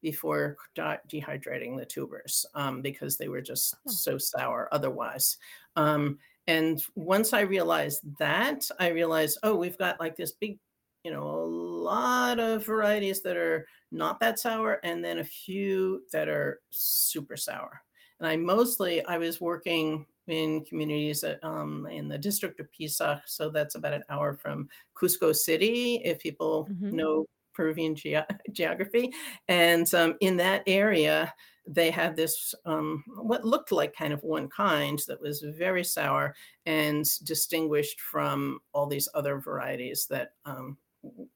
before 0.00 0.56
dehydrating 0.76 1.78
the 1.78 1.86
tubers 1.86 2.44
um, 2.54 2.82
because 2.82 3.16
they 3.16 3.28
were 3.28 3.40
just 3.40 3.74
Oh. 3.86 3.90
so 3.92 4.18
sour 4.18 4.68
otherwise. 4.72 5.38
Um, 5.76 6.18
and 6.48 6.82
once 6.96 7.32
I 7.32 7.42
realized 7.42 8.00
that, 8.18 8.68
I 8.80 8.88
realized, 8.88 9.38
oh, 9.44 9.54
we've 9.54 9.78
got 9.78 10.00
like 10.00 10.16
this 10.16 10.32
big, 10.32 10.58
you 11.04 11.10
know, 11.10 11.28
a 11.28 11.46
lot 11.46 12.38
of 12.38 12.64
varieties 12.64 13.22
that 13.22 13.36
are 13.36 13.66
not 13.90 14.20
that 14.20 14.38
sour, 14.38 14.80
and 14.84 15.04
then 15.04 15.18
a 15.18 15.24
few 15.24 16.02
that 16.12 16.28
are 16.28 16.60
super 16.70 17.36
sour. 17.36 17.82
And 18.20 18.28
I 18.28 18.36
mostly 18.36 19.04
I 19.06 19.18
was 19.18 19.40
working 19.40 20.06
in 20.28 20.64
communities 20.64 21.22
that, 21.22 21.42
um, 21.42 21.86
in 21.90 22.08
the 22.08 22.18
district 22.18 22.60
of 22.60 22.68
Pisac, 22.70 23.22
so 23.26 23.50
that's 23.50 23.74
about 23.74 23.94
an 23.94 24.04
hour 24.08 24.34
from 24.34 24.68
Cusco 24.94 25.34
City, 25.34 26.00
if 26.04 26.20
people 26.20 26.68
mm-hmm. 26.70 26.96
know 26.96 27.26
Peruvian 27.52 27.94
ge- 27.94 28.16
geography. 28.52 29.12
And 29.48 29.92
um, 29.94 30.16
in 30.20 30.36
that 30.38 30.62
area, 30.66 31.32
they 31.66 31.90
had 31.90 32.16
this 32.16 32.54
um, 32.64 33.04
what 33.16 33.44
looked 33.44 33.72
like 33.72 33.94
kind 33.94 34.12
of 34.12 34.22
one 34.22 34.48
kind 34.48 35.00
that 35.06 35.20
was 35.20 35.44
very 35.56 35.84
sour 35.84 36.34
and 36.66 37.04
distinguished 37.24 38.00
from 38.00 38.58
all 38.72 38.86
these 38.86 39.08
other 39.14 39.38
varieties 39.38 40.06
that 40.10 40.30
um, 40.44 40.76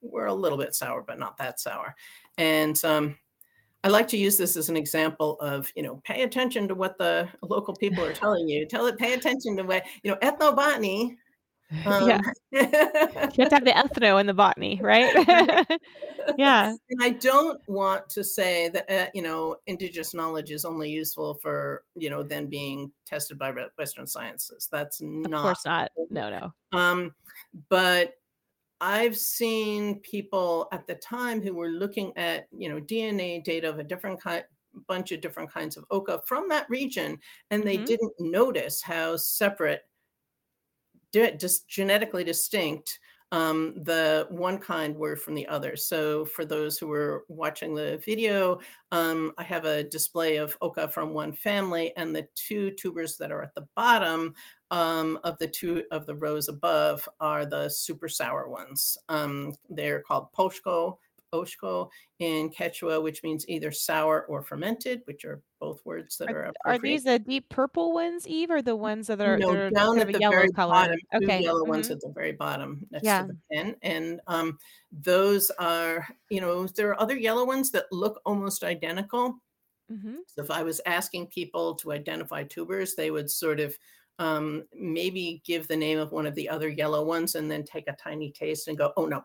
were 0.01 0.27
a 0.27 0.33
little 0.33 0.57
bit 0.57 0.75
sour 0.75 1.03
but 1.05 1.19
not 1.19 1.37
that 1.37 1.59
sour 1.59 1.95
and 2.37 2.83
um, 2.83 3.15
i 3.83 3.87
like 3.87 4.07
to 4.07 4.17
use 4.17 4.37
this 4.37 4.55
as 4.55 4.69
an 4.69 4.77
example 4.77 5.39
of 5.39 5.71
you 5.75 5.83
know 5.83 6.01
pay 6.03 6.23
attention 6.23 6.67
to 6.67 6.75
what 6.75 6.97
the 6.97 7.27
local 7.41 7.75
people 7.75 8.03
are 8.03 8.13
telling 8.13 8.47
you 8.47 8.65
tell 8.65 8.85
it 8.87 8.97
pay 8.97 9.13
attention 9.13 9.57
to 9.57 9.63
what 9.63 9.83
you 10.03 10.11
know 10.11 10.17
ethnobotany 10.17 11.15
um, 11.85 12.07
yeah. 12.07 12.21
you 12.51 12.59
have 12.61 13.33
to 13.49 13.55
have 13.55 13.65
the 13.65 13.71
ethno 13.71 14.19
and 14.19 14.29
the 14.29 14.33
botany, 14.33 14.79
right? 14.81 15.13
yeah. 16.37 16.73
And 16.89 17.03
I 17.03 17.09
don't 17.09 17.59
want 17.67 18.07
to 18.09 18.23
say 18.23 18.69
that, 18.69 18.89
uh, 18.89 19.07
you 19.13 19.21
know, 19.21 19.57
indigenous 19.67 20.13
knowledge 20.13 20.51
is 20.51 20.63
only 20.63 20.89
useful 20.89 21.33
for, 21.35 21.83
you 21.95 22.09
know, 22.09 22.23
then 22.23 22.47
being 22.47 22.91
tested 23.05 23.37
by 23.37 23.53
Western 23.77 24.07
sciences. 24.07 24.69
That's 24.71 25.01
not. 25.01 25.33
Of 25.33 25.41
course 25.41 25.65
not. 25.65 25.91
No, 26.09 26.29
no. 26.29 26.77
Um, 26.77 27.13
but 27.69 28.13
I've 28.79 29.17
seen 29.17 29.99
people 30.01 30.67
at 30.71 30.85
the 30.85 30.95
time 30.95 31.41
who 31.41 31.53
were 31.53 31.69
looking 31.69 32.15
at, 32.15 32.47
you 32.51 32.69
know, 32.69 32.79
DNA 32.79 33.43
data 33.43 33.69
of 33.69 33.79
a 33.79 33.83
different 33.83 34.21
kind, 34.21 34.43
bunch 34.87 35.11
of 35.11 35.21
different 35.21 35.51
kinds 35.51 35.77
of 35.77 35.85
oca 35.89 36.21
from 36.25 36.47
that 36.49 36.69
region, 36.69 37.17
and 37.49 37.63
they 37.63 37.77
mm-hmm. 37.77 37.85
didn't 37.85 38.13
notice 38.19 38.81
how 38.81 39.17
separate 39.17 39.81
just 41.13 41.67
genetically 41.67 42.23
distinct 42.23 42.99
um, 43.31 43.73
the 43.83 44.27
one 44.29 44.57
kind 44.57 44.95
were 44.95 45.15
from 45.15 45.35
the 45.35 45.47
other. 45.47 45.75
So 45.75 46.25
for 46.25 46.45
those 46.45 46.77
who 46.77 46.87
were 46.87 47.25
watching 47.27 47.75
the 47.75 48.01
video, 48.05 48.59
um, 48.91 49.33
I 49.37 49.43
have 49.43 49.65
a 49.65 49.83
display 49.83 50.37
of 50.37 50.57
oca 50.61 50.87
from 50.87 51.13
one 51.13 51.33
family, 51.33 51.93
and 51.97 52.15
the 52.15 52.27
two 52.35 52.71
tubers 52.71 53.17
that 53.17 53.31
are 53.31 53.43
at 53.43 53.53
the 53.55 53.67
bottom 53.75 54.33
um, 54.71 55.19
of 55.23 55.37
the 55.39 55.47
two 55.47 55.83
of 55.91 56.05
the 56.05 56.15
rows 56.15 56.47
above 56.47 57.07
are 57.19 57.45
the 57.45 57.69
super 57.69 58.07
sour 58.07 58.49
ones. 58.49 58.97
Um, 59.09 59.53
they're 59.69 60.01
called 60.01 60.27
poshko 60.37 60.97
oshko 61.33 61.89
in 62.19 62.49
Quechua, 62.49 63.01
which 63.01 63.23
means 63.23 63.47
either 63.47 63.71
sour 63.71 64.25
or 64.27 64.41
fermented, 64.41 65.01
which 65.05 65.25
are 65.25 65.41
both 65.59 65.81
words 65.85 66.17
that 66.17 66.29
are. 66.31 66.45
Are, 66.45 66.53
are 66.65 66.79
these 66.79 67.03
the 67.03 67.19
deep 67.19 67.49
purple 67.49 67.93
ones, 67.93 68.27
Eve, 68.27 68.51
or 68.51 68.61
the 68.61 68.75
ones 68.75 69.07
that 69.07 69.21
are, 69.21 69.37
no, 69.37 69.53
that 69.53 69.59
are 69.59 69.69
down 69.69 69.99
at 69.99 70.11
the 70.11 70.19
yellow 70.19 70.35
very 70.35 70.51
color? 70.51 70.73
bottom? 70.73 70.99
Okay. 71.15 71.41
Yellow 71.41 71.61
mm-hmm. 71.61 71.69
ones 71.69 71.89
at 71.89 71.99
the 71.99 72.11
very 72.13 72.31
bottom 72.33 72.85
next 72.91 73.03
Yeah. 73.03 73.23
to 73.23 73.27
the 73.27 73.37
pen, 73.51 73.75
and 73.81 74.21
um, 74.27 74.57
those 74.91 75.51
are, 75.59 76.07
you 76.29 76.41
know, 76.41 76.67
there 76.67 76.89
are 76.89 77.01
other 77.01 77.17
yellow 77.17 77.45
ones 77.45 77.71
that 77.71 77.85
look 77.91 78.21
almost 78.25 78.63
identical. 78.63 79.35
Mm-hmm. 79.91 80.15
So 80.27 80.41
if 80.41 80.51
I 80.51 80.63
was 80.63 80.81
asking 80.85 81.27
people 81.27 81.75
to 81.75 81.91
identify 81.91 82.43
tubers, 82.43 82.95
they 82.95 83.11
would 83.11 83.29
sort 83.29 83.59
of 83.59 83.77
um, 84.19 84.63
maybe 84.73 85.41
give 85.45 85.67
the 85.67 85.77
name 85.77 85.99
of 85.99 86.11
one 86.11 86.25
of 86.25 86.35
the 86.35 86.49
other 86.49 86.69
yellow 86.69 87.05
ones 87.05 87.35
and 87.35 87.49
then 87.49 87.63
take 87.63 87.87
a 87.87 87.95
tiny 87.95 88.31
taste 88.31 88.67
and 88.67 88.77
go, 88.77 88.91
oh 88.97 89.05
no, 89.05 89.23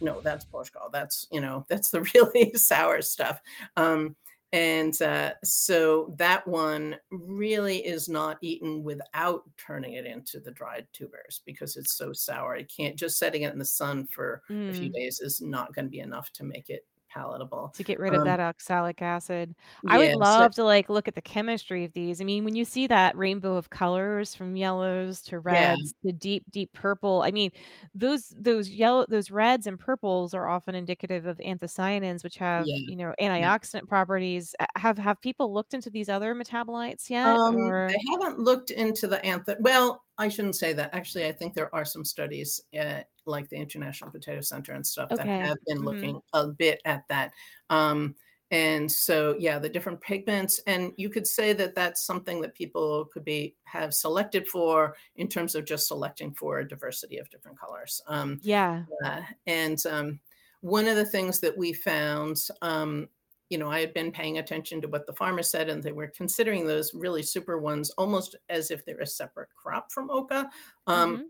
no, 0.00 0.20
that's 0.22 0.44
Portugal. 0.44 0.88
That's, 0.92 1.26
you 1.30 1.40
know, 1.40 1.64
that's 1.70 1.90
the 1.90 2.02
really 2.14 2.52
sour 2.56 3.02
stuff. 3.02 3.40
Um, 3.76 4.16
and 4.52 5.00
uh, 5.02 5.34
so 5.44 6.14
that 6.18 6.46
one 6.46 6.96
really 7.10 7.84
is 7.84 8.08
not 8.08 8.38
eaten 8.42 8.84
without 8.84 9.42
turning 9.58 9.94
it 9.94 10.06
into 10.06 10.38
the 10.40 10.52
dried 10.52 10.86
tubers 10.92 11.42
because 11.44 11.76
it's 11.76 11.92
so 11.98 12.12
sour. 12.12 12.54
It 12.56 12.72
can't 12.74 12.96
just 12.96 13.18
setting 13.18 13.42
it 13.42 13.52
in 13.52 13.58
the 13.58 13.64
sun 13.64 14.06
for 14.06 14.42
a 14.68 14.72
few 14.72 14.88
Mm. 14.90 14.94
days 14.94 15.20
is 15.20 15.40
not 15.42 15.74
going 15.74 15.84
to 15.86 15.90
be 15.90 15.98
enough 15.98 16.30
to 16.34 16.44
make 16.44 16.70
it 16.70 16.86
palatable. 17.16 17.74
to 17.74 17.84
get 17.84 17.98
rid 17.98 18.14
of 18.14 18.22
Um, 18.22 18.24
that 18.24 18.40
oxalic 18.40 19.02
acid. 19.02 19.54
I 19.86 19.98
would 19.98 20.10
yeah, 20.10 20.14
so 20.14 20.18
love 20.18 20.54
to 20.56 20.64
like 20.64 20.88
look 20.88 21.08
at 21.08 21.14
the 21.14 21.22
chemistry 21.22 21.84
of 21.84 21.92
these. 21.92 22.20
I 22.20 22.24
mean, 22.24 22.44
when 22.44 22.54
you 22.56 22.64
see 22.64 22.86
that 22.88 23.16
rainbow 23.16 23.56
of 23.56 23.70
colors 23.70 24.34
from 24.34 24.56
yellows 24.56 25.22
to 25.22 25.40
yeah, 25.48 25.76
reds 25.76 25.94
to 26.04 26.12
deep, 26.12 26.44
deep 26.50 26.72
purple, 26.72 27.22
I 27.22 27.30
mean, 27.30 27.50
those 27.94 28.34
those 28.38 28.68
yellow 28.70 29.06
those 29.08 29.30
reds 29.30 29.66
and 29.66 29.78
purples 29.78 30.34
are 30.34 30.48
often 30.48 30.74
indicative 30.74 31.26
of 31.26 31.38
anthocyanins, 31.38 32.24
which 32.24 32.36
have, 32.38 32.66
yeah, 32.66 32.76
you 32.86 32.96
know, 32.96 33.14
yeah. 33.18 33.56
antioxidant 33.58 33.88
properties. 33.88 34.54
Have 34.76 34.98
have 34.98 35.20
people 35.20 35.52
looked 35.52 35.74
into 35.74 35.90
these 35.90 36.08
other 36.08 36.34
metabolites 36.34 37.10
yet? 37.10 37.38
Um, 37.38 37.56
Or 37.56 37.88
I 37.88 37.96
haven't 38.12 38.38
looked 38.38 38.70
into 38.70 39.06
the 39.08 39.24
anther. 39.24 39.56
Well, 39.60 40.02
I 40.18 40.28
shouldn't 40.28 40.56
say 40.56 40.72
that. 40.72 40.94
Actually, 40.94 41.26
I 41.26 41.32
think 41.32 41.54
there 41.54 41.74
are 41.74 41.84
some 41.84 42.04
studies, 42.04 42.60
uh, 42.78 43.02
like 43.26 43.48
the 43.48 43.56
International 43.56 44.10
Potato 44.10 44.40
Center 44.40 44.72
and 44.72 44.86
stuff, 44.86 45.14
that 45.16 45.30
have 45.42 45.58
been 45.66 45.78
hmm 45.80 45.84
looking 45.84 46.20
a 46.32 46.48
bit 46.48 46.80
at 46.84 47.06
that. 47.08 47.32
Um, 47.70 48.14
and 48.50 48.90
so, 48.90 49.36
yeah, 49.38 49.58
the 49.58 49.68
different 49.68 50.00
pigments, 50.00 50.60
and 50.66 50.92
you 50.96 51.10
could 51.10 51.26
say 51.26 51.52
that 51.54 51.74
that's 51.74 52.04
something 52.06 52.40
that 52.42 52.54
people 52.54 53.06
could 53.06 53.24
be 53.24 53.56
have 53.64 53.92
selected 53.92 54.46
for 54.48 54.96
in 55.16 55.28
terms 55.28 55.54
of 55.56 55.64
just 55.64 55.88
selecting 55.88 56.32
for 56.32 56.60
a 56.60 56.68
diversity 56.68 57.18
of 57.18 57.28
different 57.30 57.58
colors. 57.58 58.00
Um, 58.06 58.40
Yeah. 58.40 58.86
uh, 59.04 59.22
and 59.46 59.84
um, 59.86 60.20
one 60.60 60.86
of 60.86 60.96
the 60.96 61.04
things 61.06 61.40
that 61.40 61.56
we 61.56 61.72
found, 61.72 62.36
um, 62.62 63.08
you 63.48 63.58
know, 63.58 63.70
I 63.70 63.80
had 63.80 63.94
been 63.94 64.10
paying 64.10 64.38
attention 64.38 64.80
to 64.80 64.88
what 64.88 65.06
the 65.06 65.12
farmer 65.12 65.42
said, 65.42 65.68
and 65.68 65.82
they 65.82 65.92
were 65.92 66.08
considering 66.08 66.66
those 66.66 66.94
really 66.94 67.22
super 67.22 67.58
ones 67.58 67.90
almost 67.90 68.36
as 68.48 68.70
if 68.70 68.84
they're 68.84 68.98
a 68.98 69.06
separate 69.06 69.48
crop 69.54 69.92
from 69.92 70.10
oca. 70.10 70.50
Um, 70.86 71.16
hmm 71.16 71.22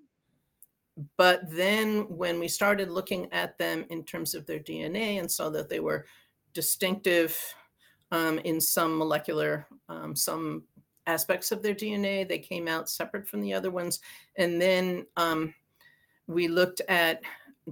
but 1.16 1.42
then 1.50 2.08
when 2.08 2.40
we 2.40 2.48
started 2.48 2.90
looking 2.90 3.30
at 3.32 3.58
them 3.58 3.84
in 3.90 4.04
terms 4.04 4.34
of 4.34 4.46
their 4.46 4.58
DNA 4.58 5.20
and 5.20 5.30
saw 5.30 5.50
that 5.50 5.68
they 5.68 5.80
were 5.80 6.06
distinctive 6.54 7.38
um, 8.12 8.38
in 8.40 8.60
some 8.60 8.96
molecular, 8.96 9.66
um, 9.88 10.16
some 10.16 10.64
aspects 11.06 11.52
of 11.52 11.62
their 11.62 11.74
DNA, 11.74 12.26
they 12.26 12.38
came 12.38 12.66
out 12.66 12.88
separate 12.88 13.28
from 13.28 13.42
the 13.42 13.52
other 13.52 13.70
ones. 13.70 14.00
And 14.36 14.60
then 14.60 15.06
um, 15.16 15.54
we 16.26 16.48
looked 16.48 16.80
at 16.88 17.20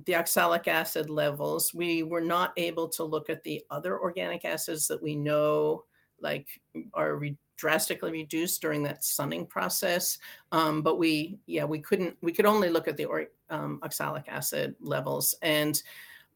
the 0.04 0.14
oxalic 0.16 0.66
acid 0.68 1.08
levels. 1.08 1.72
We 1.72 2.02
were 2.02 2.20
not 2.20 2.52
able 2.56 2.88
to 2.90 3.04
look 3.04 3.30
at 3.30 3.44
the 3.44 3.62
other 3.70 3.98
organic 3.98 4.44
acids 4.44 4.88
that 4.88 5.02
we 5.02 5.14
know 5.14 5.84
like 6.20 6.60
are 6.94 7.16
re- 7.16 7.36
drastically 7.56 8.10
reduced 8.10 8.60
during 8.60 8.82
that 8.82 9.04
sunning 9.04 9.46
process. 9.46 10.18
Um, 10.52 10.82
but 10.82 10.98
we, 10.98 11.38
yeah, 11.46 11.64
we 11.64 11.78
couldn't, 11.78 12.16
we 12.20 12.32
could 12.32 12.46
only 12.46 12.68
look 12.68 12.88
at 12.88 12.96
the 12.96 13.04
or, 13.04 13.26
um, 13.50 13.78
oxalic 13.82 14.24
acid 14.28 14.74
levels 14.80 15.34
and 15.42 15.80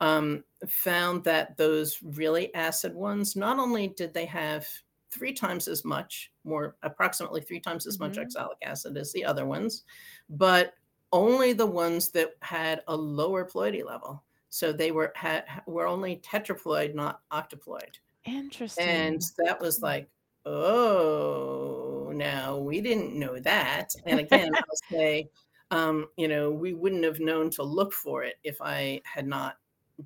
um, 0.00 0.44
found 0.68 1.24
that 1.24 1.56
those 1.56 1.98
really 2.02 2.54
acid 2.54 2.94
ones, 2.94 3.34
not 3.34 3.58
only 3.58 3.88
did 3.88 4.14
they 4.14 4.26
have 4.26 4.68
three 5.10 5.32
times 5.32 5.66
as 5.66 5.84
much, 5.84 6.30
more 6.44 6.76
approximately 6.82 7.40
three 7.40 7.60
times 7.60 7.86
as 7.86 7.98
much 7.98 8.16
hmm 8.16 8.22
oxalic 8.22 8.58
acid 8.62 8.96
as 8.96 9.12
the 9.12 9.24
other 9.24 9.46
ones, 9.46 9.84
but 10.28 10.74
only 11.12 11.52
the 11.52 11.66
ones 11.66 12.10
that 12.10 12.32
had 12.40 12.82
a 12.88 12.96
lower 12.96 13.44
ploidy 13.44 13.84
level. 13.84 14.22
So 14.50 14.72
they 14.72 14.90
were 14.90 15.12
had 15.14 15.44
were 15.66 15.86
only 15.86 16.16
tetraploid, 16.16 16.94
not 16.94 17.20
octoploid. 17.32 17.98
Interesting. 18.24 18.86
And 18.86 19.22
that 19.38 19.60
was 19.60 19.82
like, 19.82 20.08
oh, 20.46 22.10
no, 22.14 22.58
we 22.58 22.80
didn't 22.80 23.18
know 23.18 23.38
that. 23.40 23.90
And 24.06 24.20
again, 24.20 24.50
I'll 24.54 24.90
say, 24.90 25.28
um, 25.70 26.08
you 26.16 26.28
know, 26.28 26.50
we 26.50 26.74
wouldn't 26.74 27.04
have 27.04 27.20
known 27.20 27.50
to 27.50 27.62
look 27.62 27.92
for 27.92 28.22
it 28.24 28.36
if 28.44 28.60
I 28.60 29.00
had 29.04 29.26
not 29.26 29.56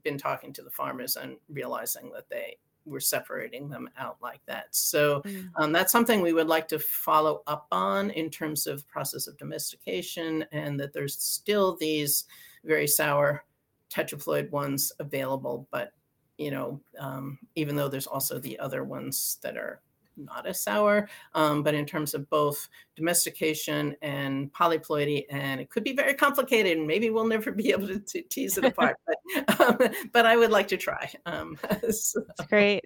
been 0.02 0.18
talking 0.18 0.52
to 0.54 0.62
the 0.62 0.70
farmers 0.70 1.16
and 1.16 1.36
realizing 1.48 2.10
that 2.14 2.28
they 2.28 2.56
were 2.84 3.00
separating 3.00 3.68
them 3.68 3.88
out 3.96 4.16
like 4.20 4.40
that. 4.46 4.74
So 4.74 5.22
Mm. 5.22 5.50
um, 5.56 5.72
that's 5.72 5.92
something 5.92 6.20
we 6.20 6.32
would 6.32 6.48
like 6.48 6.68
to 6.68 6.78
follow 6.78 7.42
up 7.46 7.66
on 7.70 8.10
in 8.10 8.30
terms 8.30 8.66
of 8.66 8.86
process 8.88 9.26
of 9.26 9.36
domestication, 9.38 10.44
and 10.52 10.78
that 10.80 10.92
there's 10.92 11.18
still 11.20 11.76
these 11.76 12.24
very 12.64 12.86
sour 12.86 13.44
tetraploid 13.90 14.50
ones 14.50 14.92
available, 14.98 15.68
but 15.70 15.92
you 16.38 16.50
know, 16.50 16.80
um, 16.98 17.38
even 17.54 17.76
though 17.76 17.88
there's 17.88 18.06
also 18.06 18.38
the 18.38 18.58
other 18.58 18.84
ones 18.84 19.38
that 19.42 19.56
are 19.56 19.82
not 20.16 20.46
as 20.46 20.60
sour, 20.60 21.08
um, 21.34 21.62
but 21.62 21.74
in 21.74 21.86
terms 21.86 22.14
of 22.14 22.28
both 22.30 22.68
domestication 22.96 23.96
and 24.02 24.52
polyploidy, 24.52 25.24
and 25.30 25.60
it 25.60 25.70
could 25.70 25.84
be 25.84 25.94
very 25.94 26.14
complicated, 26.14 26.78
and 26.78 26.86
maybe 26.86 27.10
we'll 27.10 27.26
never 27.26 27.52
be 27.52 27.70
able 27.70 27.88
to, 27.88 27.98
to 27.98 28.22
tease 28.22 28.58
it 28.58 28.64
apart. 28.64 28.96
But 29.06 29.60
um, 29.60 29.78
but 30.12 30.26
I 30.26 30.36
would 30.36 30.50
like 30.50 30.68
to 30.68 30.76
try. 30.76 31.10
Um, 31.26 31.58
so, 31.90 32.20
That's 32.26 32.48
great. 32.48 32.84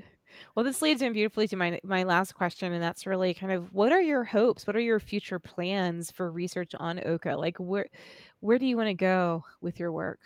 Well, 0.55 0.65
this 0.65 0.83
leads 0.83 1.03
in 1.03 1.13
beautifully 1.13 1.49
to 1.49 1.57
my 1.57 1.81
my 1.83 2.03
last 2.03 2.35
question, 2.35 2.73
and 2.73 2.83
that's 2.83 3.07
really 3.07 3.35
kind 3.35 3.53
of 3.53 3.73
what 3.73 3.93
are 3.93 4.03
your 4.03 4.25
hopes? 4.25 4.67
What 4.67 4.77
are 4.77 4.81
your 4.81 5.01
future 5.01 5.39
plans 5.39 6.11
for 6.11 6.31
research 6.31 6.75
on 6.79 7.01
oca? 7.07 7.37
Like 7.37 7.57
where 7.59 7.87
where 8.41 8.59
do 8.59 8.67
you 8.67 8.77
want 8.77 8.89
to 8.89 8.95
go 8.95 9.45
with 9.61 9.81
your 9.81 9.93
work? 9.93 10.21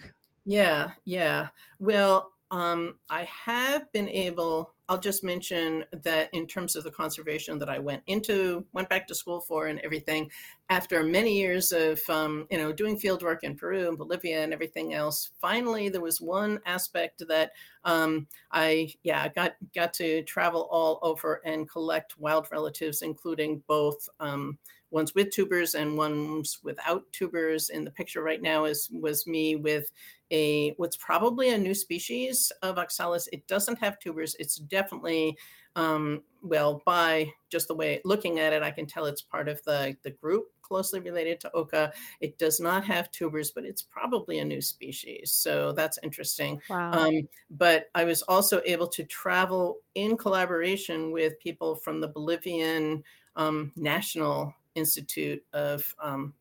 Yeah, 0.45 0.91
yeah. 1.05 1.49
Well, 1.79 2.33
um, 2.51 2.97
I 3.09 3.25
have 3.25 3.91
been 3.93 4.09
able, 4.09 4.75
I'll 4.91 4.99
just 4.99 5.23
mention 5.23 5.85
that 6.03 6.31
in 6.33 6.49
terms 6.49 6.75
of 6.75 6.83
the 6.83 6.91
conservation 6.91 7.61
that 7.61 7.69
I 7.69 7.79
went 7.79 8.03
into, 8.09 8.67
went 8.73 8.89
back 8.89 9.07
to 9.07 9.15
school 9.15 9.41
for 9.41 9.69
and 9.69 9.79
everything, 9.81 10.29
after 10.69 11.05
many 11.05 11.39
years 11.39 11.71
of, 11.71 12.01
um, 12.09 12.49
you 12.51 12.59
know, 12.59 12.73
doing 12.73 12.99
field 12.99 13.23
work 13.23 13.45
in 13.45 13.55
Peru 13.55 13.87
and 13.87 13.97
Bolivia 13.97 14.43
and 14.43 14.53
everything 14.53 14.93
else, 14.93 15.31
finally 15.41 15.91
there 15.91 16.01
was 16.01 16.21
one 16.21 16.59
aspect 16.67 17.23
that 17.29 17.53
um, 17.85 18.27
I, 18.51 18.93
yeah, 19.05 19.29
got, 19.29 19.53
got 19.77 19.93
to 19.95 20.25
travel 20.25 20.69
all 20.73 20.99
over 21.03 21.41
and 21.45 21.71
collect 21.71 22.19
wild 22.19 22.49
relatives, 22.51 23.03
including 23.03 23.63
both 23.69 24.09
um, 24.19 24.59
ones 24.91 25.15
with 25.15 25.31
tubers 25.31 25.75
and 25.75 25.97
ones 25.97 26.59
without 26.63 27.11
tubers. 27.13 27.71
In 27.71 27.85
the 27.85 27.91
picture 27.91 28.23
right 28.23 28.43
now 28.43 28.65
is 28.65 28.89
was 28.93 29.27
me 29.27 29.57
with 29.57 29.91
a 30.31 30.71
what's 30.77 30.97
probably 30.97 31.51
a 31.51 31.59
new 31.59 31.75
species 31.75 32.53
of 32.63 32.79
oxalis. 32.79 33.29
It 33.33 33.47
doesn't 33.47 33.79
have 33.79 33.99
tubers. 33.99 34.37
It's 34.39 34.57
definitely 34.57 35.37
um, 35.77 36.23
well 36.43 36.83
by 36.85 37.33
just 37.49 37.69
the 37.69 37.75
way 37.75 38.01
looking 38.05 38.39
at 38.41 38.53
it, 38.53 38.63
I 38.63 38.71
can 38.71 38.87
tell 38.87 39.07
it's 39.07 39.23
part 39.23 39.49
of 39.49 39.63
the 39.65 39.97
the 40.03 40.11
group 40.11 40.47
closely 40.71 41.01
related 41.01 41.41
to 41.41 41.53
oca. 41.53 41.93
It 42.21 42.39
does 42.39 42.61
not 42.61 42.85
have 42.85 43.11
tubers, 43.11 43.51
but 43.51 43.65
it's 43.65 43.83
probably 43.83 44.39
a 44.39 44.45
new 44.45 44.61
species. 44.61 45.33
So 45.33 45.73
that's 45.73 45.99
interesting. 46.03 46.61
Wow. 46.71 46.93
Um, 46.93 47.29
but 47.51 47.91
I 47.97 48.05
was 48.05 48.23
also 48.23 48.63
able 48.65 48.87
to 48.89 49.05
travel 49.05 49.79
in 49.97 50.17
collaboration 50.17 51.11
with 51.11 51.41
people 51.41 51.75
from 51.75 52.01
the 52.01 52.09
Bolivian 52.09 53.03
um, 53.35 53.73
National 53.75 54.55
Institute 54.75 55.45
of, 55.53 55.95
um, 56.01 56.35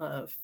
of 0.00 0.36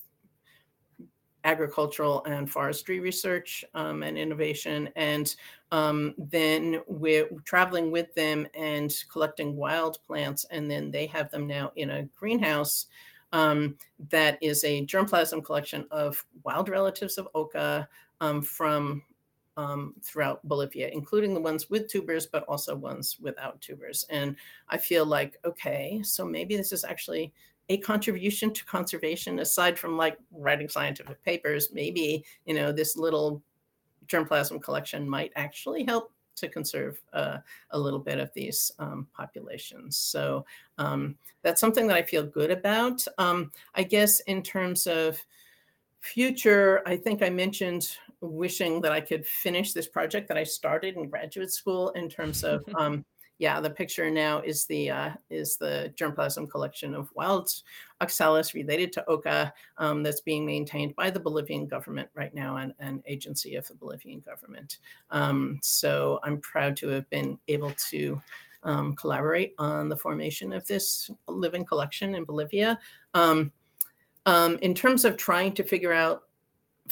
agricultural 1.45 2.25
and 2.25 2.51
forestry 2.51 3.01
research 3.01 3.65
um, 3.75 4.03
and 4.03 4.17
innovation. 4.17 4.89
And 4.97 5.35
um, 5.73 6.15
then 6.17 6.81
we're 6.87 7.29
traveling 7.45 7.91
with 7.91 8.15
them 8.15 8.47
and 8.55 8.95
collecting 9.11 9.57
wild 9.57 9.99
plants. 10.07 10.47
And 10.51 10.71
then 10.71 10.91
they 10.91 11.07
have 11.07 11.31
them 11.31 11.47
now 11.47 11.73
in 11.77 11.91
a 11.91 12.05
greenhouse 12.17 12.87
um, 13.33 13.77
that 14.11 14.39
is 14.43 14.63
a 14.65 14.85
germplasm 14.87 15.45
collection 15.45 15.87
of 15.91 16.25
wild 16.45 16.69
relatives 16.69 17.19
of 17.19 17.29
oca 17.35 17.89
um, 18.21 18.43
from 18.43 19.03
um, 19.57 19.95
throughout 20.03 20.47
Bolivia, 20.49 20.89
including 20.89 21.35
the 21.35 21.41
ones 21.41 21.69
with 21.69 21.89
tubers, 21.89 22.27
but 22.27 22.45
also 22.45 22.75
ones 22.75 23.19
without 23.21 23.61
tubers. 23.61 24.05
And 24.11 24.37
I 24.69 24.79
feel 24.79 25.05
like, 25.05 25.39
okay, 25.45 26.01
so 26.03 26.25
maybe 26.25 26.57
this 26.57 26.73
is 26.73 26.85
actually 26.85 27.33
a 27.69 27.79
contribution 27.79 28.53
to 28.53 28.65
conservation 28.65 29.39
aside 29.39 29.79
from 29.79 29.97
like 29.97 30.19
writing 30.33 30.69
scientific 30.69 31.23
papers. 31.23 31.69
Maybe 31.73 32.25
you 32.45 32.55
know 32.55 32.73
this 32.73 32.97
little 32.97 33.43
germplasm 34.07 34.63
collection 34.63 35.09
might 35.09 35.33
actually 35.37 35.85
help 35.85 36.13
to 36.35 36.49
conserve 36.49 37.01
uh, 37.13 37.39
a 37.71 37.79
little 37.79 37.99
bit 37.99 38.19
of 38.19 38.31
these 38.35 38.73
um, 38.79 39.07
populations. 39.15 39.97
So 39.97 40.45
um, 40.79 41.17
that's 41.43 41.61
something 41.61 41.87
that 41.87 41.97
i 41.97 42.03
feel 42.03 42.25
good 42.25 42.51
about. 42.51 43.05
Um, 43.19 43.53
i 43.75 43.83
guess 43.83 44.21
in 44.21 44.43
terms 44.43 44.87
of 44.87 45.21
future 46.01 46.83
i 46.85 46.97
think 46.97 47.23
i 47.23 47.31
mentioned 47.31 47.97
wishing 48.23 48.81
that 48.81 48.93
i 48.93 49.01
could 49.01 49.27
finish 49.27 49.73
this 49.73 49.89
project 49.89 50.29
that 50.29 50.39
i 50.39 50.45
started 50.45 50.97
in 50.97 51.09
graduate 51.09 51.53
school 51.53 51.91
in 51.91 52.09
terms 52.09 52.45
of 52.45 52.65
um, 52.77 53.05
yeah, 53.43 53.61
the 53.61 53.71
picture 53.71 54.09
now 54.09 54.41
is 54.41 54.67
the 54.67 54.89
uh, 54.89 55.11
is 55.29 55.57
the 55.57 55.93
germplasm 55.97 56.49
collection 56.49 56.95
of 56.95 57.11
wild 57.17 57.51
oxalis 58.01 58.55
related 58.55 58.93
to 58.93 59.05
oca 59.09 59.53
um, 59.79 60.05
that's 60.05 60.21
being 60.21 60.47
maintained 60.47 60.95
by 60.95 61.11
the 61.11 61.19
Bolivian 61.19 61.67
government 61.67 62.09
right 62.15 62.33
now 62.35 62.59
and 62.59 62.73
an 62.79 63.03
agency 63.05 63.57
of 63.57 63.67
the 63.67 63.75
Bolivian 63.75 64.21
government. 64.21 64.79
Um, 65.11 65.59
so 65.61 66.21
I'm 66.23 66.41
proud 66.41 66.77
to 66.77 66.89
have 66.91 67.11
been 67.11 67.37
able 67.49 67.73
to 67.91 68.23
um, 68.63 68.95
collaborate 68.95 69.55
on 69.59 69.89
the 69.89 69.97
formation 69.97 70.53
of 70.53 70.65
this 70.69 71.11
living 71.27 71.65
collection 71.65 72.15
in 72.15 72.23
Bolivia. 72.25 72.79
Um, 73.15 73.51
um, 74.25 74.57
in 74.63 74.73
terms 74.73 75.05
of 75.05 75.17
trying 75.17 75.53
to 75.55 75.65
figure 75.65 75.93
out 75.93 76.23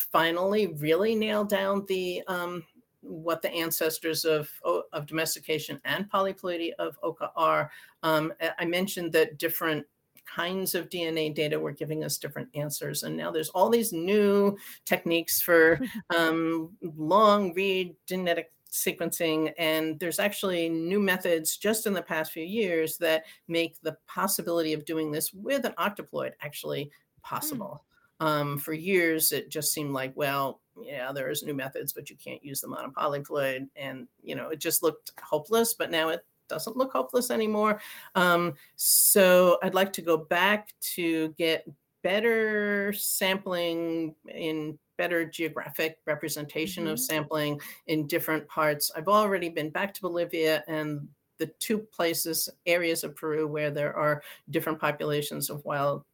finally 0.00 0.68
really 0.78 1.14
nail 1.14 1.44
down 1.44 1.84
the 1.86 2.22
um, 2.26 2.64
what 3.02 3.40
the 3.40 3.50
ancestors 3.52 4.24
of, 4.24 4.50
of 4.92 5.06
domestication 5.06 5.80
and 5.84 6.10
polyploidy 6.10 6.72
of 6.78 6.98
oca 7.02 7.30
are. 7.34 7.70
Um, 8.02 8.32
I 8.58 8.64
mentioned 8.66 9.12
that 9.12 9.38
different 9.38 9.86
kinds 10.26 10.74
of 10.74 10.88
DNA 10.88 11.34
data 11.34 11.58
were 11.58 11.72
giving 11.72 12.04
us 12.04 12.18
different 12.18 12.48
answers. 12.54 13.02
And 13.02 13.16
now 13.16 13.30
there's 13.30 13.48
all 13.50 13.68
these 13.68 13.92
new 13.92 14.56
techniques 14.84 15.40
for 15.40 15.80
um, 16.16 16.76
long 16.82 17.52
read 17.54 17.94
genetic 18.06 18.52
sequencing. 18.70 19.52
And 19.58 19.98
there's 19.98 20.20
actually 20.20 20.68
new 20.68 21.00
methods 21.00 21.56
just 21.56 21.86
in 21.86 21.92
the 21.92 22.02
past 22.02 22.32
few 22.32 22.44
years 22.44 22.96
that 22.98 23.24
make 23.48 23.80
the 23.82 23.96
possibility 24.06 24.72
of 24.72 24.84
doing 24.84 25.10
this 25.10 25.32
with 25.32 25.64
an 25.64 25.74
octoploid 25.78 26.32
actually 26.40 26.84
hmm. 26.84 26.90
possible. 27.22 27.84
Um, 28.20 28.58
for 28.58 28.72
years, 28.72 29.32
it 29.32 29.50
just 29.50 29.72
seemed 29.72 29.92
like, 29.92 30.12
well, 30.14 30.60
yeah, 30.80 31.12
there's 31.12 31.42
new 31.42 31.54
methods, 31.54 31.92
but 31.92 32.10
you 32.10 32.16
can't 32.16 32.44
use 32.44 32.60
them 32.60 32.74
on 32.74 32.84
a 32.84 32.90
polyploid. 32.90 33.66
And, 33.76 34.06
you 34.22 34.34
know, 34.34 34.50
it 34.50 34.60
just 34.60 34.82
looked 34.82 35.12
hopeless, 35.20 35.74
but 35.74 35.90
now 35.90 36.10
it 36.10 36.20
doesn't 36.48 36.76
look 36.76 36.92
hopeless 36.92 37.30
anymore. 37.30 37.80
Um, 38.14 38.54
so 38.76 39.58
I'd 39.62 39.74
like 39.74 39.92
to 39.94 40.02
go 40.02 40.16
back 40.16 40.74
to 40.94 41.28
get 41.38 41.66
better 42.02 42.92
sampling 42.92 44.14
in 44.28 44.78
better 44.98 45.24
geographic 45.24 45.98
representation 46.06 46.84
mm-hmm. 46.84 46.92
of 46.92 47.00
sampling 47.00 47.60
in 47.86 48.06
different 48.06 48.46
parts. 48.48 48.90
I've 48.94 49.08
already 49.08 49.48
been 49.48 49.70
back 49.70 49.94
to 49.94 50.02
Bolivia 50.02 50.62
and 50.68 51.08
the 51.38 51.46
two 51.58 51.78
places, 51.78 52.50
areas 52.66 53.02
of 53.02 53.16
Peru 53.16 53.48
where 53.48 53.70
there 53.70 53.96
are 53.96 54.22
different 54.50 54.78
populations 54.78 55.48
of 55.48 55.64
wild 55.64 56.04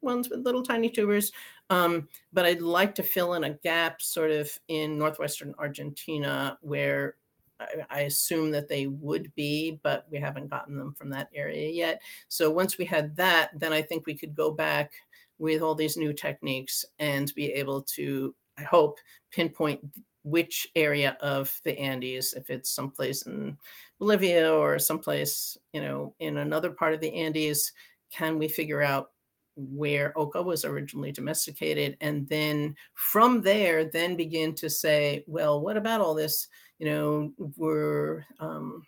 ones 0.00 0.30
with 0.30 0.40
little 0.40 0.62
tiny 0.62 0.88
tubers. 0.88 1.32
Um, 1.70 2.08
but 2.32 2.44
I'd 2.44 2.62
like 2.62 2.94
to 2.96 3.02
fill 3.02 3.34
in 3.34 3.44
a 3.44 3.54
gap 3.54 4.00
sort 4.00 4.30
of 4.30 4.50
in 4.68 4.98
northwestern 4.98 5.54
Argentina 5.58 6.58
where 6.60 7.16
I, 7.58 7.66
I 7.90 8.00
assume 8.02 8.50
that 8.52 8.68
they 8.68 8.86
would 8.86 9.34
be, 9.34 9.80
but 9.82 10.06
we 10.10 10.18
haven't 10.18 10.50
gotten 10.50 10.76
them 10.76 10.94
from 10.94 11.10
that 11.10 11.28
area 11.34 11.68
yet. 11.70 12.02
So 12.28 12.50
once 12.50 12.78
we 12.78 12.84
had 12.84 13.16
that, 13.16 13.50
then 13.58 13.72
I 13.72 13.82
think 13.82 14.06
we 14.06 14.14
could 14.14 14.34
go 14.34 14.50
back 14.50 14.92
with 15.38 15.60
all 15.60 15.74
these 15.74 15.96
new 15.96 16.12
techniques 16.12 16.84
and 16.98 17.34
be 17.34 17.52
able 17.52 17.82
to, 17.82 18.34
I 18.58 18.62
hope, 18.62 18.98
pinpoint 19.30 19.80
which 20.22 20.66
area 20.74 21.16
of 21.20 21.60
the 21.64 21.78
Andes, 21.78 22.34
if 22.34 22.50
it's 22.50 22.70
someplace 22.70 23.22
in 23.22 23.56
Bolivia 23.98 24.52
or 24.52 24.78
someplace, 24.78 25.56
you 25.72 25.80
know, 25.80 26.14
in 26.18 26.38
another 26.38 26.70
part 26.70 26.94
of 26.94 27.00
the 27.00 27.12
Andes, 27.14 27.72
can 28.10 28.38
we 28.38 28.48
figure 28.48 28.82
out 28.82 29.10
where 29.56 30.16
oca 30.18 30.42
was 30.42 30.64
originally 30.64 31.12
domesticated. 31.12 31.96
And 32.00 32.28
then 32.28 32.76
from 32.94 33.40
there, 33.40 33.90
then 33.90 34.16
begin 34.16 34.54
to 34.56 34.70
say, 34.70 35.24
well, 35.26 35.60
what 35.60 35.76
about 35.76 36.00
all 36.00 36.14
this? 36.14 36.48
You 36.78 36.86
know, 36.86 37.32
were 37.56 38.24
um, 38.38 38.82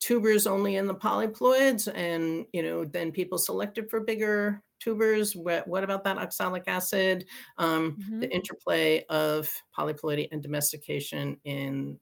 tubers 0.00 0.46
only 0.46 0.76
in 0.76 0.86
the 0.86 0.94
polyploids? 0.94 1.88
And, 1.94 2.46
you 2.52 2.62
know, 2.62 2.84
then 2.84 3.12
people 3.12 3.38
selected 3.38 3.88
for 3.88 4.00
bigger 4.00 4.62
tubers. 4.80 5.36
What, 5.36 5.66
what 5.68 5.84
about 5.84 6.04
that 6.04 6.18
oxalic 6.18 6.64
acid? 6.66 7.26
Um, 7.58 7.96
mm-hmm. 8.00 8.20
The 8.20 8.30
interplay 8.30 9.04
of 9.08 9.48
polyploidy 9.76 10.28
and 10.32 10.42
domestication 10.42 11.36
in 11.44 11.98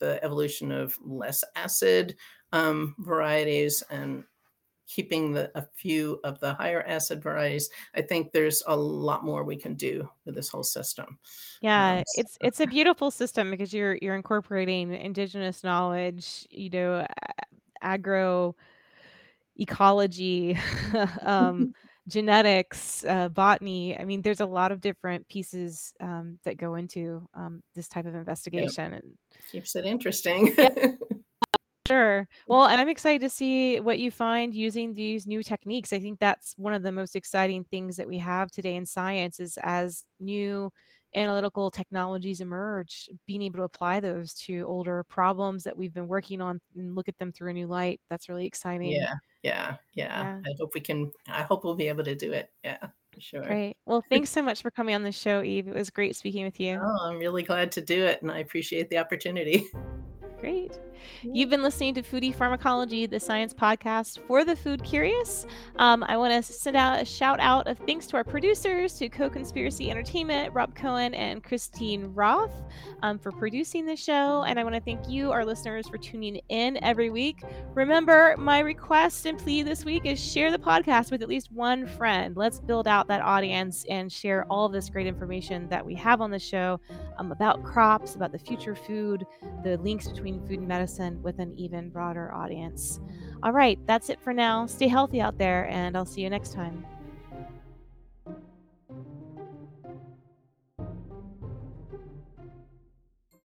the 0.00 0.22
evolution 0.22 0.70
of 0.70 0.94
less 1.02 1.42
acid 1.56 2.16
um, 2.52 2.94
varieties 2.98 3.82
and 3.90 4.24
keeping 4.86 5.32
the, 5.32 5.50
a 5.54 5.66
few 5.74 6.20
of 6.24 6.38
the 6.40 6.54
higher 6.54 6.82
acid 6.86 7.22
varieties 7.22 7.70
i 7.94 8.02
think 8.02 8.32
there's 8.32 8.62
a 8.66 8.76
lot 8.76 9.24
more 9.24 9.44
we 9.44 9.56
can 9.56 9.74
do 9.74 10.08
with 10.24 10.34
this 10.34 10.48
whole 10.48 10.62
system 10.62 11.18
yeah 11.60 11.98
um, 11.98 12.04
so. 12.06 12.20
it's 12.20 12.38
it's 12.40 12.60
a 12.60 12.66
beautiful 12.66 13.10
system 13.10 13.50
because 13.50 13.72
you're 13.72 13.98
you're 14.02 14.16
incorporating 14.16 14.92
indigenous 14.92 15.64
knowledge 15.64 16.46
you 16.50 16.70
know 16.70 17.06
agro 17.82 18.54
ecology 19.56 20.58
um, 21.22 21.74
genetics 22.08 23.02
uh, 23.06 23.28
botany 23.30 23.98
i 23.98 24.04
mean 24.04 24.20
there's 24.20 24.40
a 24.40 24.46
lot 24.46 24.70
of 24.70 24.80
different 24.80 25.26
pieces 25.28 25.94
um, 26.00 26.38
that 26.44 26.58
go 26.58 26.74
into 26.74 27.26
um, 27.34 27.62
this 27.74 27.88
type 27.88 28.04
of 28.04 28.14
investigation 28.14 28.92
yep. 28.92 29.02
and 29.02 29.12
keeps 29.50 29.74
it 29.74 29.86
interesting 29.86 30.52
yeah. 30.58 30.68
Sure. 31.86 32.26
Well, 32.46 32.64
and 32.64 32.80
I'm 32.80 32.88
excited 32.88 33.20
to 33.20 33.28
see 33.28 33.78
what 33.78 33.98
you 33.98 34.10
find 34.10 34.54
using 34.54 34.94
these 34.94 35.26
new 35.26 35.42
techniques. 35.42 35.92
I 35.92 36.00
think 36.00 36.18
that's 36.18 36.54
one 36.56 36.72
of 36.72 36.82
the 36.82 36.92
most 36.92 37.14
exciting 37.14 37.64
things 37.64 37.96
that 37.96 38.08
we 38.08 38.18
have 38.18 38.50
today 38.50 38.76
in 38.76 38.86
science 38.86 39.38
is 39.38 39.58
as 39.62 40.04
new 40.18 40.70
analytical 41.14 41.70
technologies 41.70 42.40
emerge, 42.40 43.08
being 43.26 43.42
able 43.42 43.58
to 43.58 43.64
apply 43.64 44.00
those 44.00 44.34
to 44.34 44.64
older 44.66 45.04
problems 45.04 45.62
that 45.64 45.76
we've 45.76 45.94
been 45.94 46.08
working 46.08 46.40
on 46.40 46.60
and 46.76 46.94
look 46.94 47.08
at 47.08 47.18
them 47.18 47.32
through 47.32 47.50
a 47.50 47.54
new 47.54 47.66
light. 47.66 48.00
That's 48.10 48.28
really 48.28 48.46
exciting. 48.46 48.90
Yeah, 48.90 49.14
yeah, 49.42 49.76
yeah. 49.92 50.22
Yeah. 50.22 50.40
I 50.44 50.54
hope 50.58 50.74
we 50.74 50.80
can. 50.80 51.12
I 51.28 51.42
hope 51.42 51.64
we'll 51.64 51.74
be 51.74 51.88
able 51.88 52.04
to 52.04 52.14
do 52.14 52.32
it. 52.32 52.50
Yeah, 52.64 52.78
sure. 53.18 53.42
Great. 53.42 53.76
Well, 53.86 54.02
thanks 54.08 54.30
so 54.30 54.42
much 54.42 54.62
for 54.62 54.70
coming 54.70 54.94
on 54.94 55.02
the 55.02 55.12
show, 55.12 55.42
Eve. 55.42 55.68
It 55.68 55.74
was 55.74 55.90
great 55.90 56.16
speaking 56.16 56.44
with 56.44 56.58
you. 56.58 56.80
Oh, 56.82 57.08
I'm 57.08 57.18
really 57.18 57.42
glad 57.42 57.70
to 57.72 57.80
do 57.80 58.04
it, 58.04 58.22
and 58.22 58.30
I 58.30 58.38
appreciate 58.38 58.88
the 58.90 58.98
opportunity. 58.98 59.66
Great. 60.40 60.78
You've 61.22 61.50
been 61.50 61.62
listening 61.62 61.94
to 61.94 62.02
Foodie 62.02 62.34
Pharmacology, 62.34 63.06
the 63.06 63.20
science 63.20 63.52
podcast 63.52 64.18
for 64.26 64.44
the 64.44 64.56
food 64.56 64.82
curious. 64.82 65.46
Um, 65.76 66.02
I 66.04 66.16
want 66.16 66.32
to 66.32 66.42
send 66.42 66.76
out 66.76 67.00
a 67.02 67.04
shout 67.04 67.40
out 67.40 67.66
of 67.66 67.78
thanks 67.78 68.06
to 68.08 68.16
our 68.16 68.24
producers, 68.24 68.94
to 68.98 69.08
Co 69.08 69.28
Conspiracy 69.28 69.90
Entertainment, 69.90 70.54
Rob 70.54 70.74
Cohen 70.74 71.14
and 71.14 71.42
Christine 71.42 72.12
Roth, 72.14 72.62
um, 73.02 73.18
for 73.18 73.32
producing 73.32 73.86
the 73.86 73.96
show. 73.96 74.44
And 74.44 74.58
I 74.58 74.64
want 74.64 74.74
to 74.74 74.80
thank 74.80 75.08
you, 75.08 75.32
our 75.32 75.44
listeners, 75.44 75.88
for 75.88 75.98
tuning 75.98 76.40
in 76.48 76.82
every 76.82 77.10
week. 77.10 77.42
Remember, 77.74 78.34
my 78.38 78.60
request 78.60 79.26
and 79.26 79.38
plea 79.38 79.62
this 79.62 79.84
week 79.84 80.06
is 80.06 80.18
share 80.18 80.50
the 80.50 80.58
podcast 80.58 81.10
with 81.10 81.22
at 81.22 81.28
least 81.28 81.52
one 81.52 81.86
friend. 81.86 82.36
Let's 82.36 82.60
build 82.60 82.88
out 82.88 83.08
that 83.08 83.20
audience 83.20 83.84
and 83.90 84.10
share 84.10 84.46
all 84.50 84.68
this 84.68 84.88
great 84.88 85.06
information 85.06 85.68
that 85.68 85.84
we 85.84 85.94
have 85.96 86.20
on 86.20 86.30
the 86.30 86.38
show 86.38 86.80
um, 87.18 87.30
about 87.32 87.62
crops, 87.62 88.14
about 88.14 88.32
the 88.32 88.38
future 88.38 88.74
food, 88.74 89.26
the 89.62 89.76
links 89.78 90.08
between 90.08 90.40
food 90.46 90.60
and 90.60 90.68
medicine 90.68 90.93
with 91.22 91.38
an 91.38 91.54
even 91.58 91.90
broader 91.90 92.32
audience. 92.32 93.00
All 93.42 93.52
right, 93.52 93.78
that's 93.86 94.08
it 94.08 94.20
for 94.20 94.32
now. 94.32 94.66
Stay 94.66 94.88
healthy 94.88 95.20
out 95.20 95.38
there, 95.38 95.68
and 95.68 95.96
I'll 95.96 96.06
see 96.06 96.22
you 96.22 96.30
next 96.30 96.52
time. 96.52 96.84